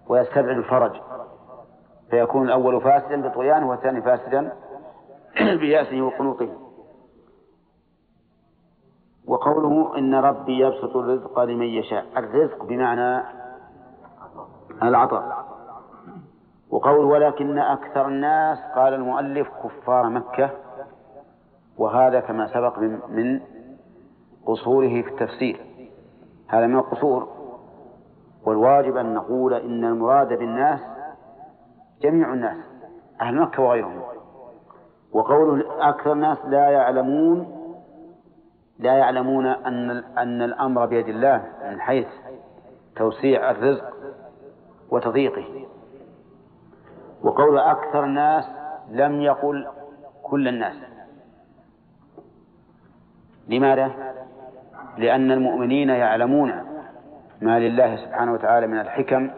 ويستبعد 0.09 0.57
الفرج. 0.57 1.01
فيكون 2.11 2.47
الأول 2.47 2.81
فاسدا 2.81 3.29
بطغيانه 3.29 3.71
والثاني 3.71 4.03
فاسدا 4.03 4.53
بيأسه 5.61 6.03
وقنوطه. 6.03 6.49
وقوله 9.27 9.99
إن 9.99 10.15
ربي 10.15 10.59
يبسط 10.59 10.97
الرزق 10.97 11.41
لمن 11.41 11.67
يشاء. 11.67 12.07
الرزق 12.17 12.65
بمعنى 12.65 13.23
العطاء. 14.83 15.47
وقول 16.71 17.05
ولكن 17.05 17.59
أكثر 17.59 18.09
الناس 18.09 18.59
قال 18.75 18.95
المؤلف 18.95 19.49
كفار 19.65 20.09
مكة 20.09 20.51
وهذا 21.79 22.21
كما 22.21 22.47
سبق 22.47 22.79
من, 22.79 23.01
من 23.09 23.41
قصوره 24.47 25.03
في 25.03 25.09
التفسير. 25.09 25.76
هذا 26.49 26.67
من 26.67 26.77
القصور. 26.77 27.29
والواجب 28.45 28.97
أن 28.97 29.15
نقول 29.15 29.55
إن 29.55 29.85
المراد 29.85 30.29
بالناس 30.29 30.81
جميع 32.03 32.33
الناس 32.33 32.57
أهل 33.21 33.41
مكة 33.41 33.63
وغيرهم. 33.63 34.03
وقول 35.13 35.67
أكثر 35.81 36.13
الناس 36.13 36.39
لا 36.45 36.71
يعلمون 36.71 37.63
لا 38.79 38.93
يعلمون 38.93 39.47
أن 39.47 39.91
أن 40.19 40.43
الأمر 40.43 40.87
بيد 40.87 41.09
الله 41.09 41.45
من 41.71 41.81
حيث 41.81 42.09
توسيع 42.97 43.51
الرزق 43.51 43.95
وتضييقه. 44.91 45.67
وقول 47.23 47.59
أكثر 47.59 48.05
الناس 48.05 48.45
لم 48.91 49.21
يقل 49.21 49.67
كل 50.23 50.49
الناس. 50.49 50.77
لماذا؟ 53.49 54.15
لأن 54.99 55.33
المؤمنين 55.33 55.89
يعلمون 55.89 56.53
ما 57.41 57.59
لله 57.59 57.97
سبحانه 57.97 58.33
وتعالى 58.33 58.67
من 58.67 58.81
الحكم 58.81 59.31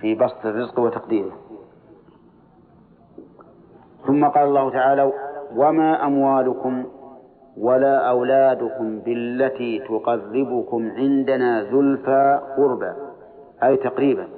في 0.00 0.14
بسط 0.14 0.46
الرزق 0.46 0.78
وتقديره. 0.78 1.32
ثم 4.06 4.24
قال 4.24 4.48
الله 4.48 4.70
تعالى 4.70 5.12
وما 5.56 6.06
أموالكم 6.06 6.86
ولا 7.56 8.08
أولادكم 8.08 8.98
بالتي 8.98 9.78
تقربكم 9.78 10.90
عندنا 10.90 11.64
زلفى 11.64 12.40
قربى. 12.56 12.92
أي 13.62 13.76
تقريبا. 13.76 14.28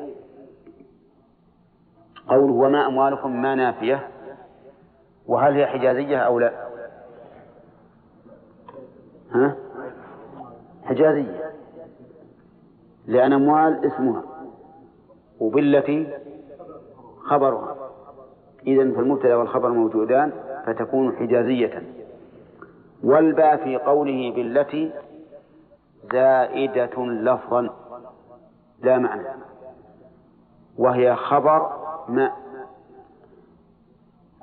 قوله 2.28 2.52
وما 2.52 2.86
أموالكم 2.86 3.42
ما 3.42 3.54
نافية. 3.54 4.08
وهل 5.26 5.54
هي 5.54 5.66
حجازية 5.66 6.18
أو 6.18 6.38
لا؟ 6.38 6.52
ها؟ 9.32 9.56
حجازية 10.90 11.50
لأن 13.06 13.32
أموال 13.32 13.86
اسمها 13.86 14.22
وبالتي 15.40 16.08
خبرها. 17.24 17.76
إذا 18.66 18.92
فالمبتدأ 18.92 19.36
والخبر 19.36 19.68
موجودان 19.68 20.32
فتكون 20.66 21.16
حجازية. 21.16 21.82
والباء 23.04 23.56
في 23.56 23.76
قوله 23.76 24.32
بالتي 24.36 24.92
زائدة 26.12 27.04
لفظا 27.06 27.70
لا 28.82 28.98
معنى. 28.98 29.28
وهي 30.78 31.16
خبر 31.16 31.70
ما. 32.08 32.32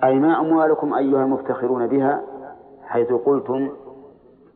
أي 0.03 0.19
ما 0.19 0.39
أموالكم 0.39 0.93
أيها 0.93 1.23
المفتخرون 1.23 1.87
بها 1.87 2.23
حيث 2.83 3.11
قلتم 3.11 3.69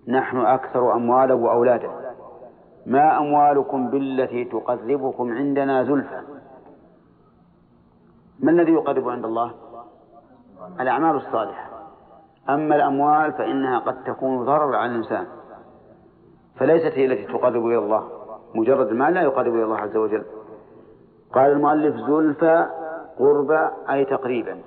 نحن 0.07 0.37
أكثر 0.37 0.93
أموالا 0.93 1.33
وأولادا. 1.33 1.89
ما 2.85 3.17
أموالكم 3.17 3.89
بالتي 3.89 4.45
تقربكم 4.45 5.33
عندنا 5.33 5.83
زلفى؟ 5.83 6.21
ما 8.39 8.51
الذي 8.51 8.71
يقرب 8.71 9.09
عند 9.09 9.25
الله؟ 9.25 9.51
الأعمال 10.79 11.15
الصالحة. 11.15 11.69
أما 12.49 12.75
الأموال 12.75 13.33
فإنها 13.33 13.79
قد 13.79 14.03
تكون 14.03 14.45
ضرر 14.45 14.75
على 14.75 14.91
الإنسان. 14.91 15.27
فليست 16.55 16.97
هي 16.97 17.05
التي 17.05 17.33
تقرب 17.33 17.65
إلى 17.65 17.77
الله. 17.77 18.09
مجرد 18.55 18.87
المال 18.87 19.13
لا 19.13 19.21
يقرب 19.21 19.53
إلى 19.53 19.63
الله 19.63 19.77
عز 19.77 19.97
وجل. 19.97 20.23
قال 21.33 21.51
المؤلف 21.51 21.95
زلفى 21.95 22.67
قرب 23.19 23.51
أي 23.89 24.05
تقريبا. 24.05 24.61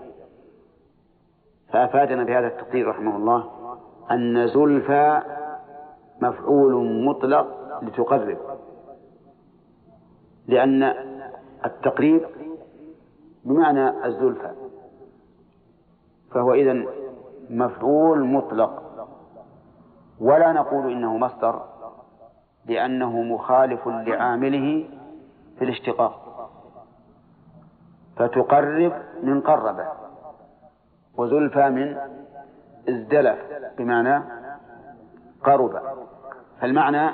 فأفادنا 1.73 2.25
بهذا 2.25 2.47
التقدير 2.47 2.89
رحمه 2.89 3.17
الله. 3.17 3.64
أن 4.11 4.47
زلفى 4.49 5.23
مفعول 6.23 7.05
مطلق 7.05 7.47
لتقرب 7.83 8.39
لأن 10.47 10.83
التقريب 11.65 12.27
بمعنى 13.45 14.07
الزلفى 14.07 14.51
فهو 16.31 16.55
إذن 16.55 16.87
مفعول 17.51 18.25
مطلق. 18.25 18.83
ولا 20.21 20.53
نقول 20.53 20.93
إنه 20.93 21.17
مصدر 21.17 21.63
لأنه 22.67 23.23
مخالف 23.23 23.89
لعامله 23.89 24.89
في 25.59 25.65
الاشتقاق 25.65 26.51
فتقرب 28.17 28.93
من 29.23 29.41
قرب 29.41 29.77
وزلفى 31.17 31.71
من 31.71 31.97
ازدلف 32.89 33.39
بمعنى 33.79 34.23
قرب. 35.45 35.81
فالمعنى 36.61 37.11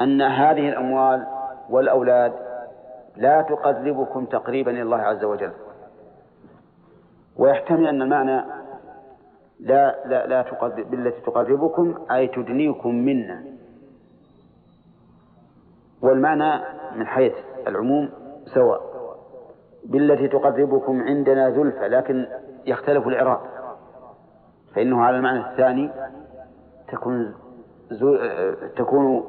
أن 0.00 0.22
هذه 0.22 0.68
الأموال 0.68 1.26
والأولاد 1.70 2.32
لا 3.16 3.42
تقربكم 3.42 4.24
تقريبا 4.24 4.70
إلى 4.70 4.82
الله 4.82 4.98
عز 4.98 5.24
وجل. 5.24 5.52
ويحتمل 7.36 7.86
أن 7.86 8.02
المعنى 8.02 8.44
لا 9.60 9.96
لا 10.06 10.26
لا 10.26 10.42
تقرب 10.42 10.90
بالتي 10.90 11.20
تقربكم 11.20 11.94
أي 12.10 12.28
تدنيكم 12.28 12.94
منا. 12.94 13.44
والمعنى 16.02 16.64
من 16.96 17.06
حيث 17.06 17.34
العموم 17.66 18.10
سواء. 18.54 18.90
بالتي 19.84 20.28
تقربكم 20.28 21.02
عندنا 21.02 21.50
زلفى 21.50 21.88
لكن 21.88 22.26
يختلف 22.66 23.06
الإعراب 23.06 23.40
فإنه 24.74 25.02
على 25.02 25.16
المعنى 25.16 25.50
الثاني 25.50 25.90
تكون 26.88 27.34
تكون 28.76 29.24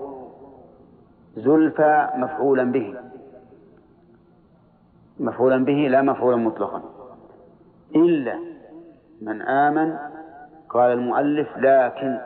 زلفى 1.35 2.09
مفعولا 2.15 2.71
به. 2.71 2.95
مفعولا 5.19 5.65
به 5.65 5.87
لا 5.87 6.01
مفعولا 6.01 6.35
مطلقا. 6.37 6.81
إلا 7.95 8.39
من 9.21 9.41
آمن 9.41 9.97
قال 10.69 10.91
المؤلف 10.91 11.57
لكن 11.57 12.19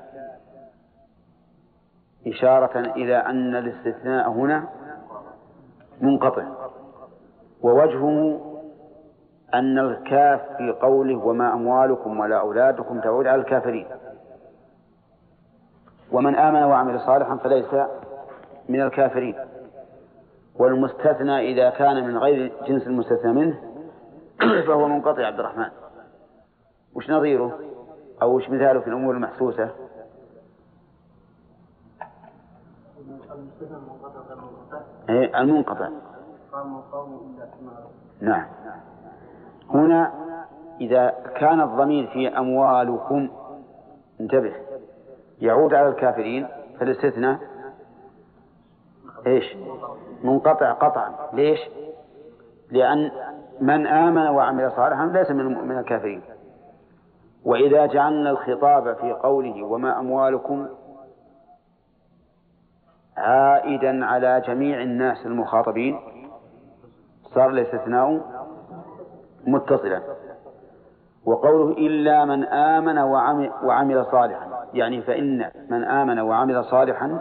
إشارة 2.28 2.80
إلى 2.80 3.18
أن 3.18 3.56
الاستثناء 3.56 4.30
هنا 4.30 4.68
منقطع 6.02 6.44
ووجهه 7.62 8.40
أن 9.54 9.80
الكاف 9.80 10.42
في 10.58 10.72
قوله 10.72 11.16
وما 11.18 11.54
أموالكم 11.54 12.20
ولا 12.20 12.40
أولادكم 12.40 13.00
تعود 13.00 13.28
على 13.28 13.42
الكافرين. 13.42 13.88
ومن 16.12 16.36
آمن 16.36 16.64
وعمل 16.64 17.00
صالحا 17.00 17.36
فليس 17.36 17.74
من 18.70 18.82
الكافرين. 18.82 19.36
والمستثنى 20.56 21.40
إذا 21.40 21.70
كان 21.70 22.08
من 22.08 22.18
غير 22.18 22.54
جنس 22.68 22.88
المستثنى 22.88 23.34
منه 23.34 23.60
فهو 24.68 24.88
منقطع 24.88 25.26
عبد 25.26 25.40
الرحمن. 25.40 25.70
وش 26.96 27.10
نظيره؟ 27.10 27.60
أو 28.22 28.36
وش 28.36 28.50
مثاله 28.50 28.80
في 28.80 28.88
الأمور 28.88 29.16
المحسوسة؟ 29.16 29.70
إيه 35.10 35.40
المنقطع. 35.40 35.90
نعم. 38.22 38.46
هنا 39.70 40.12
إذا 40.82 41.10
كان 41.40 41.62
الضمير 41.62 42.08
في 42.08 42.38
أموالكم 42.38 43.30
انتبه 44.20 44.54
يعود 45.42 45.74
على 45.74 45.88
الكافرين 45.88 46.48
فالاستثناء 46.80 47.40
إيش؟ 49.28 49.56
منقطع 50.24 50.72
قطعا 50.72 51.16
ليش؟ 51.34 51.60
لأن 52.72 53.12
من 53.62 53.88
آمن 53.88 54.28
وعمل 54.28 54.72
صالحا 54.72 55.06
ليس 55.06 55.32
من 55.32 55.68
من 55.68 55.78
الكافرين 55.78 56.22
وإذا 57.46 57.86
جعلنا 57.86 58.30
الخطاب 58.30 58.96
في 58.96 59.12
قوله 59.12 59.64
وما 59.64 60.00
أموالكم 60.00 60.68
عائدا 63.18 64.06
على 64.06 64.42
جميع 64.48 64.82
الناس 64.82 65.26
المخاطبين 65.26 66.00
صار 67.36 67.50
الاستثناء 67.50 68.22
متصلا. 69.48 70.02
وقوله 71.26 71.78
إلا 71.78 72.26
من 72.26 72.44
آمن 72.44 72.98
وعمل, 72.98 73.52
وعمل 73.64 74.06
صالحا. 74.06 74.66
يعني 74.74 75.02
فإن 75.02 75.52
من 75.70 75.84
آمن 75.84 76.20
وعمل 76.20 76.66
صالحا 76.66 77.20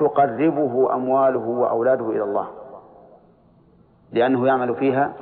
تقربه 0.00 0.94
أمواله 0.94 1.48
وأولاده 1.48 2.10
إلى 2.10 2.22
الله. 2.22 2.48
لأنه 4.12 4.46
يعمل 4.46 4.74
فيها 4.74 5.12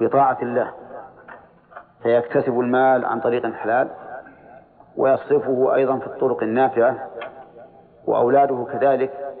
بطاعة 0.00 0.38
الله. 0.42 0.70
فيكتسب 2.02 2.60
المال 2.60 3.04
عن 3.04 3.20
طريق 3.20 3.52
حلال 3.52 3.88
ويصرفه 4.96 5.74
أيضا 5.74 5.98
في 5.98 6.06
الطرق 6.06 6.42
النافعة 6.42 7.08
وأولاده 8.06 8.66
كذلك 8.72 9.34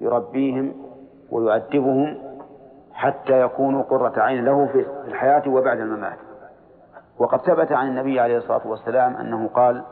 يربيهم 0.00 0.74
ويؤدبهم 1.30 2.18
حتى 3.00 3.40
يكونوا 3.40 3.82
قرة 3.82 4.20
عين 4.20 4.44
له 4.44 4.66
في 4.66 4.86
الحياة 5.08 5.42
وبعد 5.48 5.80
الممات. 5.80 6.18
وقد 7.18 7.40
ثبت 7.40 7.72
عن 7.72 7.88
النبي 7.88 8.20
عليه 8.20 8.36
الصلاة 8.36 8.66
والسلام 8.66 9.16
أنه 9.16 9.48
قال 9.48 9.84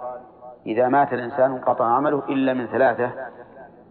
إذا 0.67 0.89
مات 0.89 1.13
الإنسان 1.13 1.51
انقطع 1.53 1.85
عمله 1.85 2.23
إلا 2.29 2.55
من 2.55 2.67
ثلاثة 2.67 3.11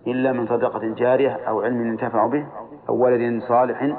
إلا 0.07 0.31
من 0.31 0.47
صدقة 0.47 0.79
جارية 0.79 1.47
أو 1.47 1.61
علم 1.61 1.87
ينتفع 1.87 2.27
به 2.27 2.47
أو 2.89 2.95
ولد 3.03 3.43
صالح 3.43 3.97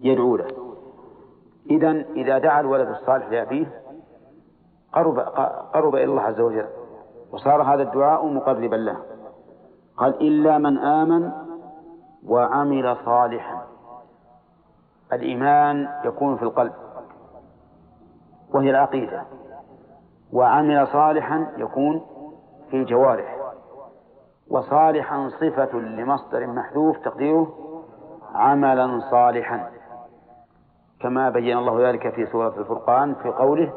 يدعو 0.00 0.36
له. 0.36 0.46
إذا 1.70 1.90
إذا 2.16 2.38
دعا 2.38 2.60
الولد 2.60 2.88
الصالح 2.88 3.28
لأبيه 3.28 3.66
قرب 4.92 5.18
قرب 5.74 5.94
إلى 5.94 6.04
الله 6.04 6.22
عز 6.22 6.40
وجل 6.40 6.66
وصار 7.32 7.62
هذا 7.62 7.82
الدعاء 7.82 8.26
مقربا 8.26 8.76
له. 8.76 8.96
قال 9.96 10.20
إلا 10.20 10.58
من 10.58 10.78
آمن 10.78 11.30
وعمل 12.26 12.96
صالحا. 13.04 13.69
الإيمان 15.12 15.88
يكون 16.04 16.36
في 16.36 16.42
القلب 16.42 16.72
وهي 18.54 18.70
العقيدة 18.70 19.22
وعمل 20.32 20.86
صالحا 20.86 21.46
يكون 21.56 22.02
في 22.70 22.76
الجوارح 22.76 23.36
وصالحا 24.50 25.28
صفة 25.28 25.78
لمصدر 25.78 26.46
محذوف 26.46 26.98
تقديره 26.98 27.54
عملا 28.34 29.00
صالحا 29.10 29.70
كما 31.00 31.30
بين 31.30 31.58
الله 31.58 31.88
ذلك 31.88 32.14
في 32.14 32.26
سورة 32.26 32.54
الفرقان 32.58 33.14
في 33.14 33.28
قوله 33.28 33.72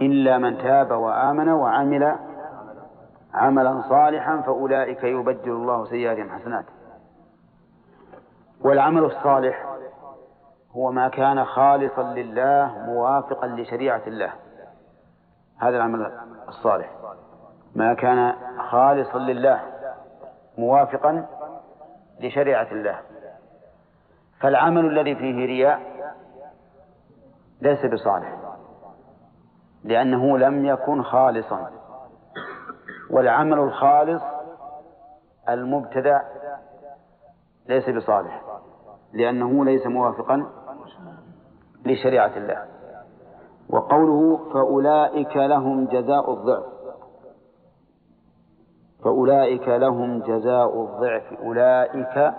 إلا 0.00 0.38
من 0.38 0.58
تاب 0.58 0.90
وآمن 0.90 1.48
وعمل 1.48 2.16
عملا 3.34 3.82
صالحا 3.88 4.40
فأولئك 4.40 5.04
يبدل 5.04 5.50
الله 5.50 5.84
سيئاتهم 5.84 6.30
حسنات. 6.30 6.64
والعمل 8.60 9.04
الصالح 9.04 9.73
هو 10.76 10.92
ما 10.92 11.08
كان 11.08 11.44
خالصا 11.44 12.02
لله 12.02 12.78
موافقا 12.78 13.46
لشريعة 13.46 14.02
الله. 14.06 14.32
هذا 15.58 15.76
العمل 15.76 16.12
الصالح. 16.48 16.90
ما 17.74 17.94
كان 17.94 18.34
خالصا 18.70 19.18
لله 19.18 19.60
موافقا 20.58 21.26
لشريعة 22.20 22.72
الله. 22.72 23.00
فالعمل 24.40 24.86
الذي 24.86 25.14
فيه 25.14 25.46
رياء 25.46 25.80
ليس 27.60 27.86
بصالح 27.86 28.36
لأنه 29.84 30.38
لم 30.38 30.64
يكن 30.64 31.02
خالصا. 31.02 31.70
والعمل 33.10 33.58
الخالص 33.58 34.22
المبتدع 35.48 36.22
ليس 37.66 37.90
بصالح 37.90 38.42
لأنه 39.12 39.64
ليس 39.64 39.86
موافقا 39.86 40.46
لشريعة 41.86 42.36
الله. 42.36 42.64
وقوله 43.70 44.36
فأولئك 44.52 45.36
لهم 45.36 45.84
جزاء 45.84 46.32
الضعف. 46.32 46.64
فأولئك 49.04 49.68
لهم 49.68 50.18
جزاء 50.20 50.82
الضعف. 50.82 51.32
أولئك 51.42 52.34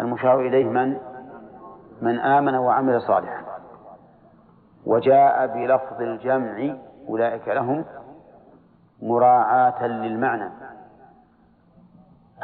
المشار 0.00 0.40
إليه 0.40 0.64
من؟ 0.64 0.96
من 2.02 2.18
آمن 2.18 2.54
وعمل 2.54 3.02
صالحا. 3.02 3.44
وجاء 4.86 5.46
بلفظ 5.46 6.02
الجمع 6.02 6.76
أولئك 7.08 7.48
لهم 7.48 7.84
مراعاة 9.02 9.86
للمعنى. 9.86 10.50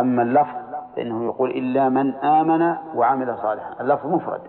أما 0.00 0.22
اللفظ 0.22 0.74
فإنه 0.96 1.24
يقول 1.24 1.50
إلا 1.50 1.88
من 1.88 2.14
آمن 2.14 2.76
وعمل 2.94 3.38
صالحا. 3.38 3.80
اللفظ 3.80 4.06
مفرد. 4.06 4.40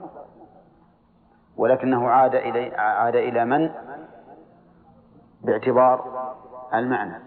ولكنه 1.58 2.10
عاد 2.10 2.36
إلي 2.36 2.76
عاد 2.76 3.16
إلى 3.16 3.45
من؟ 3.45 3.72
باعتبار 5.41 6.26
المعنى. 6.74 7.20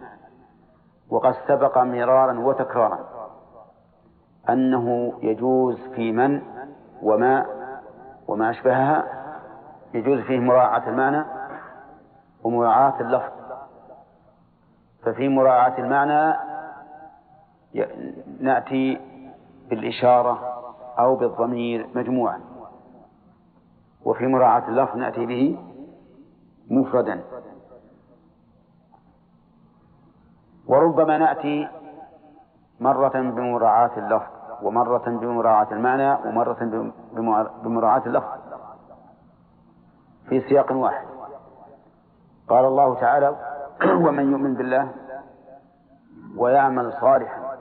وقد 1.11 1.35
سبق 1.49 1.79
مرارا 1.79 2.39
وتكرارا 2.39 2.99
أنه 4.49 5.13
يجوز 5.23 5.77
في 5.95 6.13
من 6.13 6.43
وما 7.03 7.47
وما 8.29 8.51
أشبهها. 8.51 9.05
يجوز 9.95 10.21
فيه 10.21 10.39
مراعاة 10.39 10.89
المعنى 10.89 11.25
ومراعاة 12.45 13.01
اللفظ. 13.01 13.33
ففي 15.03 15.29
مراعاة 15.29 15.79
المعنى 15.79 16.37
نأتي 18.41 19.01
بالإشارة 19.71 20.63
أو 20.99 21.17
بالضمير 21.17 21.89
مجموعا. 21.95 22.41
وفي 24.05 24.27
مراعاة 24.27 24.69
اللفظ 24.69 24.97
نأتي 24.97 25.27
به 25.27 25.59
مفردا. 26.71 27.21
وربما 30.67 31.19
نأتي 31.19 31.69
مرة 32.81 33.21
بمراعاة 33.21 33.91
اللفظ 33.97 34.31
ومرة 34.63 35.05
بمراعاة 35.07 35.67
المعنى 35.73 36.13
ومرة 36.13 36.91
بمراعاة 37.63 38.03
اللفظ 38.07 38.29
في 40.29 40.41
سياق 40.41 40.73
واحد. 40.73 41.07
قال 42.49 42.65
الله 42.65 42.95
تعالى 42.95 43.37
ومن 44.05 44.33
يؤمن 44.33 44.55
بالله 44.55 44.91
ويعمل 46.37 46.93
صالحا 46.93 47.59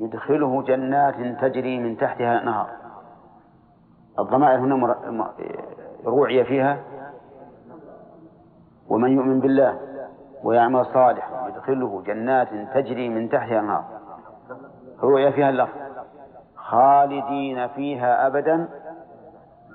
يدخله 0.00 0.62
جنات 0.62 1.14
تجري 1.40 1.80
من 1.80 1.96
تحتها 1.96 2.34
الأنهار. 2.34 2.81
الضمائر 4.18 4.58
هنا 4.58 5.32
روعي 6.06 6.44
فيها. 6.44 6.78
ومن 8.88 9.10
يؤمن 9.10 9.40
بالله 9.40 9.80
ويعمل 10.44 10.86
صالحا 10.86 11.48
يدخله 11.48 12.02
جنات 12.06 12.48
تجري 12.74 13.08
من 13.08 13.28
تحتها 13.28 13.60
الأنهار 13.60 13.84
روعي 15.02 15.32
فيها 15.32 15.50
اللفظ. 15.50 15.78
خالدين 16.56 17.68
فيها 17.68 18.26
أبدا. 18.26 18.68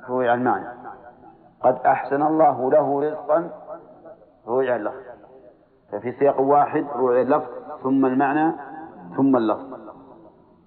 روعي 0.10 0.34
المعنى. 0.34 0.68
قد 1.62 1.76
أحسن 1.86 2.22
الله 2.22 2.72
له 2.72 3.02
رزقا. 3.02 3.50
روعي 4.48 4.76
اللفظ. 4.76 5.04
ففي 5.92 6.12
سياق 6.12 6.42
واحد 6.42 6.86
روعي 6.96 7.22
اللفظ 7.22 7.50
ثم 7.84 8.06
المعنى 8.06 8.56
ثم 9.18 9.36
اللفظ. 9.36 9.78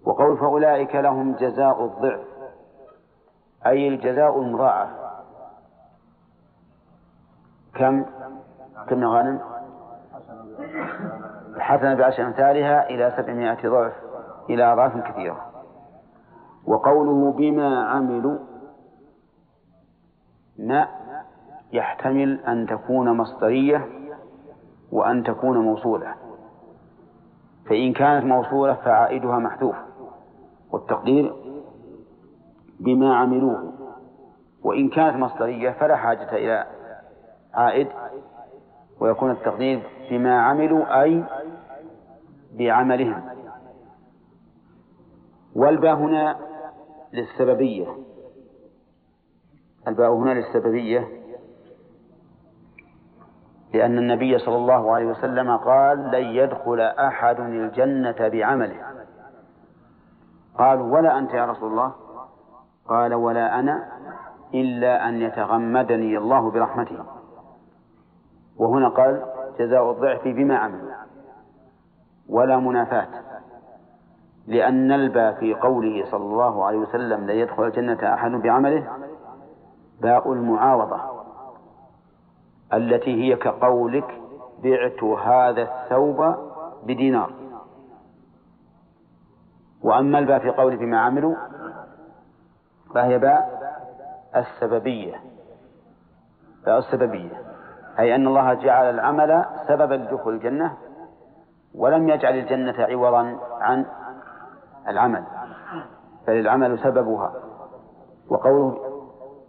وقول 0.06 0.36
فأولئك 0.36 0.94
لهم 0.94 1.32
جزاء 1.32 1.84
الضعف. 1.84 2.29
أي 3.66 3.88
الجزاء 3.88 4.40
المضاعف. 4.40 4.88
كم؟ 7.74 8.04
كم 8.88 9.04
غانم؟ 9.04 9.40
الحسنة 11.56 11.94
بعشر 11.94 12.26
أمثالها 12.26 12.88
إلى 12.88 13.12
سبعمائة 13.16 13.68
ضعف 13.68 13.92
إلى 14.50 14.72
أضعاف 14.72 14.96
كثيرة. 14.96 15.46
وقوله 16.66 17.32
بما 17.32 17.84
عملوا 17.84 18.38
ما 20.58 20.88
يحتمل 21.72 22.40
أن 22.40 22.66
تكون 22.66 23.16
مصدرية 23.16 23.88
وأن 24.92 25.24
تكون 25.24 25.58
موصولة. 25.58 26.14
فإن 27.66 27.92
كانت 27.92 28.24
موصولة 28.24 28.74
فعائدها 28.74 29.38
محذوف. 29.38 29.76
والتقدير 30.72 31.49
بما 32.80 33.16
عملوه. 33.16 33.72
وإن 34.62 34.88
كانت 34.88 35.16
مصدرية 35.16 35.70
فلا 35.70 35.96
حاجة 35.96 36.32
إلى 36.32 36.66
عائد 37.54 37.88
ويكون 39.00 39.30
التقدير 39.30 39.82
بما 40.10 40.42
عملوا 40.42 41.02
أي 41.02 41.24
بعملهم. 42.58 43.22
والباء 45.56 45.94
هنا 45.94 46.36
للسببية. 47.12 47.86
الباء 49.88 50.12
هنا 50.12 50.30
للسببية 50.30 51.08
لأن 53.74 53.98
النبي 53.98 54.38
صلى 54.38 54.56
الله 54.56 54.94
عليه 54.94 55.06
وسلم 55.06 55.56
قال 55.56 56.10
لن 56.10 56.24
يدخل 56.24 56.80
أحد 56.80 57.40
الجنة 57.40 58.28
بعمله 58.28 58.82
قالوا 60.58 60.94
ولا 60.96 61.18
أنت 61.18 61.34
يا 61.34 61.46
رسول 61.46 61.70
الله؟ 61.70 61.92
قال 62.88 63.14
ولا 63.14 63.60
أنا 63.60 63.88
إلا 64.54 65.08
أن 65.08 65.22
يتغمدني 65.22 66.18
الله 66.18 66.50
برحمته. 66.50 67.04
وهنا 68.56 68.88
قال 68.88 69.22
جزاء 69.58 69.90
الضعف 69.90 70.28
بما 70.28 70.56
عمل. 70.56 70.94
ولا 72.28 72.56
منافاة. 72.56 73.08
لأن 74.46 74.92
الباء 74.92 75.32
في 75.32 75.54
قوله 75.54 76.04
صلى 76.10 76.22
الله 76.22 76.64
عليه 76.64 76.78
وسلم 76.78 77.26
لا 77.26 77.32
يدخل 77.32 77.64
الجنة 77.66 78.14
أحد 78.14 78.30
بعمله 78.30 78.86
باء 80.00 80.32
المعاوضة 80.32 81.00
التي 82.72 83.22
هي 83.22 83.36
كقولك 83.36 84.20
بعت 84.62 85.04
هذا 85.04 85.62
الثوب 85.62 86.34
بدينار. 86.86 87.32
وأما 89.82 90.18
الباء 90.18 90.38
في 90.38 90.50
قوله 90.50 90.76
بما 90.76 91.00
عملوا 91.00 91.34
فهي 92.94 93.18
باء 93.18 93.60
السببية. 94.36 95.14
باء 96.66 96.78
السببية. 96.78 97.42
أي 97.98 98.14
أن 98.14 98.26
الله 98.26 98.54
جعل 98.54 98.90
العمل 98.94 99.44
سببا 99.68 99.94
لدخول 99.94 100.34
الجنة 100.34 100.76
ولم 101.74 102.08
يجعل 102.08 102.34
الجنة 102.34 102.74
عوضا 102.78 103.38
عن 103.60 103.86
العمل. 104.88 105.24
بل 106.26 106.40
العمل 106.40 106.78
سببها. 106.78 107.32
وقوله 108.28 108.78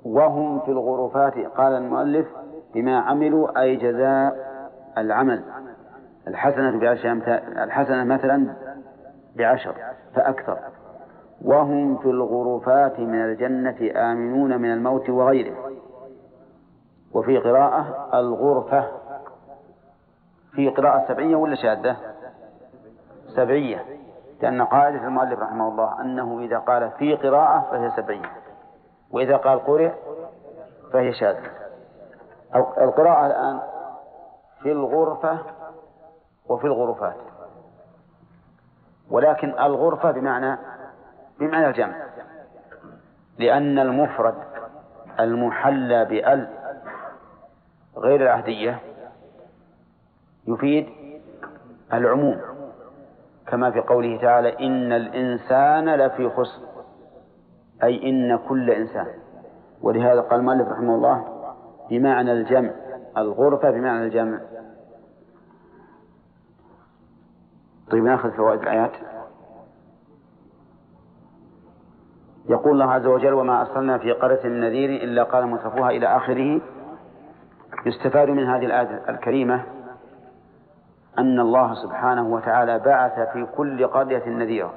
وهم 0.06 0.60
في 0.60 0.72
الغرفات 0.72 1.38
قال 1.38 1.74
المؤلف 1.74 2.28
بما 2.74 3.00
عملوا 3.00 3.62
أي 3.62 3.76
جزاء 3.76 4.36
العمل. 4.98 5.44
الحسنة 6.28 6.80
بعشر 6.80 7.12
الحسنة 7.64 8.04
مثلا 8.04 8.56
بعشر 9.36 9.76
فأكثر. 10.16 10.58
وهم 11.46 11.98
في 11.98 12.06
الغرفات 12.10 13.00
من 13.00 13.26
الجنة 13.26 13.92
آمنون 14.12 14.62
من 14.62 14.74
الموت 14.74 15.10
وغيره. 15.10 15.72
وفي 17.14 17.38
قراءة 17.38 18.10
الغرفة 18.20 18.88
في 20.52 20.70
قراءة 20.70 21.08
سبعية 21.08 21.36
ولا 21.36 21.56
شاذة؟ 21.56 21.98
سبعية. 23.36 23.86
لأن 24.42 24.62
قاعدة 24.62 25.08
المؤلف 25.08 25.40
رحمه 25.40 25.68
الله 25.68 26.02
أنه 26.02 26.40
إذا 26.40 26.58
قال 26.58 26.92
في 26.92 27.16
قراءة 27.16 27.72
فهي 27.72 27.92
سبعية 27.96 28.32
وإذا 29.12 29.38
قال 29.38 29.66
قرئ 29.66 29.92
فهي 30.94 31.14
شاذة. 31.14 31.52
القراءة 32.56 33.28
الآن 33.28 33.60
في 34.62 34.72
الغرفة 34.72 35.38
وفي 36.50 36.68
الغرفات. 36.68 37.16
ولكن 39.12 39.50
الغرفة 39.60 40.12
بمعنى 40.12 40.58
بمعنى 41.42 41.68
الجمع. 41.68 41.96
لأن 43.40 43.80
المفرد 43.80 44.36
المحلى 45.20 46.06
بأل 46.06 46.50
غير 47.98 48.22
العهدية 48.22 48.80
يفيد 50.48 50.90
العموم 51.94 52.42
كما 53.48 53.72
في 53.72 53.80
قوله 53.80 54.22
تعالى 54.22 54.60
إن 54.60 54.94
الإنسان 54.94 55.96
لفي 55.96 56.30
خسر 56.30 56.62
أي 57.84 58.10
إن 58.10 58.38
كل 58.38 58.72
إنسان. 58.72 59.08
ولهذا 59.82 60.22
قال 60.22 60.40
المؤلف 60.40 60.68
رحمه 60.68 60.96
الله 60.96 61.26
بمعنى 61.90 62.32
الجمع 62.32 62.72
الغرفة 63.18 63.72
بمعنى 63.72 64.04
الجمع. 64.04 64.40
طيب 67.92 68.04
نأخذ 68.04 68.32
فوائد 68.32 68.62
الآيات. 68.62 68.92
يقول 72.52 72.72
الله 72.72 72.94
عز 72.94 73.06
وجل 73.06 73.34
وما 73.34 73.62
أرسلنا 73.62 73.98
في 73.98 74.12
قرية 74.12 74.44
من 74.44 74.60
نذير 74.60 74.90
إلا 75.04 75.24
قال 75.24 75.48
مترفوها 75.48 75.90
إلى 75.90 76.08
آخره. 76.08 76.62
يستفاد 77.86 78.30
من 78.30 78.44
هذه 78.44 78.66
الآية 78.66 79.10
الكريمة 79.10 79.64
أن 81.18 81.40
الله 81.40 81.74
سبحانه 81.74 82.28
وتعالى 82.28 82.80
بعث 82.80 83.20
في 83.34 83.46
كل 83.58 83.88
قرية 83.88 84.30
نذيرا. 84.30 84.74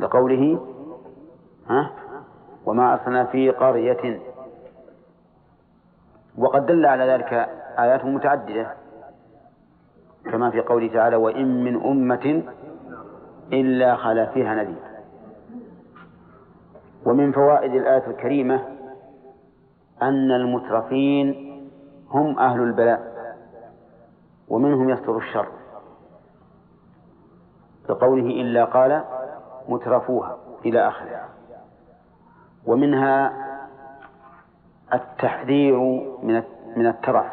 لقوله 0.00 0.66
ها؟ 1.68 1.90
وما 2.66 2.92
أرسلنا 2.92 3.24
في 3.24 3.50
قرية. 3.50 4.20
وقد 6.38 6.66
دل 6.66 6.86
على 6.86 7.04
ذلك 7.04 7.32
آيات 7.78 8.04
متعددة 8.04 8.72
كما 10.24 10.50
في 10.50 10.60
قوله 10.60 10.88
تعالى 10.88 11.16
وإن 11.16 11.64
من 11.64 11.82
أمة 11.82 12.42
إلا 13.52 13.96
خلا 13.96 14.26
فيها 14.26 14.54
نذير. 14.54 14.82
ومن 17.04 17.32
فوائد 17.32 17.74
الآية 17.74 18.06
الكريمة 18.06 18.60
أن 20.02 20.30
المترفين 20.30 21.46
هم 22.10 22.38
أهل 22.38 22.60
البلاء 22.60 23.16
ومنهم 24.48 24.90
يستر 24.90 25.16
الشر. 25.16 25.46
كقوله 27.88 28.26
إلا 28.26 28.64
قال 28.64 29.04
مترفوها 29.68 30.36
إلى 30.64 30.88
آخره. 30.88 31.28
ومنها 32.66 33.32
التحذير 34.94 35.78
من 36.22 36.42
من 36.76 36.86
الترف. 36.86 37.26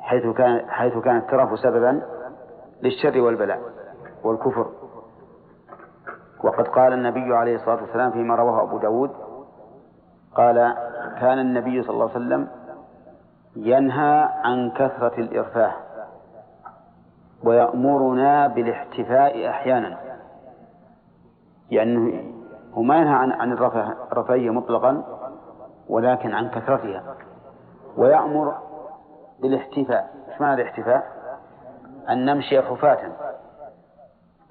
حيث 0.00 0.26
كان 0.26 0.70
حيث 0.70 0.98
كان 0.98 1.16
الترف 1.16 1.58
سببا 1.58 2.17
للشر 2.82 3.20
والبلاء 3.20 3.60
والكفر. 4.24 4.66
وقد 6.44 6.68
قال 6.68 6.92
النبي 6.92 7.34
عليه 7.34 7.56
الصلاة 7.56 7.82
والسلام 7.82 8.10
فيما 8.10 8.34
رواه 8.34 8.62
أبو 8.62 8.78
داود 8.78 9.10
قال 10.34 10.74
كان 11.20 11.38
النبي 11.38 11.82
صلى 11.82 11.90
الله 11.90 12.10
عليه 12.14 12.16
وسلم 12.26 12.48
ينهى 13.56 14.28
عن 14.44 14.70
كثرة 14.70 15.20
الإرفاه 15.20 15.72
ويأمرنا 17.44 18.46
بالاحتفاء 18.46 19.48
أحيانا. 19.48 19.98
يعني 21.70 22.24
هو 22.74 22.82
ما 22.82 22.96
ينهى 22.96 23.14
عن 23.14 23.32
عن 23.32 23.52
الرفاهية 23.52 24.50
مطلقا 24.50 25.04
ولكن 25.88 26.34
عن 26.34 26.48
كثرتها. 26.48 27.02
ويأمر 27.96 28.54
بالاحتفاء. 29.42 30.14
إيش 30.28 30.40
معنى 30.40 30.62
الاحتفاء؟ 30.62 31.17
أن 32.08 32.24
نمشي 32.24 32.62
حفاة 32.62 33.12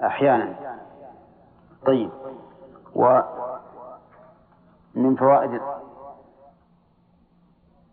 أحيانا. 0.03 0.77
طيب. 1.85 2.09
ومن 2.95 3.25
فوائد 5.15 5.61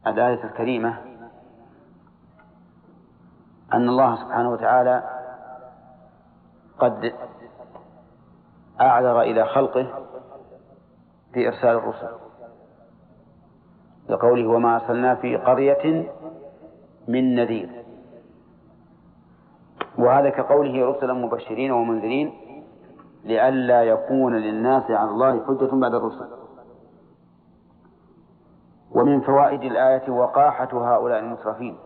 الآية 0.06 0.44
الكريمة 0.44 0.98
أن 3.72 3.88
الله 3.88 4.16
سبحانه 4.16 4.50
وتعالى 4.50 5.02
قد 6.78 7.14
أعذر 8.80 9.20
إلى 9.20 9.46
خلقه 9.46 10.04
في 11.32 11.48
إرسال 11.48 11.76
الرسل. 11.76 12.10
لقوله 14.08 14.46
وما 14.46 14.76
أرسلنا 14.76 15.14
في 15.14 15.36
قرية 15.36 16.12
من 17.08 17.34
نذير. 17.34 17.83
وهذا 20.04 20.30
كقوله 20.30 20.86
رسلا 20.86 21.12
مبشرين 21.12 21.72
ومنذرين 21.72 22.32
لئلا 23.24 23.82
يكون 23.82 24.36
للناس 24.36 24.90
على 24.90 25.10
الله 25.10 25.44
حجة 25.46 25.70
بعد 25.72 25.94
الرسل. 25.94 26.28
ومن 28.90 29.20
فوائد 29.20 29.62
الآية 29.62 30.10
وقاحة 30.10 30.68
هؤلاء 30.72 31.18
المترفين 31.18 31.78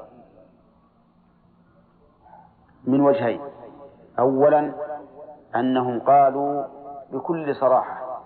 من 2.85 3.01
وجهين. 3.01 3.41
أولا 4.19 4.73
أنهم 5.57 6.01
قالوا 6.01 6.65
بكل 7.13 7.55
صراحة 7.57 8.23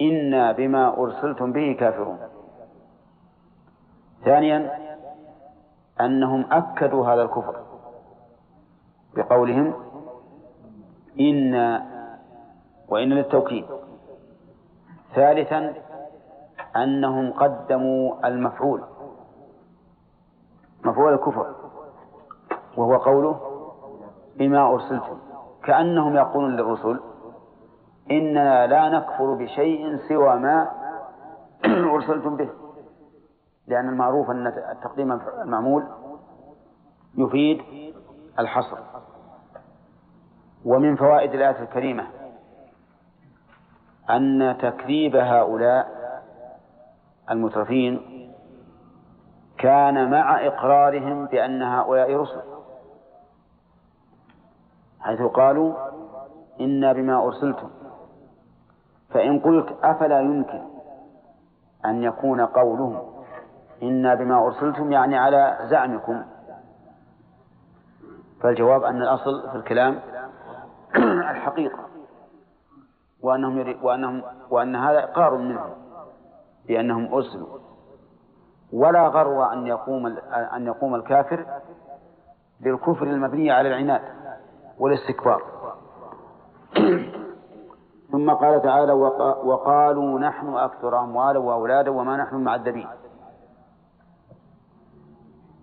إنا 0.00 0.52
بما 0.52 0.98
أرسلتم 0.98 1.52
به 1.52 1.76
كافرون. 1.80 2.18
ثانيا 4.24 4.78
أنهم 6.00 6.52
أكدوا 6.52 7.06
هذا 7.06 7.22
الكفر. 7.22 7.69
بقولهم 9.16 9.74
إن 11.20 11.54
وإن 12.88 13.08
للتوكيد. 13.08 13.64
ثالثا 15.14 15.74
أنهم 16.76 17.32
قدموا 17.32 18.28
المفعول. 18.28 18.82
مفعول 20.84 21.12
الكفر. 21.12 21.54
وهو 22.76 22.96
قوله 22.96 23.40
بما 24.36 24.72
أرسلتم. 24.72 25.18
كأنهم 25.64 26.16
يقولون 26.16 26.56
للرسل 26.56 27.00
إننا 28.10 28.66
لا 28.66 28.88
نكفر 28.88 29.34
بشيء 29.34 29.96
سوى 30.08 30.36
ما 30.36 30.70
أرسلتم 31.94 32.36
به. 32.36 32.48
لأن 33.66 33.88
المعروف 33.88 34.30
أن 34.30 34.46
التقديم 34.46 35.12
المعمول 35.42 35.84
يفيد 37.14 37.62
الحصر. 38.38 38.78
ومن 40.64 40.96
فوائد 40.96 41.34
الآية 41.34 41.62
الكريمة 41.62 42.06
أن 44.10 44.56
تكذيب 44.60 45.16
هؤلاء 45.16 45.88
المترفين 47.30 48.00
كان 49.58 50.10
مع 50.10 50.46
إقرارهم 50.46 51.26
بأن 51.26 51.62
هؤلاء 51.62 52.16
رسل. 52.16 52.42
حيث 55.00 55.22
قالوا 55.22 55.74
إنا 56.60 56.92
بما 56.92 57.24
أرسلتم. 57.24 57.70
فإن 59.10 59.38
قلت 59.38 59.76
أفلا 59.82 60.20
يمكن 60.20 60.62
أن 61.84 62.02
يكون 62.02 62.40
قولهم 62.40 63.02
إنا 63.82 64.14
بما 64.14 64.46
أرسلتم 64.46 64.92
يعني 64.92 65.18
على 65.18 65.58
زعمكم 65.70 66.22
فالجواب 68.42 68.84
أن 68.84 69.02
الأصل 69.02 69.50
في 69.50 69.56
الكلام 69.56 70.00
الحقيقة 71.30 71.78
وأنهم 73.22 73.76
وأنهم 73.82 74.22
وأن 74.50 74.76
هذا 74.76 75.04
إقرار 75.04 75.36
منهم 75.36 75.70
بأنهم 76.68 77.14
أرسلوا. 77.14 77.58
ولا 78.72 79.08
غرو 79.08 79.42
أن 79.42 79.66
يقوم 79.66 80.06
أن 80.56 80.66
يقوم 80.66 80.94
الكافر 80.94 81.46
بالكفر 82.60 83.02
المبني 83.06 83.50
على 83.50 83.68
العناد 83.68 84.00
والاستكبار. 84.78 85.42
ثم 88.12 88.30
قال 88.30 88.62
تعالى 88.62 88.92
وقالوا 89.44 90.20
نحن 90.20 90.54
أكثر 90.54 91.00
أموالا 91.00 91.38
وأولادا 91.38 91.90
وما 91.90 92.16
نحن 92.16 92.36
معذبين. 92.36 92.86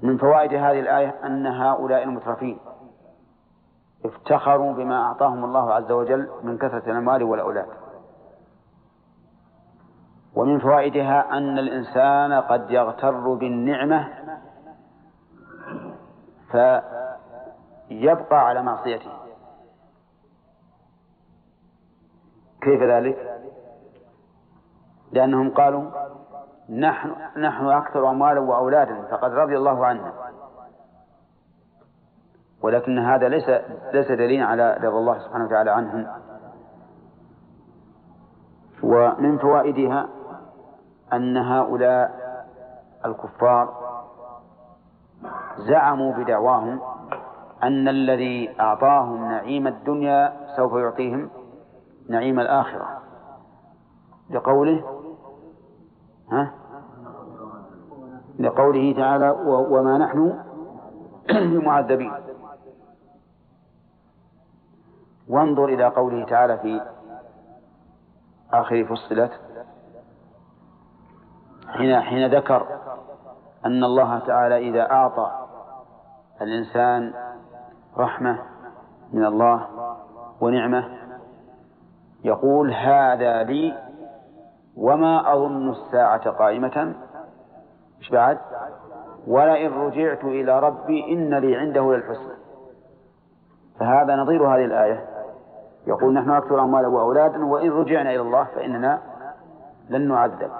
من 0.03 0.17
فوائد 0.17 0.53
هذه 0.53 0.79
الآية 0.79 1.15
أن 1.25 1.47
هؤلاء 1.47 2.03
المترفين 2.03 2.57
افتخروا 4.05 4.73
بما 4.73 5.03
أعطاهم 5.03 5.45
الله 5.45 5.73
عز 5.73 5.91
وجل 5.91 6.29
من 6.43 6.57
كثرة 6.57 6.91
الأموال 6.91 7.23
والأولاد 7.23 7.67
ومن 10.35 10.59
فوائدها 10.59 11.37
أن 11.37 11.59
الإنسان 11.59 12.33
قد 12.33 12.71
يغتر 12.71 13.33
بالنعمة 13.33 14.07
فيبقى 16.51 18.47
على 18.47 18.63
معصيته 18.63 19.11
كيف 22.61 22.81
ذلك؟ 22.83 23.39
لأنهم 25.11 25.53
قالوا 25.53 25.91
نحن 26.69 27.15
نحن 27.37 27.65
أكثر 27.65 28.09
أموالا 28.09 28.39
وأولادا 28.39 29.01
فقد 29.11 29.33
رضي 29.33 29.57
الله 29.57 29.85
عنا 29.85 30.13
ولكن 32.61 32.99
هذا 32.99 33.29
ليس 33.29 33.49
ليس 33.93 34.11
دليل 34.11 34.43
على 34.43 34.73
رضا 34.73 34.99
الله 34.99 35.19
سبحانه 35.19 35.45
وتعالى 35.45 35.71
عنهم. 35.71 36.07
ومن 38.83 39.37
فوائدها 39.37 40.07
أن 41.13 41.37
هؤلاء 41.37 42.11
الكفار 43.05 43.73
زعموا 45.57 46.13
بدعواهم 46.13 46.81
أن 47.63 47.87
الذي 47.87 48.55
أعطاهم 48.59 49.25
نعيم 49.25 49.67
الدنيا 49.67 50.33
سوف 50.55 50.73
يعطيهم 50.73 51.29
نعيم 52.09 52.39
الآخرة. 52.39 52.87
لقوله 54.29 54.96
ها؟ 56.31 56.51
لقوله 58.39 58.93
تعالى 58.93 59.29
وما 59.47 59.97
نحن 59.97 60.39
بمعذبين. 61.51 62.13
وانظر 65.29 65.65
إلى 65.65 65.85
قوله 65.87 66.25
تعالى 66.25 66.57
في 66.57 66.81
آخر 68.53 68.85
فصلت 68.85 69.31
حين 71.67 72.01
حين 72.01 72.35
ذكر 72.35 72.67
أن 73.65 73.83
الله 73.83 74.19
تعالى 74.19 74.69
إذا 74.69 74.91
أعطى 74.91 75.31
الإنسان 76.41 77.13
رحمة 77.97 78.39
من 79.13 79.25
الله 79.25 79.67
ونعمة 80.41 80.97
يقول 82.23 82.73
هذا 82.73 83.43
لي 83.43 83.86
وما 84.77 85.33
أظن 85.33 85.69
الساعة 85.69 86.29
قائمة. 86.29 86.93
إيش 87.99 88.11
بعد؟ 88.11 88.37
ولئن 89.27 89.73
رجعت 89.73 90.23
إلى 90.23 90.59
ربي 90.59 91.13
إن 91.13 91.33
لي 91.33 91.55
عنده 91.55 91.95
للحسنى. 91.95 92.33
فهذا 93.79 94.15
نظير 94.15 94.47
هذه 94.47 94.65
الآية. 94.65 95.05
يقول 95.87 96.13
نحن 96.13 96.31
أكثر 96.31 96.61
أموالا 96.61 96.87
وأولادا 96.87 97.45
وإن 97.45 97.71
رجعنا 97.71 98.09
إلى 98.09 98.21
الله 98.21 98.43
فإننا 98.43 98.99
لن 99.89 100.07
نعذب. 100.07 100.51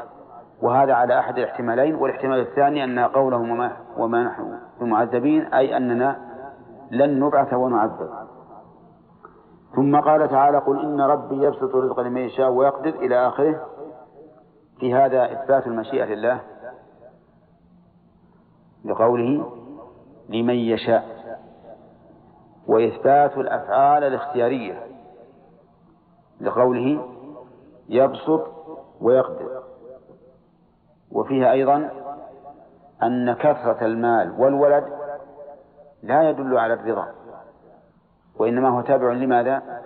وهذا 0.62 0.94
على 0.94 1.20
أحد 1.20 1.38
الاحتمالين 1.38 1.96
والاحتمال 1.96 2.40
الثاني 2.40 2.84
أن 2.84 3.00
قولهم 3.00 3.52
وما, 3.52 3.72
وما 3.98 4.24
نحن 4.24 4.60
بمعذبين 4.80 5.54
أي 5.54 5.78
أننا 5.78 6.20
لن 6.92 7.20
نبعث 7.20 7.54
ونعذب. 7.54 8.10
ثم 9.76 10.00
قال 10.00 10.30
تعالى 10.30 10.58
قل 10.58 10.80
إن 10.80 11.02
ربي 11.02 11.44
يبسط 11.44 11.76
الرزق 11.76 12.00
لمن 12.00 12.22
يشاء 12.22 12.50
ويقدر 12.52 12.90
إلى 12.90 13.28
آخره. 13.28 13.77
في 14.80 14.94
هذا 14.94 15.32
إثبات 15.32 15.68
المشيئة 15.68 16.06
لله؟ 16.06 16.42
لقوله 18.86 19.52
لمن 20.30 20.56
يشاء. 20.56 21.18
وإثبات 22.68 23.38
الأفعال 23.38 24.04
الاختيارية 24.04 24.88
لقوله 26.42 27.10
يبسط 27.90 28.48
ويقدر. 29.02 29.64
وفيها 31.12 31.52
أيضا 31.52 31.90
أن 33.04 33.34
كثرة 33.34 33.86
المال 33.86 34.32
والولد 34.42 34.86
لا 36.04 36.30
يدل 36.30 36.58
على 36.58 36.74
الرضا 36.74 37.08
وإنما 38.40 38.70
هو 38.70 38.82
تابع 38.82 39.12
لماذا؟ 39.12 39.82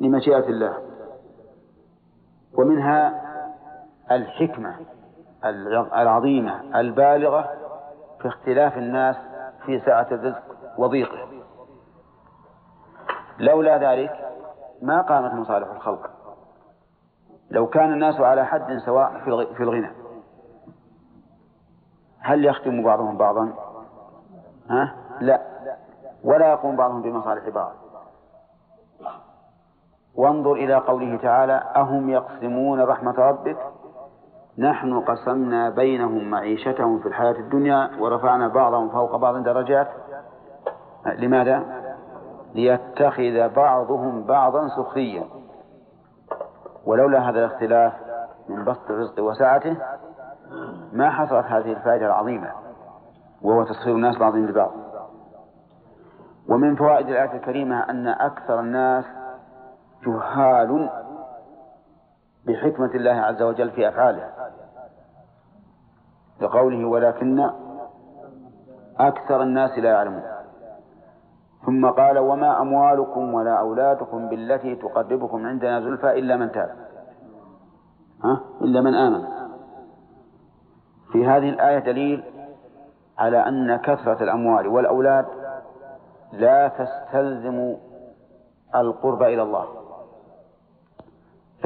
لمشيئة 0.00 0.48
الله. 0.48 0.74
ومنها 2.54 3.25
الحكمة 4.10 4.76
العظيمة 5.94 6.80
البالغة 6.80 7.50
في 8.20 8.28
اختلاف 8.28 8.78
الناس 8.78 9.16
في 9.66 9.80
سعة 9.80 10.06
الرزق 10.12 10.42
وضيقه. 10.78 11.28
لولا 13.38 13.78
ذلك 13.78 14.26
ما 14.82 15.02
قامت 15.02 15.32
مصالح 15.34 15.68
الخلق. 15.70 16.10
لو 17.50 17.66
كان 17.66 17.92
الناس 17.92 18.20
على 18.20 18.46
حد 18.46 18.78
سواء 18.84 19.18
في 19.54 19.62
الغنى. 19.62 19.90
هل 22.20 22.44
يختم 22.44 22.82
بعضهم 22.82 23.16
بعضا؟ 23.16 23.52
ها؟ 24.70 24.94
لا. 25.20 25.42
ولا 26.24 26.50
يقوم 26.50 26.76
بعضهم 26.76 27.02
بمصالح 27.02 27.48
بعض. 27.48 27.72
وانظر 30.14 30.52
إلى 30.52 30.74
قوله 30.74 31.16
تعالى 31.16 31.52
أهم 31.76 32.10
يقسمون 32.10 32.80
رحمة 32.80 33.14
ربك 33.18 33.56
نحن 34.58 35.00
قسمنا 35.00 35.70
بينهم 35.70 36.30
معيشتهم 36.30 36.98
في 36.98 37.08
الحياة 37.08 37.32
الدنيا 37.38 37.90
ورفعنا 38.00 38.48
بعضهم 38.48 38.88
فوق 38.88 39.16
بعض 39.16 39.36
درجات. 39.36 39.88
لماذا؟ 41.06 41.62
ليتخذ 42.54 43.48
بعضهم 43.48 44.24
بعضا 44.24 44.68
سخريا. 44.68 45.24
ولولا 46.86 47.30
هذا 47.30 47.38
الاختلاف 47.38 47.92
من 48.48 48.64
بسط 48.64 48.90
الرزق 48.90 49.22
وسعته 49.22 49.76
ما 50.92 51.10
حصلت 51.10 51.46
هذه 51.46 51.72
الفائدة 51.72 52.06
العظيمة 52.06 52.50
وهو 53.42 53.64
تسخير 53.64 53.94
الناس 53.94 54.18
بعضهم 54.18 54.46
لبعض. 54.46 54.72
ومن 56.48 56.76
فوائد 56.76 57.08
الآية 57.08 57.32
الكريمة 57.32 57.90
أن 57.90 58.08
أكثر 58.08 58.60
الناس 58.60 59.04
جهال 60.06 60.90
بحكمة 62.46 62.90
الله 62.94 63.12
عز 63.12 63.42
وجل 63.42 63.70
في 63.70 63.88
أفعاله. 63.88 64.35
لقوله 66.40 66.88
ولكن 66.88 67.50
أكثر 68.98 69.42
الناس 69.42 69.78
لا 69.78 69.90
يعلمون. 69.90 70.22
ثم 71.66 71.86
قال 71.86 72.18
وما 72.18 72.60
أموالكم 72.60 73.34
ولا 73.34 73.60
أولادكم 73.60 74.28
بالتي 74.28 74.74
تقربكم 74.74 75.46
عندنا 75.46 75.80
زلفى 75.80 76.18
إلا 76.18 76.36
من 76.36 76.52
تاب. 76.52 76.70
ها؟ 78.24 78.40
إلا 78.60 78.80
من 78.80 78.94
آمن. 78.94 79.24
في 81.12 81.26
هذه 81.26 81.48
الآية 81.48 81.78
دليل 81.78 82.24
على 83.18 83.48
أن 83.48 83.76
كثرة 83.76 84.22
الأموال 84.22 84.66
والأولاد 84.68 85.26
لا 86.32 86.68
تستلزم 86.68 87.76
القرب 88.74 89.22
إلى 89.22 89.42
الله. 89.42 89.75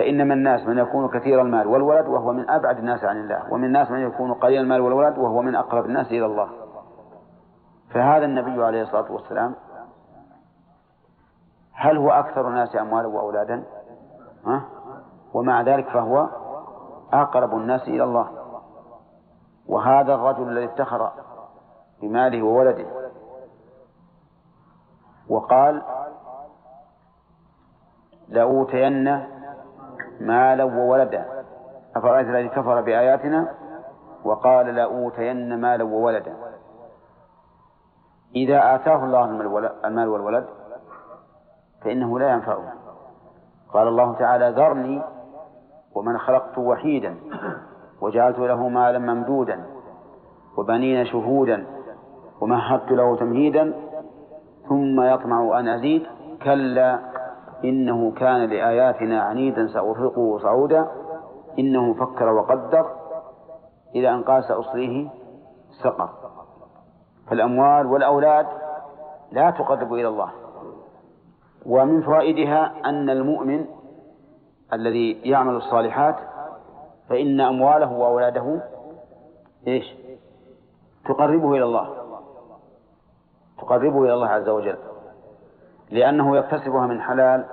فإن 0.01 0.24
من 0.24 0.32
الناس 0.32 0.66
من 0.66 0.78
يكون 0.78 1.09
كثير 1.09 1.40
المال 1.40 1.66
والولد 1.66 2.06
وهو 2.09 2.32
من 2.32 2.51
أبعد 2.51 2.78
الناس 2.78 3.05
عن 3.05 3.16
الله 3.16 3.52
ومن 3.52 3.64
الناس 3.64 3.90
من 3.90 3.98
يكون 3.98 4.35
قليل 4.35 4.60
المال 4.60 4.81
والولد 4.81 5.18
وهو 5.18 5.43
من 5.43 5.55
أقرب 5.55 5.85
الناس 5.85 6.06
إلى 6.06 6.27
الله. 6.27 6.48
فهذا 7.90 8.24
النبي 8.24 8.64
عليه 8.64 8.82
الصلاة 8.82 9.12
والسلام 9.12 9.55
هل 11.72 11.97
هو 11.97 12.10
أكثر 12.10 12.48
الناس 12.48 12.77
أموالا 12.77 13.09
وأولادا؟ 13.09 13.64
ها؟ 14.47 14.62
ومع 15.35 15.62
ذلك 15.62 15.89
فهو 15.89 16.28
أقرب 17.12 17.55
الناس 17.55 17.82
إلى 17.82 18.05
الله. 18.05 18.28
وهذا 19.66 20.14
الرجل 20.14 20.48
الذي 20.48 20.64
افتخر 20.64 21.10
بماله 22.02 22.43
وولده 22.43 22.86
وقال 25.28 25.82
لأوتين 28.28 29.40
مالا 30.21 30.65
وولدا. 30.65 31.25
أفرأيت 31.97 32.27
الذي 32.29 32.49
كفر 32.49 32.81
بآياتنا؟ 32.81 33.55
وقال 34.25 34.67
لأوتين 34.75 35.61
مالا 35.61 35.85
وولدا. 35.85 36.37
إذا 38.37 38.75
آتاه 38.75 39.05
الله 39.05 39.25
المال 39.85 40.09
والولد 40.09 40.47
فإنه 41.85 42.19
لا 42.19 42.31
ينفعه. 42.31 42.73
قال 43.73 43.89
الله 43.89 44.15
تعالى 44.15 44.51
ذرني 44.51 45.03
ومن 45.95 46.19
خلقت 46.19 46.59
وحيدا 46.59 47.17
وجعلت 48.01 48.39
له 48.39 48.69
مالا 48.69 48.99
ممدودا 48.99 49.65
وبنين 50.57 51.07
شهودا 51.07 51.67
ومهدت 52.41 52.91
له 52.91 53.17
تمهيدا 53.17 53.75
ثم 54.69 55.01
يطمع 55.01 55.61
أن 55.61 55.69
أزيد 55.69 56.07
كلا 56.43 56.99
إنه 57.65 58.12
كان 58.12 58.51
لآياتنا 58.51 59.23
عنيدا 59.23 59.66
سأرهقه 59.66 60.39
صعودا 60.39 60.89
إنه 61.59 61.95
فكر 61.95 62.28
وقدر 62.32 62.87
إلى 63.95 64.15
أن 64.15 64.23
قال 64.23 64.45
سأصليه 64.45 65.09
سقر. 65.82 66.11
فالأموال 67.27 67.87
والأولاد 67.87 68.47
لا 69.32 69.51
تقرب 69.51 69.95
إلى 69.95 70.09
الله. 70.09 70.31
ومن 71.66 72.03
فوائدها 72.03 72.73
أن 72.85 73.11
المؤمن 73.11 73.66
الذي 74.73 75.12
يعمل 75.12 75.55
الصالحات 75.55 76.16
فإن 77.09 77.41
أمواله 77.41 77.93
وأولاده 77.93 78.61
إيش؟ 79.66 79.95
تقربه 81.05 81.55
إلى 81.55 81.65
الله. 81.65 81.89
تقربه 83.59 84.05
إلى 84.05 84.15
الله 84.15 84.28
عز 84.28 84.49
وجل. 84.49 84.78
لأنه 85.91 86.37
يكتسبها 86.37 86.87
من 86.87 87.01
حلال 87.01 87.45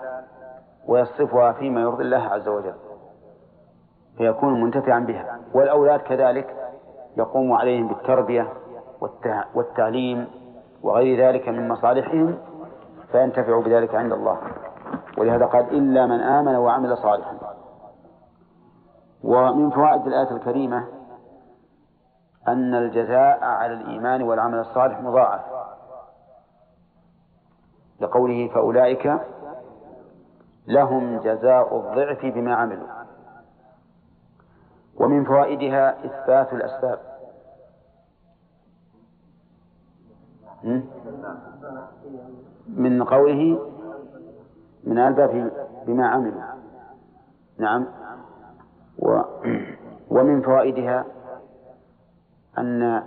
ويصرفها 0.88 1.52
فيما 1.52 1.82
يرضي 1.82 2.04
الله 2.04 2.24
عز 2.28 2.48
وجل 2.48 2.76
فيكون 4.18 4.62
منتفعا 4.62 5.00
بها. 5.00 5.40
والأولاد 5.54 6.00
كذلك 6.00 6.56
يقوم 7.18 7.52
عليهم 7.54 7.88
بالتربية 7.88 8.48
والتعليم 9.56 10.28
وغير 10.84 11.28
ذلك 11.28 11.50
من 11.50 11.68
مصالحهم 11.68 12.38
فينتفع 13.12 13.60
بذلك 13.60 13.96
عند 13.96 14.14
الله. 14.14 14.38
ولهذا 15.18 15.46
قال 15.46 15.70
إلا 15.70 16.06
من 16.06 16.20
آمن 16.20 16.56
وعمل 16.56 16.98
صالحا. 16.98 17.38
ومن 19.24 19.70
فوائد 19.70 20.08
الآية 20.08 20.32
الكريمة 20.32 20.88
أن 22.48 22.76
الجزاء 22.76 23.44
على 23.44 23.74
الإيمان 23.74 24.24
والعمل 24.24 24.60
الصالح 24.60 25.02
مضاعف. 25.02 25.42
لقوله 28.02 28.48
فأولئك 28.48 29.20
لهم 30.68 31.20
جزاء 31.20 31.78
الضعف 31.78 32.26
بما 32.26 32.56
عملوا. 32.56 32.88
ومن 34.96 35.24
فوائدها 35.24 36.06
إثبات 36.06 36.54
الأسباب. 36.54 37.00
من 42.68 43.04
قوله 43.04 43.72
من 44.84 44.98
الباب 44.98 45.52
بما 45.88 46.08
عملوا. 46.08 46.42
نعم. 47.58 47.86
و 49.00 49.22
ومن 50.10 50.42
فوائدها 50.42 51.06
أن 52.58 53.04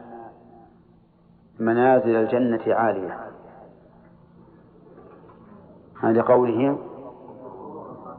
منازل 1.58 2.16
الجنة 2.16 2.74
عالية. 2.74 3.30
هذا 6.02 6.22
قوله 6.22 6.78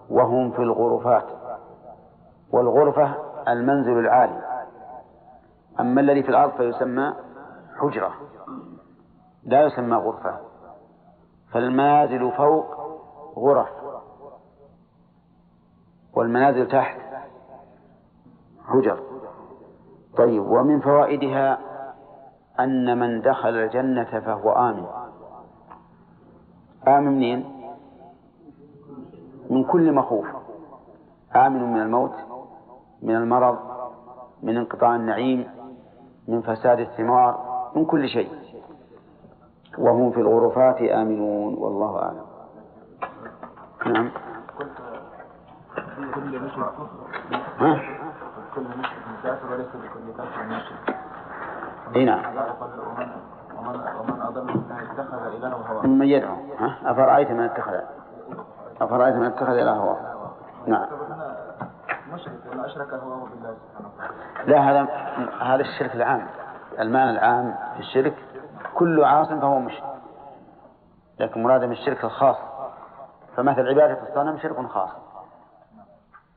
وهم 0.09 0.51
في 0.51 0.59
الغرفات 0.59 1.25
والغرفة 2.51 3.15
المنزل 3.47 3.99
العالي 3.99 4.41
أما 5.79 6.01
الذي 6.01 6.23
في 6.23 6.29
الأرض 6.29 6.51
فيسمى 6.51 7.13
حجرة 7.79 8.11
لا 9.43 9.61
يسمى 9.65 9.95
غرفة 9.95 10.39
فالمنازل 11.51 12.31
فوق 12.31 12.65
غرف 13.37 13.69
والمنازل 16.13 16.67
تحت 16.67 16.99
حجر 18.67 18.99
طيب 20.17 20.43
ومن 20.45 20.79
فوائدها 20.79 21.59
أن 22.59 22.99
من 22.99 23.21
دخل 23.21 23.49
الجنة 23.49 24.19
فهو 24.19 24.51
آمن 24.51 24.85
آمن 26.87 27.11
منين؟ 27.11 27.60
من 29.51 29.63
كل 29.63 29.93
مخوف 29.93 30.25
آمن 31.35 31.73
من 31.73 31.81
الموت 31.81 32.13
من 33.01 33.15
المرض 33.15 33.57
من 34.43 34.57
انقطاع 34.57 34.95
النعيم 34.95 35.47
من 36.27 36.41
فساد 36.41 36.79
الثمار 36.79 37.39
من 37.75 37.85
كل 37.85 38.07
شيء. 38.07 38.31
وهم 39.77 40.11
في 40.11 40.21
الغرفات 40.21 40.81
آمنون 40.81 41.53
والله 41.53 41.99
أعلم. 42.03 42.25
نعم. 43.85 44.11
ها؟ 47.59 47.81
إي 51.95 52.05
نعم. 52.05 52.19
ومن 53.99 54.21
أضل 54.21 54.43
ممن 54.43 54.71
اتخذ 54.71 55.23
إلهه 55.35 55.55
هواه. 55.55 55.87
من 55.87 56.05
يدعو. 56.07 56.35
ها؟ 56.57 56.91
أفرأيت 56.91 57.31
من 57.31 57.39
اتخذ؟ 57.39 58.00
أفرأيت 58.81 59.15
من 59.15 59.25
اتخذ 59.25 59.53
إله 59.53 59.71
هواه 59.71 59.97
نعم. 60.67 60.87
مشرك 62.13 62.39
ولا 62.51 62.65
اشرك 62.65 62.93
هواه 62.93 63.25
بالله 63.25 63.55
سبحانه 63.55 64.11
لا 64.45 64.59
هذا 64.59 64.87
هذا 65.41 65.61
الشرك 65.61 65.95
العام 65.95 66.27
المعنى 66.79 67.09
العام 67.09 67.55
في 67.73 67.79
الشرك 67.79 68.13
كل 68.75 69.03
عاص 69.03 69.27
فهو 69.27 69.59
مشرك. 69.59 69.83
لكن 71.19 71.43
مراد 71.43 71.63
من 71.63 71.71
الشرك 71.71 72.03
الخاص. 72.03 72.37
فمثل 73.37 73.67
عبادة 73.67 73.97
الصنم 74.09 74.37
شرك 74.37 74.65
خاص. 74.67 74.89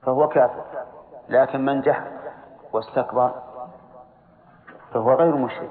فهو 0.02 0.28
كافر. 0.28 0.64
لكن 1.28 1.64
من 1.64 1.80
جحد 1.80 2.12
واستكبر 2.72 3.30
فهو 4.92 5.14
غير 5.14 5.36
مشرك. 5.36 5.70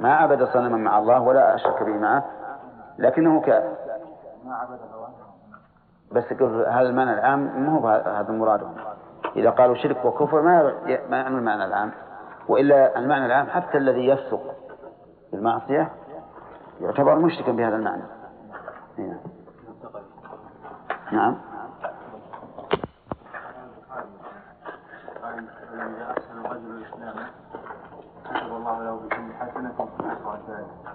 ما 0.00 0.14
عبد 0.14 0.44
صنما 0.44 0.76
مع 0.76 0.98
الله 0.98 1.20
ولا 1.20 1.54
أشرك 1.54 1.82
به 1.82 1.96
معه 1.96 2.24
لكنه 2.98 3.40
كافر. 3.40 3.76
ما 4.44 4.54
عبد 4.54 4.80
بس 6.12 6.32
يقول 6.32 6.66
هذا 6.66 6.88
المعنى 6.88 7.12
العام 7.12 7.40
ما 7.40 7.72
هو 7.72 7.88
هذا 7.88 8.30
المراد 8.30 8.60
إذا 9.36 9.50
قالوا 9.50 9.74
شرك 9.74 10.04
وكفر 10.04 10.42
ما 10.42 10.62
ما 11.10 11.16
يعني 11.16 11.38
المعنى 11.38 11.64
العام. 11.64 11.90
وإلا 12.48 12.98
المعنى 12.98 13.26
العام 13.26 13.46
حتى 13.46 13.78
الذي 13.78 14.06
يفسق 14.06 14.54
بالمعصية 15.32 15.90
يعتبر 16.80 17.18
مشركا 17.18 17.52
بهذا 17.52 17.76
المعنى. 17.76 18.02
نعم. 18.98 19.18
نعم. 21.12 21.36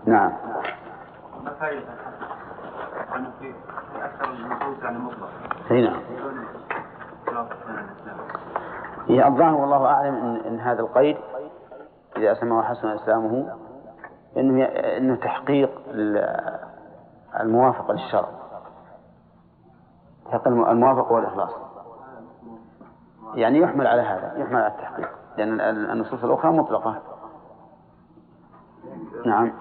نعم. 0.05 0.31
ما 1.43 1.53
فائدة 1.59 1.85
أنه 3.17 3.31
في 3.39 3.53
أكثر 3.95 4.31
النصوص 4.33 4.83
يعني 4.83 4.97
مطلق. 4.97 5.29
أي 5.71 5.81
نعم. 9.17 9.33
الظاهر 9.33 9.53
والله 9.53 9.85
أعلم 9.85 10.15
إن, 10.15 10.35
إن 10.35 10.59
هذا 10.59 10.79
القيد 10.79 11.17
إذا 12.17 12.31
أسلم 12.31 12.51
وحسن 12.51 12.87
إسلامه 12.87 13.53
إنه 14.37 14.63
إنه 14.65 15.15
تحقيق 15.15 15.81
الموافقه 17.39 17.93
للشرع. 17.93 18.29
تحقيق 20.25 20.47
الموافقه 20.47 21.11
والإخلاص. 21.11 21.51
يعني 23.35 23.59
يحمل 23.59 23.87
على 23.87 24.01
هذا 24.01 24.33
يحمل 24.37 24.55
على 24.55 24.67
التحقيق. 24.67 25.09
لأن 25.37 25.61
النصوص 25.91 26.23
الأخرى 26.23 26.51
مطلقة. 26.51 27.01
نعم. 29.25 29.51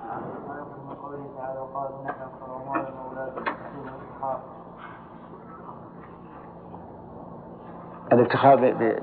الافتخار 8.12 8.56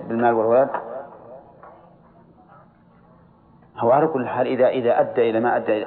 بالمال 0.07 0.33
والولد؟ 0.33 0.69
هو 3.77 3.91
على 3.91 4.07
كل 4.07 4.27
حال 4.27 4.47
إذا 4.47 4.67
إذا 4.67 4.99
أدى 4.99 5.29
إلى 5.29 5.39
ما 5.39 5.55
أدى 5.55 5.85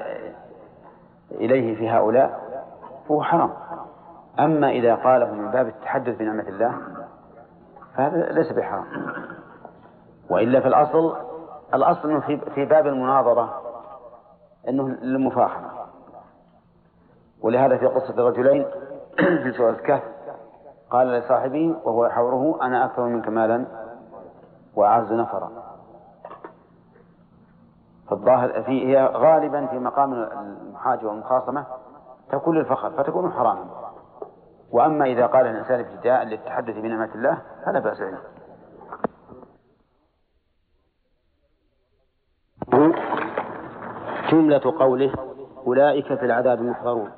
إليه 1.31 1.77
في 1.77 1.91
هؤلاء 1.91 2.41
فهو 3.09 3.23
حرام. 3.23 3.53
أما 4.41 4.71
إذا 4.71 4.95
قاله 4.95 5.33
من 5.33 5.51
باب 5.51 5.69
التحدث 5.69 6.17
بنعمة 6.17 6.49
الله 6.49 6.73
فهذا 7.97 8.33
ليس 8.33 8.53
بحرام. 8.53 8.85
وإلا 10.31 10.61
في 10.61 10.69
الأصل 10.69 11.17
الأصل 11.75 12.11
أنه 12.11 12.21
في 12.21 12.41
في 12.55 12.65
باب 12.65 12.87
المناظرة 12.87 13.63
أنه 14.69 14.89
للمفاخرة. 14.89 15.87
ولهذا 17.43 17.77
في 17.77 17.87
قصة 17.87 18.15
الرجلين 18.15 18.67
في 19.17 19.53
سورة 19.57 19.71
الكهف 19.71 20.16
قال 20.91 21.07
لصاحبه 21.07 21.77
وهو 21.85 22.07
يحاوره 22.07 22.59
أنا 22.63 22.85
أكثر 22.85 23.05
منك 23.05 23.29
مالا 23.29 23.67
وأعز 24.75 25.13
نفرا. 25.13 25.51
فالظاهر 28.11 28.63
هي 28.67 29.07
غالبا 29.07 29.67
في 29.67 29.79
مقام 29.79 30.13
المحاجة 30.13 31.07
والمخاصمة 31.07 31.67
تكون 32.31 32.59
للفخر 32.59 32.91
فتكون 32.91 33.33
حراما. 33.33 33.67
وأما 34.71 35.05
إذا 35.05 35.27
قال 35.27 35.47
الإنسان 35.47 35.81
ابتداء 35.81 36.25
للتحدث 36.25 36.79
بنعمة 36.79 37.15
الله 37.15 37.43
فلا 37.65 37.79
بأس 37.79 38.01
به. 38.01 38.19
جملة 44.31 44.75
قوله 44.79 45.13
أولئك 45.67 46.15
في 46.15 46.27
العذاب 46.27 46.61
محضرون. 46.61 47.11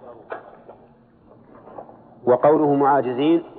وقوله 2.24 2.74
معاجزين. 2.74 3.57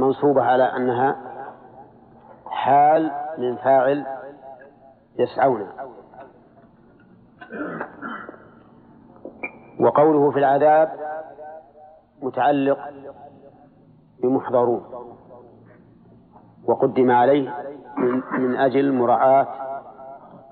منصوبة 0.00 0.42
على 0.42 0.64
أنها 0.64 1.16
حال 2.46 3.12
من 3.38 3.56
فاعل 3.56 4.06
يسعون. 5.18 5.66
وقوله 9.80 10.30
في 10.30 10.38
العذاب 10.38 10.90
متعلق 12.22 12.78
بمحضرون. 14.22 14.84
وقدم 16.64 17.10
عليه 17.10 17.54
من, 18.32 18.56
أجل 18.56 18.92
مراعاة 18.92 19.46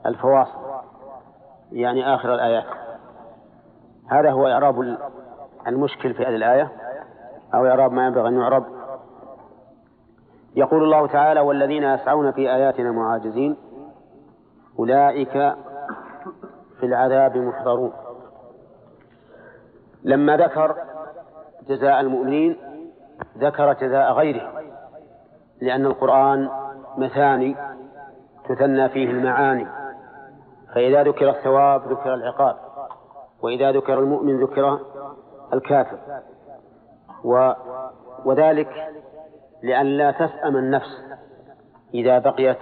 الفواصل. 0.07 0.59
يعني 1.73 2.15
آخر 2.15 2.35
الآيات. 2.35 2.67
هذا 4.11 4.31
هو 4.31 4.47
إعراب 4.47 4.99
المشكل 5.67 6.15
في 6.15 6.23
هذه 6.23 6.37
الآية 6.37 6.73
أو 7.55 7.67
إعراب 7.67 7.93
ما 7.93 8.07
ينبغي 8.07 8.29
أن 8.29 8.41
يعرب 8.41 8.78
يقول 10.57 10.83
الله 10.83 11.07
تعالى 11.07 11.41
والذين 11.41 11.83
يسعون 11.83 12.33
في 12.33 12.55
آياتنا 12.55 12.93
معاجزين 12.93 13.57
أولئك 14.79 15.33
في 16.81 16.87
العذاب 16.87 17.37
محضرون. 17.37 17.93
لما 20.05 20.37
ذكر 20.37 20.77
جزاء 21.69 22.01
المؤمنين 22.01 22.57
ذكر 23.39 23.73
جزاء 23.73 24.13
غيره 24.13 24.53
لأن 25.61 25.87
القرآن 25.87 26.49
مثاني 26.97 27.57
تثنى 28.49 28.89
فيه 28.89 29.11
المعاني. 29.11 29.67
فإذا 30.75 31.03
ذكر 31.03 31.31
الثواب 31.31 31.93
ذكر 31.93 32.15
العقاب 32.15 32.57
وإذا 33.43 33.73
ذكر 33.73 33.99
المؤمن 33.99 34.43
ذكر 34.43 34.79
الكافر. 35.53 35.99
و 37.25 37.53
وذلك 38.25 38.69
لأن 39.63 39.87
لا 39.87 40.11
تسأم 40.11 40.57
النفس 40.57 41.03
إذا 41.95 42.19
بقيت 42.19 42.59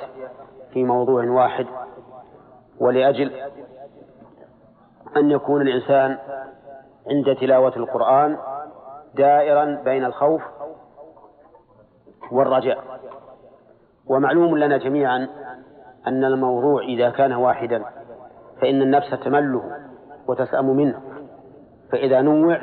في 0.72 0.84
موضوع 0.84 1.24
واحد 1.24 1.66
ولأجل 2.80 3.32
أن 5.16 5.30
يكون 5.30 5.62
الإنسان 5.62 6.18
عند 7.10 7.36
تلاوة 7.40 7.76
القرآن 7.76 8.38
دائرا 9.14 9.82
بين 9.84 10.04
الخوف 10.04 10.42
والرجاء. 12.32 12.84
ومعلوم 14.06 14.58
لنا 14.58 14.76
جميعا 14.76 15.28
أن 16.06 16.24
الموضوع 16.24 16.82
إذا 16.82 17.10
كان 17.10 17.32
واحدا 17.32 17.84
فإن 18.60 18.82
النفس 18.82 19.10
تمله 19.10 19.62
وتسأم 20.28 20.76
منه 20.76 21.00
فإذا 21.92 22.20
نوع 22.20 22.60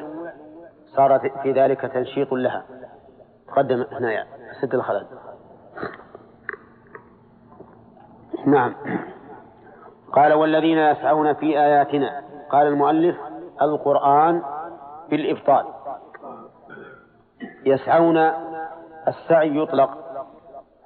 صار 0.96 1.32
في 1.44 1.52
ذلك 1.52 1.82
تنشيط 1.82 2.34
لها. 2.34 2.64
تقدم 3.48 3.86
هنا 3.92 4.12
يعني 4.12 4.30
سد 4.62 4.74
الخلل. 4.74 5.08
نعم. 8.46 8.76
قال 10.12 10.34
والذين 10.34 10.78
يسعون 10.78 11.34
في 11.34 11.60
آياتنا 11.60 12.24
قال 12.50 12.68
المؤلف 12.68 13.16
القرآن 13.62 14.44
بالإبطال. 15.10 15.66
يسعون 17.66 18.18
السعي 19.08 19.58
يطلق 19.58 19.90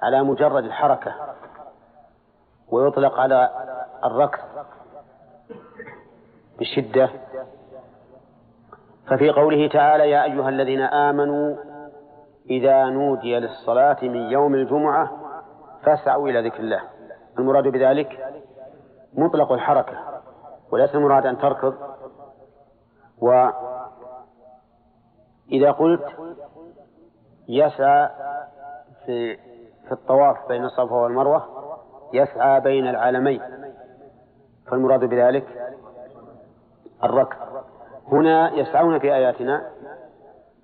على 0.02 0.22
مجرد 0.22 0.64
الحركة 0.64 1.14
ويطلق 2.68 3.20
على 3.20 3.50
الركض 4.04 4.38
بشدة. 6.58 7.10
ففي 9.06 9.30
قوله 9.30 9.68
تعالى 9.68 10.10
يا 10.10 10.24
أيها 10.24 10.48
الذين 10.48 10.80
آمنوا 10.80 11.56
إذا 12.50 12.84
نودي 12.84 13.38
للصلاة 13.38 13.96
من 14.02 14.32
يوم 14.32 14.54
الجمعة 14.54 15.10
فاسعوا 15.82 16.28
إلى 16.28 16.48
ذكر 16.48 16.60
الله. 16.60 16.80
المراد 17.38 17.68
بذلك 17.68 18.42
مطلق 19.14 19.52
الحركة 19.52 19.98
وليس 20.70 20.94
المراد 20.94 21.26
أن 21.26 21.38
تركض. 21.38 21.74
وإذا 23.18 23.52
قلت 25.78 26.04
يسعى 27.48 28.08
في 29.06 29.36
في 29.86 29.92
الطواف 29.92 30.48
بين 30.48 30.64
الصفا 30.64 30.94
والمروة 30.94 31.44
يسعى 32.12 32.60
بين 32.60 32.88
العالمين. 32.88 33.42
فالمراد 34.66 35.04
بذلك 35.04 35.74
الركض. 37.04 37.36
هنا 38.12 38.54
يسعون 38.54 38.98
في 38.98 39.14
آياتنا 39.14 39.70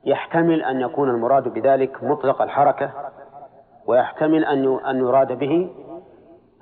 يحتمل 0.07 0.63
أن 0.65 0.81
يكون 0.81 1.11
المراد 1.11 1.49
بذلك 1.49 2.05
مطلق 2.05 2.43
الحركة 2.43 2.91
ويحتمل 3.87 4.45
أن 4.45 4.79
أن 4.87 4.97
يراد 4.97 5.33
به 5.33 5.75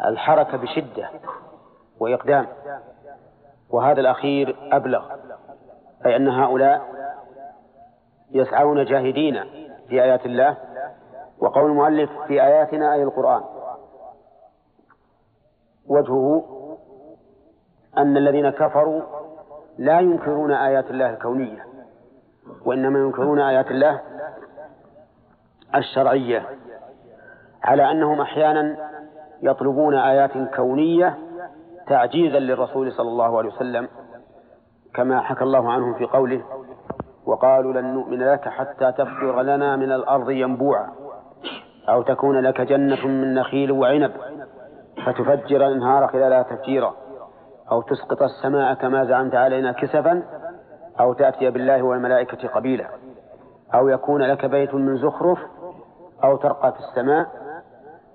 الحركة 0.05 0.57
بشدة 0.57 1.09
وإقدام. 2.01 2.47
وهذا 3.71 4.01
الأخير 4.01 4.57
أبلغ 4.73 5.05
أي 6.07 6.17
أن 6.17 6.29
هؤلاء 6.29 6.83
يسعون 8.31 8.85
جاهدين 8.85 9.45
في 9.89 10.03
آيات 10.03 10.27
الله 10.27 10.57
وقول 11.39 11.71
المؤلف 11.71 12.11
في 12.27 12.43
آياتنا 12.43 12.93
أي 12.95 13.03
القرآن. 13.03 13.43
وجهه 15.89 16.45
أن 17.99 18.17
الذين 18.17 18.51
كفروا 18.51 19.03
لا 19.79 20.01
ينكرون 20.01 20.53
آيات 20.53 20.91
الله 20.91 21.11
الكونية. 21.11 21.72
وإنما 22.65 22.99
ينكرون 22.99 23.41
آيات 23.41 23.71
الله 23.71 24.01
الشرعية 25.75 26.43
على 27.65 27.91
أنهم 27.91 28.21
أحيانا 28.21 28.77
يطلبون 29.43 29.95
آيات 29.95 30.31
كونية 30.57 31.19
تعجيزا 31.87 32.39
للرسول 32.39 32.93
صلى 32.93 33.09
الله 33.09 33.39
عليه 33.39 33.49
وسلم 33.49 33.89
كما 34.95 35.21
حكى 35.21 35.45
الله 35.45 35.73
عنهم 35.73 35.95
في 35.95 36.05
قوله 36.05 36.43
وقالوا 37.27 37.73
لن 37.73 37.85
نؤمن 37.95 38.23
لك 38.23 38.49
حتى 38.49 38.93
تفجر 38.93 39.43
لنا 39.43 39.77
من 39.77 39.93
الأرض 39.93 40.31
ينبوعا 40.31 40.89
أو 41.89 42.03
تكون 42.03 42.41
لك 42.41 42.61
جنة 42.61 43.07
من 43.07 43.35
نخيل 43.35 43.73
وعنب 43.73 44.13
فتفجر 45.07 45.67
الأنهار 45.67 46.09
خلالها 46.09 46.43
تفجيرا 46.43 46.95
أو 47.71 47.83
تسقط 47.83 48.23
السماء 48.23 48.75
كما 48.75 49.05
زعمت 49.05 49.35
علينا 49.35 49.73
كسفا 49.73 50.23
أو 51.01 51.13
تأتي 51.13 51.51
بالله 51.51 51.83
والملائكة 51.83 52.49
قبيلا. 52.49 52.87
أو 53.75 53.89
يكون 53.89 54.23
لك 54.23 54.47
بيت 54.47 54.75
من 54.75 54.97
زخرف 54.97 55.39
أو 56.25 56.37
ترقى 56.37 56.73
في 56.73 56.79
السماء. 56.79 57.27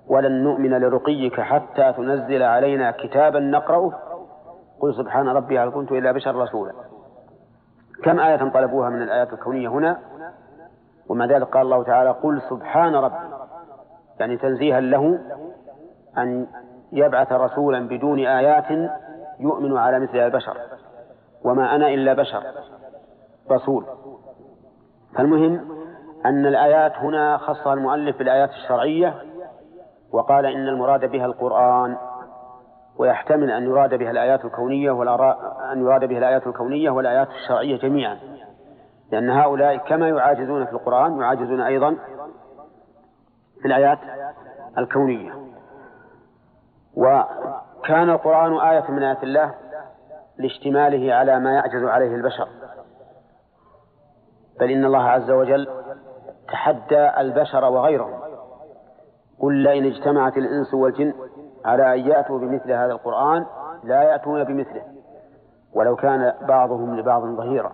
ولن 0.08 0.44
نؤمن 0.44 0.70
لرقيك 0.70 1.40
حتى 1.40 1.92
تنزل 1.92 2.42
علينا 2.42 2.90
كتابا 2.90 3.40
نقرأه. 3.40 3.92
قل 4.80 4.94
سبحان 4.94 5.28
ربي 5.28 5.58
هل 5.58 5.70
كنت 5.70 5.92
إلا 5.92 6.12
بشر 6.12 6.36
رسولا. 6.36 6.72
كم 8.04 8.20
آية 8.20 8.50
طلبوها 8.50 8.90
من 8.90 9.02
الآيات 9.02 9.32
الكونية 9.32 9.68
هنا؟ 9.68 9.98
ومع 11.08 11.24
ذلك 11.24 11.46
قال 11.46 11.62
الله 11.62 11.82
تعالى 11.82 12.10
قل 12.10 12.42
سبحان 12.50 12.94
ربي 12.94 13.16
يعني 14.20 14.36
تنزيها 14.36 14.80
له 14.80 15.18
أن 16.18 16.46
يبعث 16.92 17.32
رسولا 17.32 17.88
بدون 17.88 18.18
آيات 18.18 18.90
يؤمن 19.40 19.78
على 19.78 20.00
مثل 20.00 20.18
البشر. 20.18 20.56
وما 21.44 21.74
أنا 21.74 21.88
إلا 21.88 22.12
بشر 22.12 22.42
رسول. 23.50 23.84
فالمهم 25.14 25.78
أن 26.26 26.46
الآيات 26.46 26.92
هنا 26.96 27.36
خصها 27.36 27.72
المؤلف 27.74 28.18
بالآيات 28.18 28.50
الشرعية 28.50 29.14
وقال 30.12 30.46
إن 30.46 30.68
المراد 30.68 31.10
بها 31.10 31.26
القرآن 31.26 31.96
ويحتمل 32.98 33.50
أن 33.50 33.64
يراد 33.64 33.94
بها 33.94 34.10
الآيات 34.10 34.44
الكونية 34.44 35.02
أن 35.72 35.80
يراد 35.80 36.04
بها 36.04 36.18
الآيات 36.18 36.46
الكونية 36.46 36.90
والآيات 36.90 37.28
الشرعية 37.28 37.78
جميعا. 37.78 38.18
لأن 39.12 39.30
هؤلاء 39.30 39.76
كما 39.76 40.08
يعاجزون 40.08 40.64
في 40.66 40.72
القرآن 40.72 41.20
يعاجزون 41.20 41.60
أيضا 41.60 41.96
في 43.62 43.68
الآيات 43.68 43.98
الكونية. 44.78 45.32
وكان 46.96 48.10
القرآن 48.10 48.58
آية 48.58 48.90
من 48.90 49.02
آيات 49.02 49.22
الله 49.22 49.54
لاشتماله 50.38 51.14
على 51.14 51.40
ما 51.40 51.54
يعجز 51.54 51.84
عليه 51.84 52.14
البشر. 52.14 52.48
بل 54.60 54.70
إن 54.70 54.84
الله 54.84 55.02
عز 55.02 55.30
وجل 55.30 55.68
تحدى 56.48 57.10
البشر 57.20 57.64
وغيرهم. 57.64 58.20
قل 59.40 59.54
لئن 59.54 59.84
اجتمعت 59.84 60.36
الإنس 60.36 60.74
والجن 60.74 61.14
على 61.64 61.94
أن 61.94 61.98
يأتوا 62.10 62.38
بمثل 62.38 62.72
هذا 62.72 62.92
القرآن 62.92 63.46
لا 63.84 64.02
يأتون 64.02 64.44
بمثله 64.44 64.82
ولو 65.74 65.96
كان 65.96 66.32
بعضهم 66.48 66.96
لبعض 66.96 67.22
ظهيرا. 67.22 67.72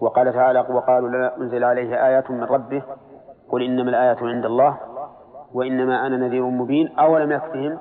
وقال 0.00 0.32
تعالى 0.32 0.60
وقالوا 0.60 1.08
لا 1.08 1.36
أنزل 1.36 1.64
عليه 1.64 2.06
آيات 2.06 2.30
من 2.30 2.44
ربه 2.44 2.82
قل 3.48 3.62
إنما 3.62 3.90
الآيات 3.90 4.22
عند 4.22 4.44
الله 4.44 4.78
وإنما 5.54 6.06
أنا 6.06 6.16
نذير 6.16 6.44
مبين 6.44 6.98
أولم 6.98 7.32
يكفهم 7.32 7.78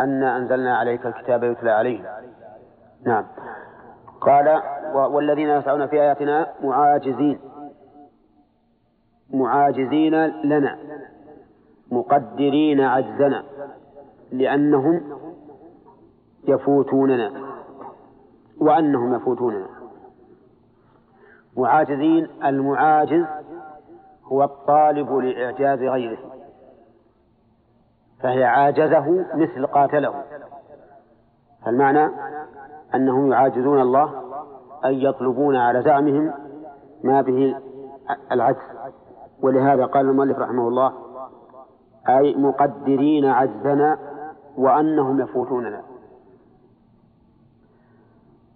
أنا 0.00 0.36
أنزلنا 0.36 0.76
عليك 0.76 1.06
الكتاب 1.06 1.44
يتلى 1.44 1.70
عليهم. 1.70 2.04
نعم. 3.06 3.24
قال 4.20 4.62
والذين 4.94 5.48
يسعون 5.48 5.86
في 5.86 6.00
آياتنا 6.02 6.52
معاجزين. 6.64 7.38
معاجزين 9.30 10.14
لنا. 10.26 10.78
مقدرين 11.90 12.80
عجزنا. 12.80 13.44
لأنهم 14.32 15.18
يفوتوننا. 16.48 17.32
وأنهم 18.60 19.14
يفوتوننا. 19.14 19.66
معاجزين 21.56 22.28
المعاجز 22.44 23.24
هو 24.24 24.44
الطالب 24.44 25.12
لإعجاز 25.16 25.78
غيره. 25.78 26.18
فهي 28.20 28.44
عاجزه 28.44 29.26
مثل 29.34 29.66
قاتله. 29.66 30.22
فالمعنى 31.64 32.10
أنهم 32.94 33.32
يعاجزون 33.32 33.80
الله 33.80 34.22
أي 34.84 35.04
يطلبون 35.04 35.56
على 35.56 35.82
زعمهم 35.82 36.32
ما 37.04 37.22
به 37.22 37.56
العجز. 38.32 38.58
ولهذا 39.42 39.86
قال 39.86 40.08
المؤلف 40.08 40.38
رحمه 40.38 40.68
الله 40.68 40.92
أي 42.08 42.34
مقدرين 42.34 43.24
عجزنا 43.24 43.98
وأنهم 44.56 45.20
يفوتوننا. 45.20 45.82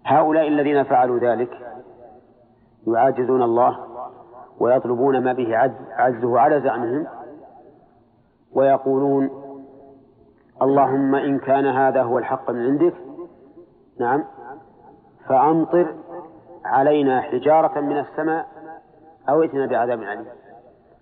هؤلاء 0.05 0.47
الذين 0.47 0.83
فعلوا 0.83 1.19
ذلك 1.19 1.49
يعاجزون 2.87 3.43
الله 3.43 3.79
ويطلبون 4.59 5.23
ما 5.23 5.33
به 5.33 5.57
عجز 5.57 5.75
عجزه 5.91 6.39
على 6.39 6.61
زعمهم 6.61 7.07
ويقولون 8.53 9.36
اللهم 10.61 11.15
إن 11.15 11.39
كان 11.39 11.65
هذا 11.65 12.03
هو 12.03 12.17
الحق 12.17 12.51
من 12.51 12.65
عندك 12.65 12.93
نعم 13.99 14.23
فأمطر 15.27 15.95
علينا 16.65 17.21
حجارة 17.21 17.79
من 17.79 17.97
السماء 17.97 18.47
أو 19.29 19.41
ائتنا 19.41 19.65
بعذاب 19.65 20.03
عليم 20.03 20.25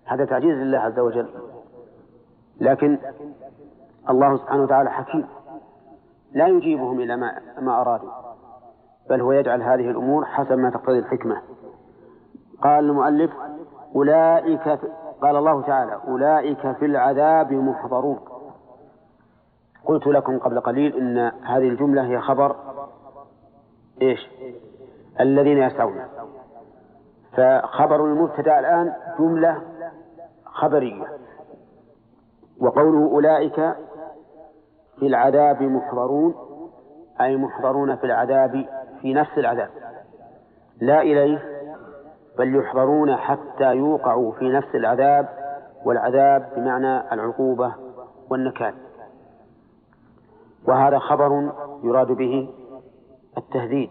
هذا 0.06 0.24
تعجيز 0.24 0.58
لله 0.58 0.78
عز 0.78 0.98
وجل. 0.98 1.28
لكن 2.60 2.98
الله 4.10 4.36
سبحانه 4.36 4.62
وتعالى 4.62 4.90
حكيم. 4.90 5.26
لا 6.32 6.46
يجيبهم 6.46 7.00
إلى 7.00 7.16
ما, 7.16 7.40
ما 7.60 7.80
أرادوا. 7.80 8.10
بل 9.10 9.20
هو 9.20 9.32
يجعل 9.32 9.62
هذه 9.62 9.90
الأمور 9.90 10.24
حسب 10.24 10.58
ما 10.58 10.70
تقتضي 10.70 10.98
الحكمة. 10.98 11.42
قال 12.62 12.84
المؤلف 12.84 13.30
أولئك 13.96 14.78
قال 15.22 15.36
الله 15.36 15.62
تعالى 15.62 16.00
أولئك 16.08 16.72
في 16.72 16.84
العذاب 16.86 17.52
محضرون. 17.52 18.18
قلت 19.86 20.06
لكم 20.06 20.38
قبل 20.38 20.60
قليل 20.60 20.96
إن 20.96 21.18
هذه 21.44 21.68
الجملة 21.68 22.06
هي 22.06 22.20
خبر 22.20 22.56
إيش؟ 24.02 24.28
الذين 25.20 25.58
يسعون. 25.58 26.04
فخبر 27.32 28.04
المبتدأ 28.04 28.58
الآن 28.58 28.92
جملة 29.18 29.62
خبرية. 30.44 31.06
وقوله 32.60 33.06
أولئك 33.12 33.74
في 34.98 35.06
العذاب 35.06 35.62
محضرون 35.62 36.34
أي 37.20 37.36
محضرون 37.36 37.96
في 37.96 38.04
العذاب 38.04 38.66
في 39.00 39.14
نفس 39.14 39.38
العذاب. 39.38 39.70
لا 40.80 41.00
إليه 41.00 41.38
بل 42.38 42.56
يحضرون 42.56 43.16
حتى 43.16 43.74
يوقعوا 43.74 44.32
في 44.32 44.48
نفس 44.48 44.74
العذاب 44.74 45.28
والعذاب 45.84 46.48
بمعنى 46.56 47.12
العقوبة 47.12 47.74
والنكال. 48.30 48.74
وهذا 50.68 50.98
خبر 50.98 51.52
يراد 51.82 52.06
به 52.12 52.48
التهديد. 53.38 53.90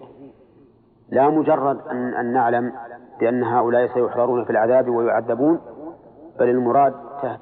لا 1.09 1.29
مجرد 1.29 1.79
أن, 1.91 2.13
أن 2.13 2.33
نعلم 2.33 2.73
بأن 3.19 3.43
هؤلاء 3.43 3.87
سيحضرون 3.87 4.43
في 4.43 4.49
العذاب 4.49 4.89
ويعذبون 4.89 5.59
بل 6.39 6.49
المراد 6.49 6.93
تهديد 7.21 7.39